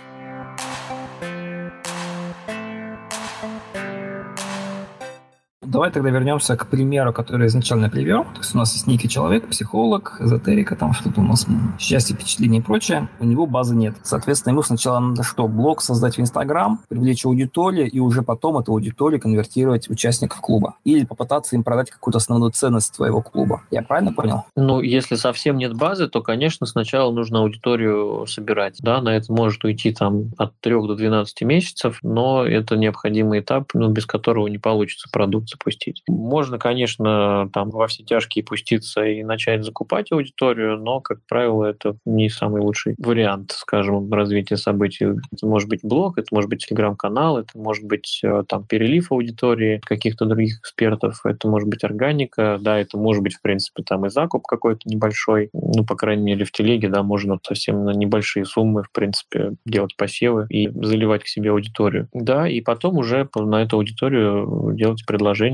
Давай 5.79 5.91
тогда 5.91 6.09
вернемся 6.09 6.57
к 6.57 6.67
примеру, 6.67 7.13
который 7.13 7.47
изначально 7.47 7.89
привел. 7.89 8.25
То 8.25 8.39
есть 8.39 8.53
у 8.53 8.57
нас 8.57 8.73
есть 8.73 8.85
некий 8.85 9.07
человек, 9.07 9.47
психолог, 9.47 10.17
эзотерика, 10.19 10.75
там 10.75 10.91
что-то 10.91 11.21
у 11.21 11.23
нас, 11.23 11.47
счастье, 11.79 12.17
впечатление 12.17 12.59
и 12.59 12.61
прочее. 12.61 13.07
У 13.21 13.23
него 13.23 13.45
базы 13.45 13.77
нет. 13.77 13.95
Соответственно, 14.03 14.51
ему 14.51 14.61
сначала 14.61 14.99
надо 14.99 15.23
что? 15.23 15.47
Блог 15.47 15.81
создать 15.81 16.17
в 16.17 16.19
Инстаграм, 16.19 16.81
привлечь 16.89 17.25
аудиторию 17.25 17.89
и 17.89 17.97
уже 17.99 18.23
потом 18.23 18.57
эту 18.57 18.73
аудиторию 18.73 19.21
конвертировать 19.21 19.89
участников 19.89 20.41
клуба. 20.41 20.75
Или 20.83 21.05
попытаться 21.05 21.55
им 21.55 21.63
продать 21.63 21.91
какую-то 21.91 22.17
основную 22.17 22.51
ценность 22.51 22.97
твоего 22.97 23.21
клуба. 23.21 23.61
Я 23.71 23.81
правильно 23.81 24.11
понял? 24.11 24.43
Ну, 24.57 24.81
если 24.81 25.15
совсем 25.15 25.57
нет 25.57 25.77
базы, 25.77 26.09
то, 26.09 26.21
конечно, 26.21 26.67
сначала 26.67 27.09
нужно 27.13 27.39
аудиторию 27.39 28.25
собирать. 28.27 28.79
Да, 28.81 29.01
на 29.01 29.15
это 29.15 29.31
может 29.31 29.63
уйти 29.63 29.93
там 29.93 30.33
от 30.37 30.59
3 30.59 30.73
до 30.73 30.95
12 30.95 31.41
месяцев, 31.43 31.99
но 32.03 32.45
это 32.45 32.75
необходимый 32.75 33.39
этап, 33.39 33.69
ну, 33.73 33.87
без 33.87 34.05
которого 34.05 34.47
не 34.47 34.57
получится 34.57 35.07
запустить. 35.47 35.68
Можно, 36.07 36.57
конечно, 36.57 37.49
там 37.53 37.69
во 37.69 37.87
все 37.87 38.03
тяжкие 38.03 38.43
пуститься 38.43 39.03
и 39.03 39.23
начать 39.23 39.63
закупать 39.63 40.11
аудиторию, 40.11 40.77
но, 40.77 41.01
как 41.01 41.19
правило, 41.27 41.65
это 41.65 41.97
не 42.05 42.29
самый 42.29 42.61
лучший 42.61 42.95
вариант, 42.97 43.51
скажем, 43.51 44.11
развития 44.11 44.57
событий. 44.57 45.05
Это 45.05 45.45
может 45.45 45.69
быть 45.69 45.81
блог, 45.83 46.17
это 46.17 46.27
может 46.31 46.49
быть 46.49 46.65
телеграм-канал, 46.65 47.39
это 47.39 47.57
может 47.57 47.85
быть 47.85 48.19
э, 48.23 48.43
там 48.47 48.65
перелив 48.65 49.11
аудитории 49.11 49.81
каких-то 49.85 50.25
других 50.25 50.59
экспертов, 50.59 51.21
это 51.25 51.47
может 51.47 51.67
быть 51.69 51.83
органика, 51.83 52.57
да, 52.61 52.77
это 52.79 52.97
может 52.97 53.23
быть, 53.23 53.35
в 53.35 53.41
принципе, 53.41 53.83
там 53.83 54.05
и 54.05 54.09
закуп 54.09 54.45
какой-то 54.45 54.81
небольшой, 54.85 55.49
ну, 55.53 55.85
по 55.85 55.95
крайней 55.95 56.23
мере, 56.23 56.45
в 56.45 56.51
телеге, 56.51 56.89
да, 56.89 57.03
можно 57.03 57.39
совсем 57.45 57.83
на 57.83 57.91
небольшие 57.91 58.45
суммы, 58.45 58.83
в 58.83 58.91
принципе, 58.91 59.53
делать 59.65 59.95
посевы 59.95 60.47
и 60.49 60.69
заливать 60.69 61.23
к 61.23 61.27
себе 61.27 61.51
аудиторию. 61.51 62.07
Да, 62.13 62.47
и 62.47 62.61
потом 62.61 62.97
уже 62.97 63.27
на 63.35 63.61
эту 63.61 63.77
аудиторию 63.77 64.73
делать 64.73 65.05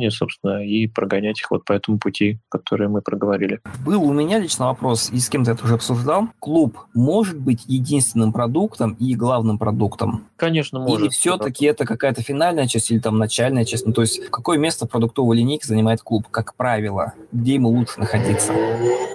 предложения, 0.06 0.12
собственно, 0.12 0.66
и 0.66 0.88
прогонять 0.88 1.40
их 1.40 1.52
вот 1.52 1.66
по 1.66 1.74
этому 1.74 2.00
пути, 2.00 2.40
который 2.50 2.88
мы 2.88 3.02
проговорили. 3.02 3.60
Был 3.86 4.04
у 4.04 4.14
меня 4.14 4.40
лично 4.40 4.68
вопрос, 4.68 5.10
и 5.12 5.20
с 5.20 5.30
кем-то 5.30 5.52
это 5.52 5.64
уже 5.64 5.76
обсуждал. 5.76 6.30
Клуб 6.40 6.78
может 6.94 7.40
быть 7.40 7.64
единственным 7.68 8.32
продуктом 8.32 8.96
и 9.00 9.16
главным 9.16 9.58
продуктом? 9.58 10.26
Конечно, 10.38 10.80
может. 10.80 11.00
Или 11.00 11.10
все-таки 11.10 11.66
это 11.66 11.86
какая-то 11.86 12.22
финальная 12.22 12.68
часть 12.68 12.92
или 12.92 13.00
там 13.00 13.18
начальная 13.18 13.66
часть? 13.66 13.86
Ну, 13.86 13.94
то 13.94 14.02
есть 14.02 14.30
какое 14.30 14.58
место 14.58 14.86
продуктовой 14.88 15.38
линейки 15.38 15.66
занимает 15.66 16.02
клуб, 16.02 16.28
как 16.30 16.56
правило? 16.56 17.14
Где 17.32 17.56
ему 17.56 17.70
лучше 17.70 18.00
находиться? 18.00 18.54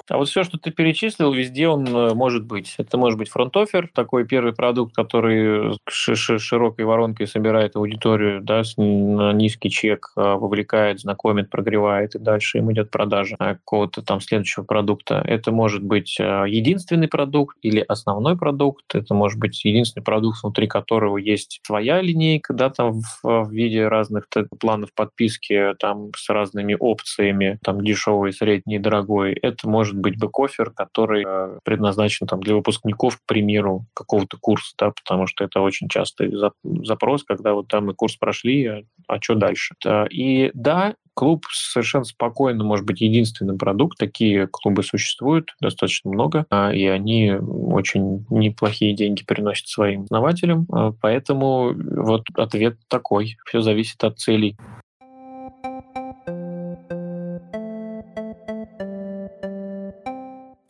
А 0.08 0.16
вот 0.16 0.28
все, 0.28 0.42
что 0.42 0.58
ты 0.58 0.72
перечислил, 0.72 1.32
везде 1.32 1.68
он 1.68 1.86
э, 1.86 2.14
может 2.14 2.44
быть. 2.44 2.74
Это 2.78 2.98
может 2.98 3.16
быть 3.16 3.28
front-offer, 3.28 3.90
такой 3.94 4.26
первый 4.26 4.52
продукт, 4.52 4.92
который 4.92 5.78
широкой 5.88 6.84
воронкой 6.84 7.28
собирает 7.28 7.76
аудиторию 7.76 8.40
да, 8.42 8.62
на 8.76 9.32
низкий 9.32 9.70
чек, 9.70 10.10
а, 10.16 10.36
вовлекает, 10.80 11.00
знакомит, 11.00 11.50
прогревает, 11.50 12.14
и 12.14 12.18
дальше 12.18 12.58
им 12.58 12.72
идет 12.72 12.90
продажа 12.90 13.36
какого-то 13.36 14.02
там 14.02 14.20
следующего 14.20 14.64
продукта. 14.64 15.22
Это 15.26 15.52
может 15.52 15.82
быть 15.82 16.16
а, 16.20 16.44
единственный 16.44 17.08
продукт 17.08 17.56
или 17.62 17.84
основной 17.86 18.36
продукт. 18.36 18.94
Это 18.94 19.14
может 19.14 19.38
быть 19.38 19.64
единственный 19.64 20.02
продукт, 20.02 20.42
внутри 20.42 20.66
которого 20.66 21.16
есть 21.18 21.60
своя 21.66 22.00
линейка, 22.00 22.54
да, 22.54 22.70
там 22.70 23.00
в, 23.00 23.44
в 23.44 23.50
виде 23.52 23.86
разных 23.88 24.26
планов 24.60 24.90
подписки, 24.94 25.74
там 25.78 26.10
с 26.16 26.28
разными 26.28 26.76
опциями, 26.78 27.58
там 27.62 27.82
дешевый, 27.82 28.32
средний, 28.32 28.78
дорогой. 28.78 29.32
Это 29.32 29.68
может 29.68 29.96
быть 29.96 30.18
back-offer, 30.18 30.70
который 30.70 31.24
э, 31.26 31.58
предназначен 31.64 32.26
там 32.26 32.40
для 32.40 32.54
выпускников, 32.54 33.16
к 33.16 33.20
примеру, 33.26 33.86
какого-то 33.94 34.36
курса, 34.40 34.74
да, 34.78 34.90
потому 34.90 35.26
что 35.26 35.44
это 35.44 35.60
очень 35.60 35.88
частый 35.88 36.32
запрос, 36.64 37.24
когда 37.24 37.54
вот 37.54 37.68
там 37.68 37.86
мы 37.86 37.94
курс 37.94 38.16
прошли, 38.16 38.66
а, 38.66 38.82
а 39.06 39.20
что 39.20 39.34
дальше? 39.34 39.74
И 40.10 40.50
да, 40.54 40.69
клуб 41.14 41.44
совершенно 41.50 42.04
спокойно 42.04 42.64
может 42.64 42.86
быть 42.86 43.00
единственным 43.00 43.58
продукт. 43.58 43.98
Такие 43.98 44.46
клубы 44.46 44.82
существуют 44.82 45.54
достаточно 45.60 46.10
много, 46.10 46.46
а, 46.50 46.72
и 46.72 46.86
они 46.86 47.32
очень 47.32 48.24
неплохие 48.30 48.94
деньги 48.94 49.22
приносят 49.24 49.68
своим 49.68 50.04
основателям. 50.04 50.66
А, 50.72 50.92
поэтому 50.92 51.74
вот 51.74 52.24
ответ 52.34 52.78
такой. 52.88 53.36
Все 53.44 53.60
зависит 53.60 54.02
от 54.02 54.18
целей. 54.18 54.56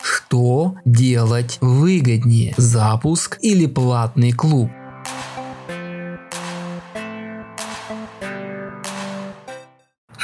Что 0.01 0.75
делать 0.85 1.57
выгоднее, 1.61 2.53
запуск 2.57 3.37
или 3.41 3.67
платный 3.67 4.31
клуб? 4.31 4.69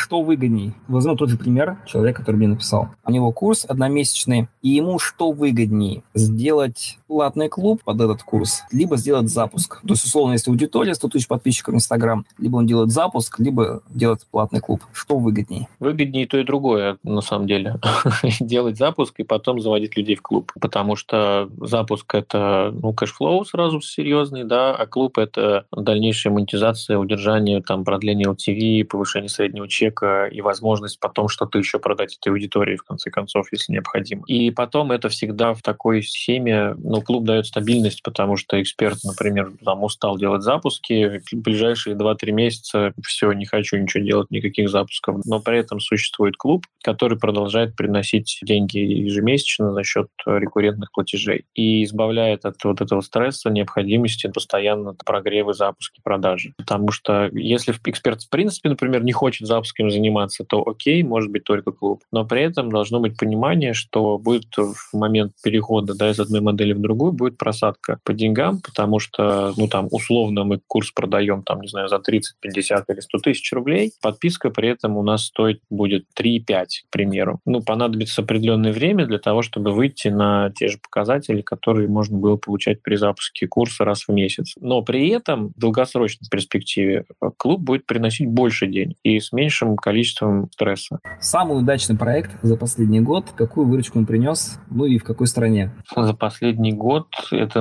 Что 0.07 0.21
выгодней? 0.21 0.73
Возьму 0.87 1.17
тот 1.17 1.29
же 1.29 1.37
пример 1.37 1.79
человека, 1.85 2.21
который 2.21 2.37
мне 2.37 2.47
написал. 2.47 2.91
У 3.03 3.11
него 3.11 3.33
курс 3.33 3.65
одномесячный, 3.67 4.47
и 4.61 4.69
ему 4.69 4.99
что 4.99 5.33
выгоднее? 5.33 6.03
Сделать 6.13 6.97
платный 7.07 7.49
клуб 7.49 7.83
под 7.83 7.99
этот 7.99 8.23
курс, 8.23 8.63
либо 8.71 8.95
сделать 8.95 9.27
запуск. 9.27 9.81
То 9.81 9.89
есть, 9.89 10.05
условно, 10.05 10.33
если 10.33 10.49
аудитория 10.49 10.95
100 10.95 11.09
тысяч 11.09 11.27
подписчиков 11.27 11.73
в 11.73 11.77
Instagram, 11.77 12.25
либо 12.37 12.55
он 12.55 12.67
делает 12.67 12.91
запуск, 12.91 13.37
либо 13.39 13.81
делает 13.89 14.25
платный 14.31 14.61
клуб. 14.61 14.81
Что 14.93 15.17
выгоднее? 15.17 15.67
Выгоднее 15.79 16.25
то 16.25 16.37
и 16.37 16.45
другое, 16.45 16.97
на 17.03 17.21
самом 17.21 17.45
деле. 17.45 17.75
Делать 18.39 18.77
запуск 18.77 19.19
и 19.19 19.23
потом 19.23 19.59
заводить 19.59 19.97
людей 19.97 20.15
в 20.15 20.21
клуб. 20.21 20.53
Потому 20.61 20.95
что 20.95 21.49
запуск— 21.59 22.13
это 22.15 22.71
ну, 22.73 22.93
cash 22.93 23.18
flow 23.18 23.43
сразу 23.43 23.81
серьезный, 23.81 24.45
да, 24.45 24.73
а 24.73 24.87
клуб— 24.87 25.17
это 25.19 25.65
дальнейшая 25.75 26.31
монетизация, 26.31 26.97
удержание, 26.97 27.61
там, 27.61 27.83
продление 27.83 28.29
LTV, 28.29 28.85
повышение 28.85 29.27
среднего 29.27 29.67
чека, 29.67 29.96
трафика 29.97 30.25
и 30.25 30.41
возможность 30.41 30.99
потом 30.99 31.27
что-то 31.27 31.57
еще 31.57 31.79
продать 31.79 32.17
этой 32.17 32.29
аудитории, 32.29 32.75
в 32.75 32.83
конце 32.83 33.09
концов, 33.09 33.47
если 33.51 33.73
необходимо. 33.73 34.23
И 34.27 34.51
потом 34.51 34.91
это 34.91 35.09
всегда 35.09 35.53
в 35.53 35.61
такой 35.61 36.03
схеме, 36.03 36.75
ну, 36.77 37.01
клуб 37.01 37.25
дает 37.25 37.45
стабильность, 37.45 38.03
потому 38.03 38.37
что 38.37 38.61
эксперт, 38.61 38.99
например, 39.03 39.51
там 39.63 39.83
устал 39.83 40.17
делать 40.17 40.43
запуски, 40.43 41.21
в 41.31 41.35
ближайшие 41.37 41.95
2-3 41.95 42.31
месяца 42.31 42.93
все, 43.03 43.31
не 43.31 43.45
хочу 43.45 43.77
ничего 43.77 44.03
делать, 44.03 44.31
никаких 44.31 44.69
запусков. 44.69 45.21
Но 45.25 45.39
при 45.39 45.59
этом 45.59 45.79
существует 45.79 46.37
клуб, 46.37 46.65
который 46.83 47.17
продолжает 47.17 47.75
приносить 47.75 48.39
деньги 48.41 48.77
ежемесячно 48.77 49.73
за 49.73 49.83
счет 49.83 50.07
рекуррентных 50.25 50.91
платежей 50.91 51.45
и 51.53 51.83
избавляет 51.83 52.45
от 52.45 52.63
вот 52.63 52.81
этого 52.81 53.01
стресса, 53.01 53.49
необходимости 53.49 54.27
постоянно 54.27 54.93
прогревы, 55.05 55.53
запуски, 55.53 55.99
продажи. 56.03 56.53
Потому 56.57 56.91
что 56.91 57.29
если 57.33 57.73
эксперт 57.85 58.21
в 58.21 58.29
принципе, 58.29 58.69
например, 58.69 59.03
не 59.03 59.11
хочет 59.11 59.47
запусками 59.47 59.86
этим 59.87 59.91
заниматься, 59.91 60.43
то 60.43 60.67
окей, 60.67 61.03
может 61.03 61.31
быть 61.31 61.43
только 61.43 61.71
клуб. 61.71 62.03
Но 62.11 62.25
при 62.25 62.43
этом 62.43 62.71
должно 62.71 62.99
быть 62.99 63.17
понимание, 63.17 63.73
что 63.73 64.17
будет 64.17 64.55
в 64.57 64.93
момент 64.93 65.33
перехода 65.43 65.95
да, 65.95 66.11
из 66.11 66.19
одной 66.19 66.41
модели 66.41 66.73
в 66.73 66.79
другую 66.79 67.11
будет 67.11 67.37
просадка 67.37 67.99
по 68.03 68.13
деньгам, 68.13 68.59
потому 68.61 68.99
что, 68.99 69.53
ну 69.57 69.67
там, 69.67 69.87
условно 69.91 70.43
мы 70.43 70.59
курс 70.67 70.91
продаем, 70.91 71.43
там, 71.43 71.61
не 71.61 71.67
знаю, 71.67 71.87
за 71.87 71.99
30, 71.99 72.35
50 72.39 72.89
или 72.89 72.99
100 72.99 73.17
тысяч 73.19 73.51
рублей, 73.53 73.91
подписка 74.01 74.49
при 74.49 74.69
этом 74.69 74.97
у 74.97 75.03
нас 75.03 75.25
стоит 75.25 75.61
будет 75.69 76.05
3,5, 76.19 76.65
к 76.87 76.91
примеру. 76.91 77.39
Ну, 77.45 77.61
понадобится 77.61 78.21
определенное 78.21 78.73
время 78.73 79.05
для 79.05 79.19
того, 79.19 79.41
чтобы 79.41 79.71
выйти 79.71 80.09
на 80.09 80.51
те 80.55 80.67
же 80.67 80.77
показатели, 80.77 81.41
которые 81.41 81.87
можно 81.87 82.17
было 82.17 82.37
получать 82.37 82.81
при 82.81 82.95
запуске 82.95 83.47
курса 83.47 83.85
раз 83.85 84.07
в 84.07 84.11
месяц. 84.11 84.53
Но 84.59 84.81
при 84.81 85.09
этом 85.09 85.49
в 85.49 85.59
долгосрочной 85.59 86.27
перспективе 86.29 87.05
клуб 87.37 87.61
будет 87.61 87.85
приносить 87.85 88.27
больше 88.27 88.67
денег 88.67 88.97
и 89.03 89.19
с 89.19 89.31
меньшим 89.31 89.76
количеством 89.77 90.49
стресса. 90.51 90.99
Самый 91.19 91.59
удачный 91.59 91.97
проект 91.97 92.31
за 92.41 92.57
последний 92.57 92.99
год, 92.99 93.31
какую 93.35 93.67
выручку 93.67 93.99
он 93.99 94.05
принес, 94.05 94.59
ну 94.69 94.85
и 94.85 94.97
в 94.97 95.03
какой 95.03 95.27
стране? 95.27 95.71
За 95.95 96.13
последний 96.13 96.73
год, 96.73 97.07
это, 97.31 97.59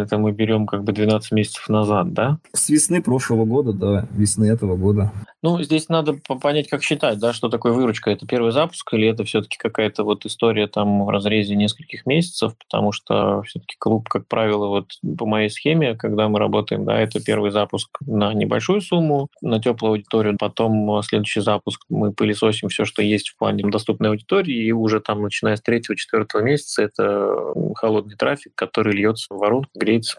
это 0.00 0.18
мы 0.18 0.32
берем 0.32 0.66
как 0.66 0.84
бы 0.84 0.92
12 0.92 1.32
месяцев 1.32 1.68
назад, 1.68 2.12
да? 2.12 2.38
С 2.52 2.68
весны 2.68 3.02
прошлого 3.02 3.44
года 3.44 3.72
до 3.72 4.08
весны 4.12 4.46
этого 4.46 4.76
года. 4.76 5.12
Ну, 5.40 5.62
здесь 5.62 5.88
надо 5.88 6.14
понять, 6.40 6.68
как 6.68 6.82
считать, 6.82 7.20
да, 7.20 7.32
что 7.32 7.48
такое 7.48 7.72
выручка. 7.72 8.10
Это 8.10 8.26
первый 8.26 8.50
запуск 8.50 8.92
или 8.92 9.06
это 9.06 9.22
все-таки 9.22 9.56
какая-то 9.56 10.02
вот 10.02 10.26
история 10.26 10.66
там 10.66 11.04
в 11.04 11.10
разрезе 11.10 11.54
нескольких 11.54 12.06
месяцев, 12.06 12.54
потому 12.58 12.90
что 12.90 13.42
все-таки 13.42 13.76
клуб, 13.78 14.08
как 14.08 14.26
правило, 14.26 14.66
вот 14.66 14.86
по 15.16 15.26
моей 15.26 15.48
схеме, 15.48 15.94
когда 15.94 16.28
мы 16.28 16.40
работаем, 16.40 16.84
да, 16.84 16.98
это 16.98 17.22
первый 17.22 17.52
запуск 17.52 17.98
на 18.04 18.34
небольшую 18.34 18.80
сумму, 18.80 19.28
на 19.40 19.60
теплую 19.60 19.92
аудиторию, 19.92 20.36
потом 20.36 21.00
следующий 21.02 21.40
запуск 21.40 21.57
мы 21.88 22.12
пылесосим 22.12 22.68
все, 22.68 22.84
что 22.84 23.02
есть 23.02 23.30
в 23.30 23.36
плане 23.36 23.64
доступной 23.68 24.10
аудитории, 24.10 24.54
и 24.54 24.72
уже 24.72 25.00
там, 25.00 25.22
начиная 25.22 25.56
с 25.56 25.62
третьего-четвертого 25.62 26.42
месяца, 26.42 26.82
это 26.82 27.52
холодный 27.74 28.16
трафик, 28.16 28.52
который 28.54 28.94
льется 28.94 29.26
в 29.30 29.38
воронку, 29.38 29.70
греется, 29.74 30.18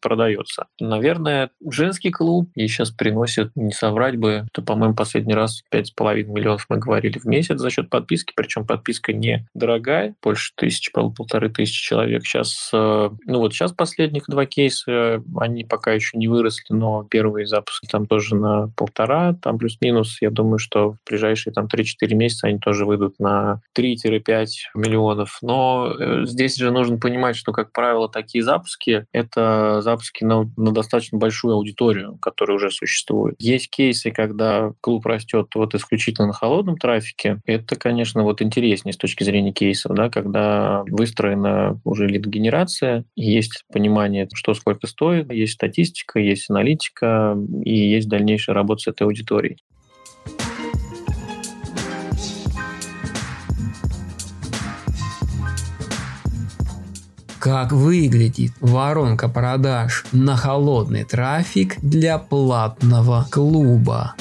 продается. 0.00 0.66
Наверное, 0.80 1.50
женский 1.68 2.10
клуб 2.10 2.50
и 2.54 2.66
сейчас 2.66 2.90
приносит, 2.90 3.52
не 3.54 3.72
соврать 3.72 4.16
бы, 4.16 4.46
это, 4.52 4.62
по-моему, 4.62 4.94
последний 4.94 5.34
раз 5.34 5.62
5,5 5.72 6.24
миллионов 6.24 6.66
мы 6.68 6.78
говорили 6.78 7.18
в 7.18 7.24
месяц 7.24 7.58
за 7.58 7.70
счет 7.70 7.90
подписки, 7.90 8.32
причем 8.34 8.66
подписка 8.66 9.12
не 9.12 9.46
дорогая, 9.54 10.14
больше 10.22 10.52
тысячи, 10.56 10.92
полторы 10.92 11.50
тысячи 11.50 11.82
человек. 11.82 12.24
Сейчас, 12.24 12.70
э, 12.72 13.10
ну 13.26 13.38
вот 13.38 13.52
сейчас 13.52 13.72
последних 13.72 14.24
два 14.28 14.46
кейса, 14.46 15.22
они 15.36 15.64
пока 15.64 15.92
еще 15.92 16.18
не 16.18 16.28
выросли, 16.28 16.74
но 16.74 17.04
первые 17.04 17.46
запуски 17.46 17.86
там 17.90 18.06
тоже 18.06 18.34
на 18.36 18.68
полтора, 18.76 19.34
там 19.34 19.58
плюс-минус, 19.58 20.18
я 20.20 20.29
я 20.30 20.34
думаю, 20.34 20.58
что 20.58 20.92
в 20.92 20.98
ближайшие 21.08 21.52
там 21.52 21.66
3-4 21.66 22.14
месяца 22.14 22.46
они 22.46 22.58
тоже 22.58 22.86
выйдут 22.86 23.18
на 23.18 23.60
3-5 23.76 24.46
миллионов. 24.74 25.38
Но 25.42 25.92
э, 25.98 26.24
здесь 26.24 26.56
же 26.56 26.70
нужно 26.70 26.98
понимать, 26.98 27.36
что, 27.36 27.52
как 27.52 27.72
правило, 27.72 28.08
такие 28.08 28.42
запуски— 28.42 29.06
это 29.12 29.80
запуски 29.82 30.24
на, 30.24 30.50
на 30.56 30.72
достаточно 30.72 31.18
большую 31.18 31.54
аудиторию, 31.54 32.16
которая 32.20 32.56
уже 32.56 32.70
существует. 32.70 33.34
Есть 33.38 33.70
кейсы, 33.70 34.10
когда 34.10 34.72
клуб 34.80 35.04
растет 35.06 35.48
вот 35.54 35.74
исключительно 35.74 36.28
на 36.28 36.32
холодном 36.32 36.76
трафике. 36.76 37.40
Это, 37.44 37.76
конечно, 37.76 38.22
вот 38.22 38.40
интереснее 38.42 38.92
с 38.92 38.96
точки 38.96 39.24
зрения 39.24 39.52
кейсов, 39.52 39.94
да, 39.94 40.08
когда 40.08 40.84
выстроена 40.88 41.80
уже 41.84 42.06
лид-генерация, 42.06 43.04
есть 43.16 43.64
понимание, 43.72 44.28
что 44.34 44.54
сколько 44.54 44.86
стоит, 44.86 45.32
есть 45.32 45.54
статистика, 45.54 46.20
есть 46.20 46.50
аналитика 46.50 47.36
и 47.64 47.76
есть 47.76 48.08
дальнейшая 48.08 48.54
работа 48.54 48.82
с 48.82 48.86
этой 48.88 49.02
аудиторией. 49.02 49.58
Как 57.40 57.72
выглядит 57.72 58.52
воронка 58.60 59.26
продаж 59.26 60.04
на 60.12 60.36
холодный 60.36 61.04
трафик 61.04 61.80
для 61.80 62.18
платного 62.18 63.26
клуба? 63.30 64.14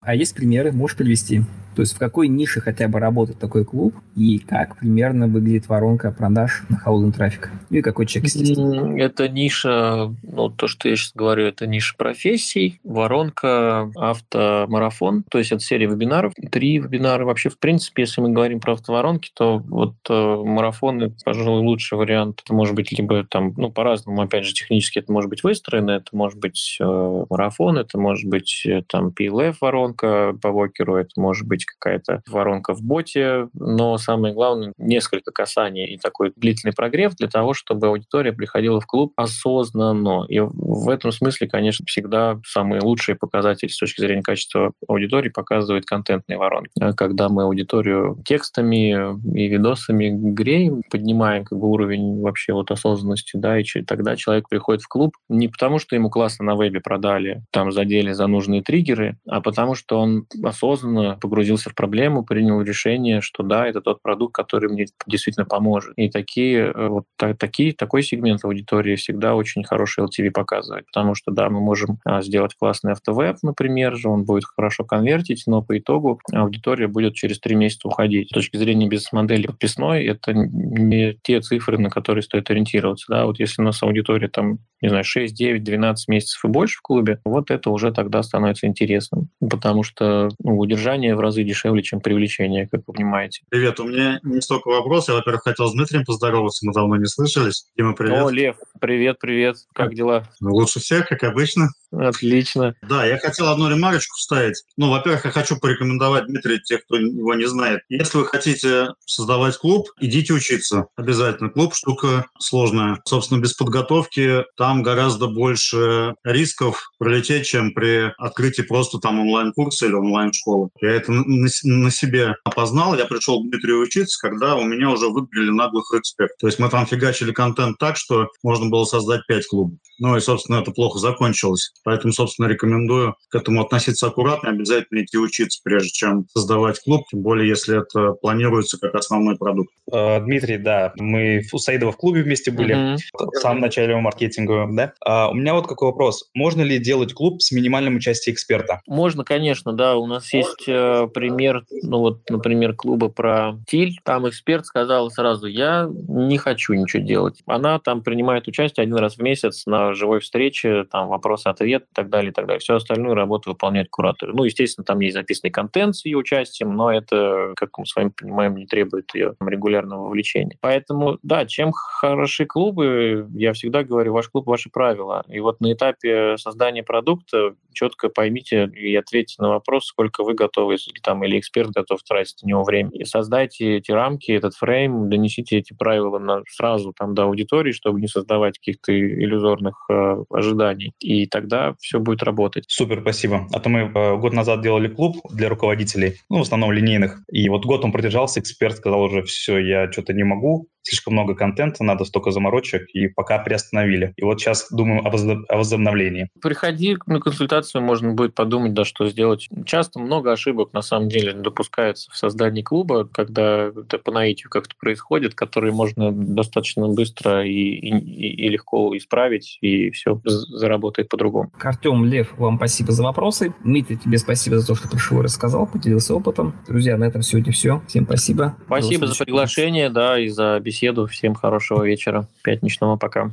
А 0.00 0.16
есть 0.16 0.34
примеры, 0.34 0.72
можешь 0.72 0.96
привести? 0.96 1.44
То 1.74 1.82
есть 1.82 1.94
в 1.94 1.98
какой 1.98 2.28
нише 2.28 2.60
хотя 2.60 2.88
бы 2.88 2.98
работает 2.98 3.38
такой 3.38 3.64
клуб 3.64 3.94
и 4.16 4.38
как 4.38 4.76
примерно 4.76 5.26
выглядит 5.26 5.68
воронка 5.68 6.10
продаж 6.10 6.62
на 6.68 6.78
холодный 6.78 7.12
трафик? 7.12 7.50
Ну 7.70 7.78
и 7.78 7.82
какой 7.82 8.06
чек, 8.06 8.24
естественно? 8.24 8.98
Это 8.98 9.28
ниша, 9.28 10.14
ну 10.22 10.48
то, 10.50 10.66
что 10.66 10.88
я 10.88 10.96
сейчас 10.96 11.12
говорю, 11.14 11.44
это 11.44 11.66
ниша 11.66 11.94
профессий, 11.96 12.80
воронка 12.84 13.90
автомарафон, 13.96 15.24
то 15.30 15.38
есть 15.38 15.52
это 15.52 15.60
серия 15.60 15.86
вебинаров, 15.86 16.32
три 16.50 16.78
вебинара. 16.78 17.24
Вообще, 17.24 17.48
в 17.48 17.58
принципе, 17.58 18.02
если 18.02 18.20
мы 18.20 18.30
говорим 18.30 18.60
про 18.60 18.74
автоворонки, 18.74 19.30
то 19.34 19.58
вот 19.58 19.94
э, 20.08 20.42
марафоны, 20.44 21.14
пожалуй, 21.24 21.62
лучший 21.62 21.98
вариант. 21.98 22.40
Это 22.44 22.54
может 22.54 22.74
быть 22.74 22.92
либо 22.92 23.24
там, 23.24 23.54
ну 23.56 23.70
по-разному, 23.70 24.22
опять 24.22 24.44
же, 24.44 24.52
технически 24.52 24.98
это 24.98 25.12
может 25.12 25.30
быть 25.30 25.42
выстроено, 25.42 25.92
это 25.92 26.08
может 26.12 26.38
быть 26.38 26.76
э, 26.80 27.24
марафон, 27.30 27.78
это 27.78 27.98
может 27.98 28.28
быть 28.28 28.62
э, 28.66 28.82
там 28.88 29.08
PLF 29.08 29.56
воронка 29.60 30.36
по 30.40 30.50
вокеру, 30.50 30.96
это 30.96 31.10
может 31.16 31.46
быть 31.46 31.59
какая-то 31.64 32.22
воронка 32.28 32.74
в 32.74 32.82
боте, 32.82 33.48
но 33.54 33.96
самое 33.98 34.34
главное, 34.34 34.72
несколько 34.78 35.32
касаний 35.32 35.86
и 35.86 35.98
такой 35.98 36.32
длительный 36.36 36.72
прогрев 36.72 37.14
для 37.16 37.28
того, 37.28 37.54
чтобы 37.54 37.88
аудитория 37.88 38.32
приходила 38.32 38.80
в 38.80 38.86
клуб 38.86 39.12
осознанно. 39.16 40.24
И 40.28 40.40
в 40.40 40.88
этом 40.88 41.12
смысле, 41.12 41.48
конечно, 41.48 41.84
всегда 41.86 42.38
самые 42.46 42.80
лучшие 42.80 43.16
показатели 43.16 43.68
с 43.68 43.78
точки 43.78 44.00
зрения 44.00 44.22
качества 44.22 44.72
аудитории 44.88 45.28
показывают 45.28 45.84
контентные 45.84 46.38
воронки. 46.38 46.72
А 46.80 46.92
когда 46.92 47.28
мы 47.28 47.44
аудиторию 47.44 48.22
текстами 48.24 49.16
и 49.34 49.48
видосами 49.48 50.10
греем, 50.10 50.82
поднимаем 50.90 51.44
как 51.44 51.58
бы 51.58 51.68
уровень 51.68 52.20
вообще 52.20 52.52
вот 52.52 52.70
осознанности, 52.70 53.36
да, 53.36 53.58
и 53.58 53.64
тогда 53.86 54.16
человек 54.16 54.48
приходит 54.48 54.82
в 54.82 54.88
клуб 54.88 55.14
не 55.28 55.48
потому, 55.48 55.78
что 55.78 55.96
ему 55.96 56.10
классно 56.10 56.44
на 56.44 56.56
вебе 56.56 56.80
продали, 56.80 57.42
там 57.50 57.72
задели 57.72 58.12
за 58.12 58.26
нужные 58.26 58.62
триггеры, 58.62 59.18
а 59.26 59.40
потому 59.40 59.74
что 59.74 59.98
он 59.98 60.26
осознанно 60.42 61.18
погрузился 61.20 61.49
погрузился 61.50 61.70
в 61.70 61.74
проблему, 61.74 62.24
принял 62.24 62.62
решение, 62.62 63.20
что 63.20 63.42
да, 63.42 63.66
это 63.66 63.80
тот 63.80 64.02
продукт, 64.02 64.34
который 64.34 64.70
мне 64.70 64.86
действительно 65.06 65.46
поможет. 65.46 65.92
И 65.96 66.08
такие, 66.08 66.72
э, 66.72 66.88
вот 66.88 67.04
такие, 67.38 67.72
такой 67.72 68.02
сегмент 68.02 68.44
аудитории 68.44 68.94
всегда 68.96 69.34
очень 69.34 69.64
хороший 69.64 70.04
LTV 70.04 70.30
показывает, 70.30 70.86
потому 70.86 71.14
что 71.14 71.32
да, 71.32 71.50
мы 71.50 71.60
можем 71.60 71.98
а, 72.04 72.22
сделать 72.22 72.54
классный 72.54 72.92
автовеб, 72.92 73.36
например, 73.42 73.96
же 73.96 74.08
он 74.08 74.24
будет 74.24 74.44
хорошо 74.44 74.84
конвертить, 74.84 75.42
но 75.46 75.62
по 75.62 75.76
итогу 75.76 76.20
аудитория 76.32 76.86
будет 76.86 77.14
через 77.14 77.40
три 77.40 77.56
месяца 77.56 77.88
уходить. 77.88 78.28
С 78.28 78.32
точки 78.32 78.56
зрения 78.56 78.86
бизнес-модели 78.86 79.46
подписной, 79.46 80.04
это 80.04 80.32
не 80.32 81.18
те 81.22 81.40
цифры, 81.40 81.78
на 81.78 81.90
которые 81.90 82.22
стоит 82.22 82.50
ориентироваться. 82.50 83.06
Да? 83.08 83.26
Вот 83.26 83.40
если 83.40 83.62
у 83.62 83.64
нас 83.64 83.82
аудитория 83.82 84.28
там, 84.28 84.58
не 84.80 84.88
знаю, 84.88 85.04
6, 85.04 85.34
9, 85.34 85.64
12 85.64 86.08
месяцев 86.08 86.44
и 86.44 86.48
больше 86.48 86.78
в 86.78 86.82
клубе, 86.82 87.20
вот 87.24 87.50
это 87.50 87.70
уже 87.70 87.92
тогда 87.92 88.22
становится 88.22 88.66
интересным, 88.66 89.28
потому 89.40 89.82
что 89.82 90.28
ну, 90.38 90.58
удержание 90.58 91.14
в 91.16 91.20
разы 91.20 91.39
дешевле, 91.44 91.82
чем 91.82 92.00
привлечение, 92.00 92.68
как 92.68 92.82
вы 92.86 92.94
понимаете. 92.94 93.42
Привет, 93.48 93.80
у 93.80 93.84
меня 93.84 94.20
не 94.22 94.40
столько 94.40 94.68
вопросов. 94.68 95.10
Я, 95.10 95.14
во-первых, 95.16 95.42
хотел 95.42 95.68
с 95.68 95.72
Дмитрием 95.72 96.04
поздороваться, 96.04 96.66
мы 96.66 96.72
давно 96.72 96.96
не 96.96 97.06
слышались. 97.06 97.66
Дима, 97.76 97.94
привет. 97.94 98.22
О, 98.22 98.30
Лев, 98.30 98.56
привет, 98.80 99.18
привет. 99.18 99.56
Как 99.74 99.94
дела? 99.94 100.28
Ну, 100.40 100.52
лучше 100.52 100.80
всех, 100.80 101.08
как 101.08 101.22
обычно. 101.24 101.68
Отлично. 101.92 102.74
Да, 102.88 103.04
я 103.04 103.18
хотел 103.18 103.48
одну 103.48 103.68
ремарочку 103.68 104.16
вставить. 104.16 104.62
Ну, 104.76 104.90
во-первых, 104.90 105.24
я 105.24 105.30
хочу 105.30 105.58
порекомендовать 105.58 106.26
Дмитрию, 106.26 106.60
тех, 106.62 106.84
кто 106.84 106.96
его 106.96 107.34
не 107.34 107.46
знает. 107.46 107.80
Если 107.88 108.18
вы 108.18 108.26
хотите 108.26 108.90
создавать 109.06 109.56
клуб, 109.58 109.88
идите 110.00 110.32
учиться. 110.32 110.86
Обязательно. 110.96 111.50
Клуб– 111.50 111.74
штука 111.74 112.26
сложная. 112.38 113.00
Собственно, 113.04 113.40
без 113.40 113.54
подготовки 113.54 114.44
там 114.56 114.82
гораздо 114.82 115.26
больше 115.26 116.14
рисков 116.24 116.89
пролететь, 117.00 117.46
чем 117.46 117.72
при 117.72 118.12
открытии 118.18 118.60
просто 118.60 118.98
там 118.98 119.20
онлайн-курса 119.20 119.86
или 119.86 119.94
онлайн-школы. 119.94 120.68
Я 120.82 120.90
это 120.90 121.10
на, 121.10 121.48
на 121.64 121.90
себе 121.90 122.34
опознал. 122.44 122.96
Я 122.96 123.06
пришел 123.06 123.42
к 123.42 123.48
Дмитрию 123.48 123.80
учиться, 123.80 124.20
когда 124.20 124.54
у 124.54 124.64
меня 124.64 124.90
уже 124.90 125.08
выиграли 125.08 125.50
наглых 125.50 125.86
экспертов. 125.96 126.36
То 126.38 126.46
есть 126.46 126.58
мы 126.58 126.68
там 126.68 126.86
фигачили 126.86 127.32
контент 127.32 127.78
так, 127.78 127.96
что 127.96 128.28
можно 128.42 128.68
было 128.68 128.84
создать 128.84 129.22
пять 129.26 129.46
клубов. 129.46 129.78
Ну 129.98 130.16
и, 130.16 130.20
собственно, 130.20 130.56
это 130.56 130.72
плохо 130.72 130.98
закончилось. 130.98 131.72
Поэтому, 131.84 132.12
собственно, 132.12 132.46
рекомендую 132.46 133.16
к 133.30 133.34
этому 133.34 133.62
относиться 133.62 134.06
аккуратно, 134.06 134.50
обязательно 134.50 135.02
идти 135.02 135.16
учиться, 135.18 135.60
прежде 135.64 135.90
чем 135.90 136.26
создавать 136.32 136.80
клуб, 136.80 137.04
тем 137.10 137.22
более, 137.22 137.48
если 137.48 137.80
это 137.80 138.12
планируется 138.12 138.78
как 138.78 138.94
основной 138.94 139.36
продукт. 139.36 139.70
Э, 139.92 140.20
Дмитрий, 140.20 140.58
да, 140.58 140.92
мы 140.96 141.42
у 141.52 141.58
Саидова 141.58 141.92
в 141.92 141.96
клубе 141.96 142.22
вместе 142.22 142.50
были 142.50 142.74
mm-hmm. 142.74 142.98
в 143.12 143.38
самом 143.40 143.60
начале 143.60 143.96
маркетинга, 143.96 144.68
да. 144.70 144.92
А 145.04 145.30
у 145.30 145.34
меня 145.34 145.54
вот 145.54 145.66
какой 145.66 145.88
вопрос. 145.88 146.30
Можно 146.34 146.62
ли 146.62 146.78
делать 146.90 147.14
клуб 147.14 147.40
с 147.40 147.52
минимальным 147.52 147.94
участием 147.94 148.34
эксперта? 148.34 148.80
Можно, 148.88 149.22
конечно, 149.22 149.72
да. 149.72 149.94
У 149.94 150.08
нас 150.08 150.32
есть 150.32 150.64
э, 150.66 151.06
пример, 151.14 151.64
ну 151.84 152.00
вот, 152.00 152.28
например, 152.28 152.74
клуба 152.74 153.08
про 153.08 153.52
Тиль. 153.68 154.00
Там 154.02 154.28
эксперт 154.28 154.66
сказал 154.66 155.08
сразу, 155.12 155.46
я 155.46 155.88
не 156.08 156.36
хочу 156.36 156.72
ничего 156.74 157.04
делать. 157.04 157.42
Она 157.46 157.78
там 157.78 158.02
принимает 158.02 158.48
участие 158.48 158.82
один 158.82 158.96
раз 158.96 159.18
в 159.18 159.22
месяц 159.22 159.66
на 159.66 159.94
живой 159.94 160.18
встрече, 160.18 160.82
там 160.90 161.06
вопрос-ответ 161.06 161.84
и 161.84 161.94
так 161.94 162.10
далее, 162.10 162.32
и 162.32 162.34
так 162.34 162.46
далее. 162.46 162.58
Все 162.58 162.74
остальную 162.74 163.14
работу 163.14 163.50
выполняет 163.50 163.88
куратор. 163.88 164.32
Ну, 164.34 164.42
естественно, 164.42 164.84
там 164.84 164.98
есть 164.98 165.14
записанный 165.14 165.52
контент 165.52 165.94
с 165.94 166.04
ее 166.04 166.16
участием, 166.16 166.74
но 166.74 166.92
это, 166.92 167.52
как 167.54 167.78
мы 167.78 167.86
с 167.86 167.94
вами 167.94 168.08
понимаем, 168.08 168.56
не 168.56 168.66
требует 168.66 169.14
ее 169.14 169.36
регулярного 169.40 170.06
вовлечения. 170.06 170.58
Поэтому, 170.60 171.18
да, 171.22 171.46
чем 171.46 171.70
хороши 171.72 172.46
клубы, 172.46 173.28
я 173.34 173.52
всегда 173.52 173.84
говорю, 173.84 174.12
ваш 174.12 174.28
клуб– 174.28 174.46
ваши 174.48 174.70
правила. 174.70 175.22
И 175.28 175.38
вот 175.38 175.60
на 175.60 175.72
этапе 175.72 176.36
создания 176.36 176.79
продукта 176.82 177.54
четко 177.72 178.08
поймите 178.08 178.70
и 178.74 178.94
ответьте 178.96 179.36
на 179.38 179.48
вопрос, 179.50 179.86
сколько 179.86 180.24
вы 180.24 180.34
готовы, 180.34 180.74
если 180.74 180.92
там, 181.02 181.24
или 181.24 181.38
эксперт 181.38 181.70
готов 181.70 182.02
тратить 182.02 182.42
на 182.42 182.48
него 182.48 182.64
время. 182.64 182.90
И 182.92 183.04
создайте 183.04 183.76
эти 183.76 183.90
рамки, 183.90 184.32
этот 184.32 184.54
фрейм, 184.54 185.08
донесите 185.08 185.58
эти 185.58 185.72
правила 185.72 186.18
на, 186.18 186.42
сразу 186.48 186.92
там 186.92 187.14
до 187.14 187.24
аудитории, 187.24 187.72
чтобы 187.72 188.00
не 188.00 188.08
создавать 188.08 188.58
каких-то 188.58 188.92
иллюзорных 188.92 189.86
э, 189.90 190.16
ожиданий. 190.30 190.92
И 191.00 191.26
тогда 191.26 191.74
все 191.80 192.00
будет 192.00 192.22
работать. 192.22 192.64
Супер, 192.68 193.00
спасибо. 193.00 193.46
А 193.52 193.60
то 193.60 193.68
мы 193.68 193.80
э, 193.80 194.16
год 194.16 194.32
назад 194.32 194.62
делали 194.62 194.88
клуб 194.88 195.16
для 195.30 195.48
руководителей, 195.48 196.14
ну, 196.28 196.38
в 196.38 196.42
основном 196.42 196.72
линейных. 196.72 197.20
И 197.30 197.48
вот 197.48 197.64
год 197.64 197.84
он 197.84 197.92
продержался, 197.92 198.40
эксперт 198.40 198.76
сказал 198.76 199.02
уже, 199.02 199.22
все, 199.22 199.58
я 199.58 199.90
что-то 199.90 200.12
не 200.12 200.24
могу, 200.24 200.68
слишком 200.82 201.14
много 201.14 201.34
контента, 201.34 201.84
надо 201.84 202.04
столько 202.04 202.30
заморочек, 202.30 202.88
и 202.92 203.08
пока 203.08 203.38
приостановили. 203.38 204.12
И 204.16 204.22
вот 204.22 204.40
сейчас 204.40 204.68
думаю 204.70 205.02
о 205.06 205.56
возобновлении. 205.56 206.28
Приходи 206.40 206.96
на 207.06 207.20
консультацию, 207.20 207.82
можно 207.82 208.12
будет 208.12 208.34
подумать, 208.34 208.74
да, 208.74 208.84
что 208.84 209.08
сделать. 209.08 209.48
Часто 209.66 210.00
много 210.00 210.32
ошибок, 210.32 210.72
на 210.72 210.82
самом 210.82 211.08
деле, 211.08 211.32
допускается 211.32 212.10
в 212.10 212.16
создании 212.16 212.62
клуба, 212.62 213.06
когда 213.06 213.66
это 213.66 213.98
по 213.98 214.10
наитию 214.10 214.50
как-то 214.50 214.74
происходит, 214.78 215.34
которые 215.34 215.72
можно 215.72 216.12
достаточно 216.12 216.88
быстро 216.88 217.44
и, 217.44 217.50
и, 217.50 218.46
и 218.46 218.48
легко 218.48 218.96
исправить, 218.96 219.58
и 219.60 219.90
все 219.90 220.20
заработает 220.24 221.08
по-другому. 221.08 221.52
Артем, 221.60 222.04
Лев, 222.04 222.34
вам 222.38 222.56
спасибо 222.56 222.92
за 222.92 223.02
вопросы. 223.02 223.54
Дмитрий, 223.64 223.96
тебе 223.96 224.18
спасибо 224.18 224.58
за 224.58 224.66
то, 224.66 224.74
что 224.74 224.88
пришел 224.88 225.20
и 225.20 225.22
рассказал, 225.22 225.66
поделился 225.66 226.14
опытом. 226.14 226.54
Друзья, 226.66 226.96
на 226.96 227.04
этом 227.04 227.22
сегодня 227.22 227.52
все. 227.52 227.82
Всем 227.86 228.04
спасибо. 228.04 228.56
Спасибо 228.66 229.06
за 229.06 229.24
приглашение, 229.24 229.90
да, 229.90 230.18
и 230.18 230.28
за 230.28 230.58
беседу. 230.58 230.69
Всем 231.06 231.34
хорошего 231.34 231.84
вечера, 231.84 232.26
пятничного, 232.42 232.96
пока. 232.96 233.30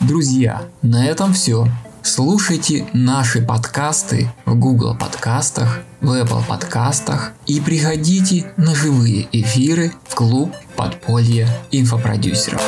Друзья, 0.00 0.62
на 0.82 1.06
этом 1.06 1.32
все. 1.32 1.66
Слушайте 2.02 2.86
наши 2.92 3.44
подкасты 3.44 4.30
в 4.44 4.56
Google 4.56 4.96
подкастах, 4.96 5.82
в 6.00 6.12
Apple 6.12 6.46
подкастах 6.46 7.32
и 7.46 7.60
приходите 7.60 8.52
на 8.56 8.76
живые 8.76 9.28
эфиры 9.32 9.90
в 10.04 10.14
Клуб 10.14 10.54
подполья 10.76 11.48
инфопродюсеров. 11.72 12.62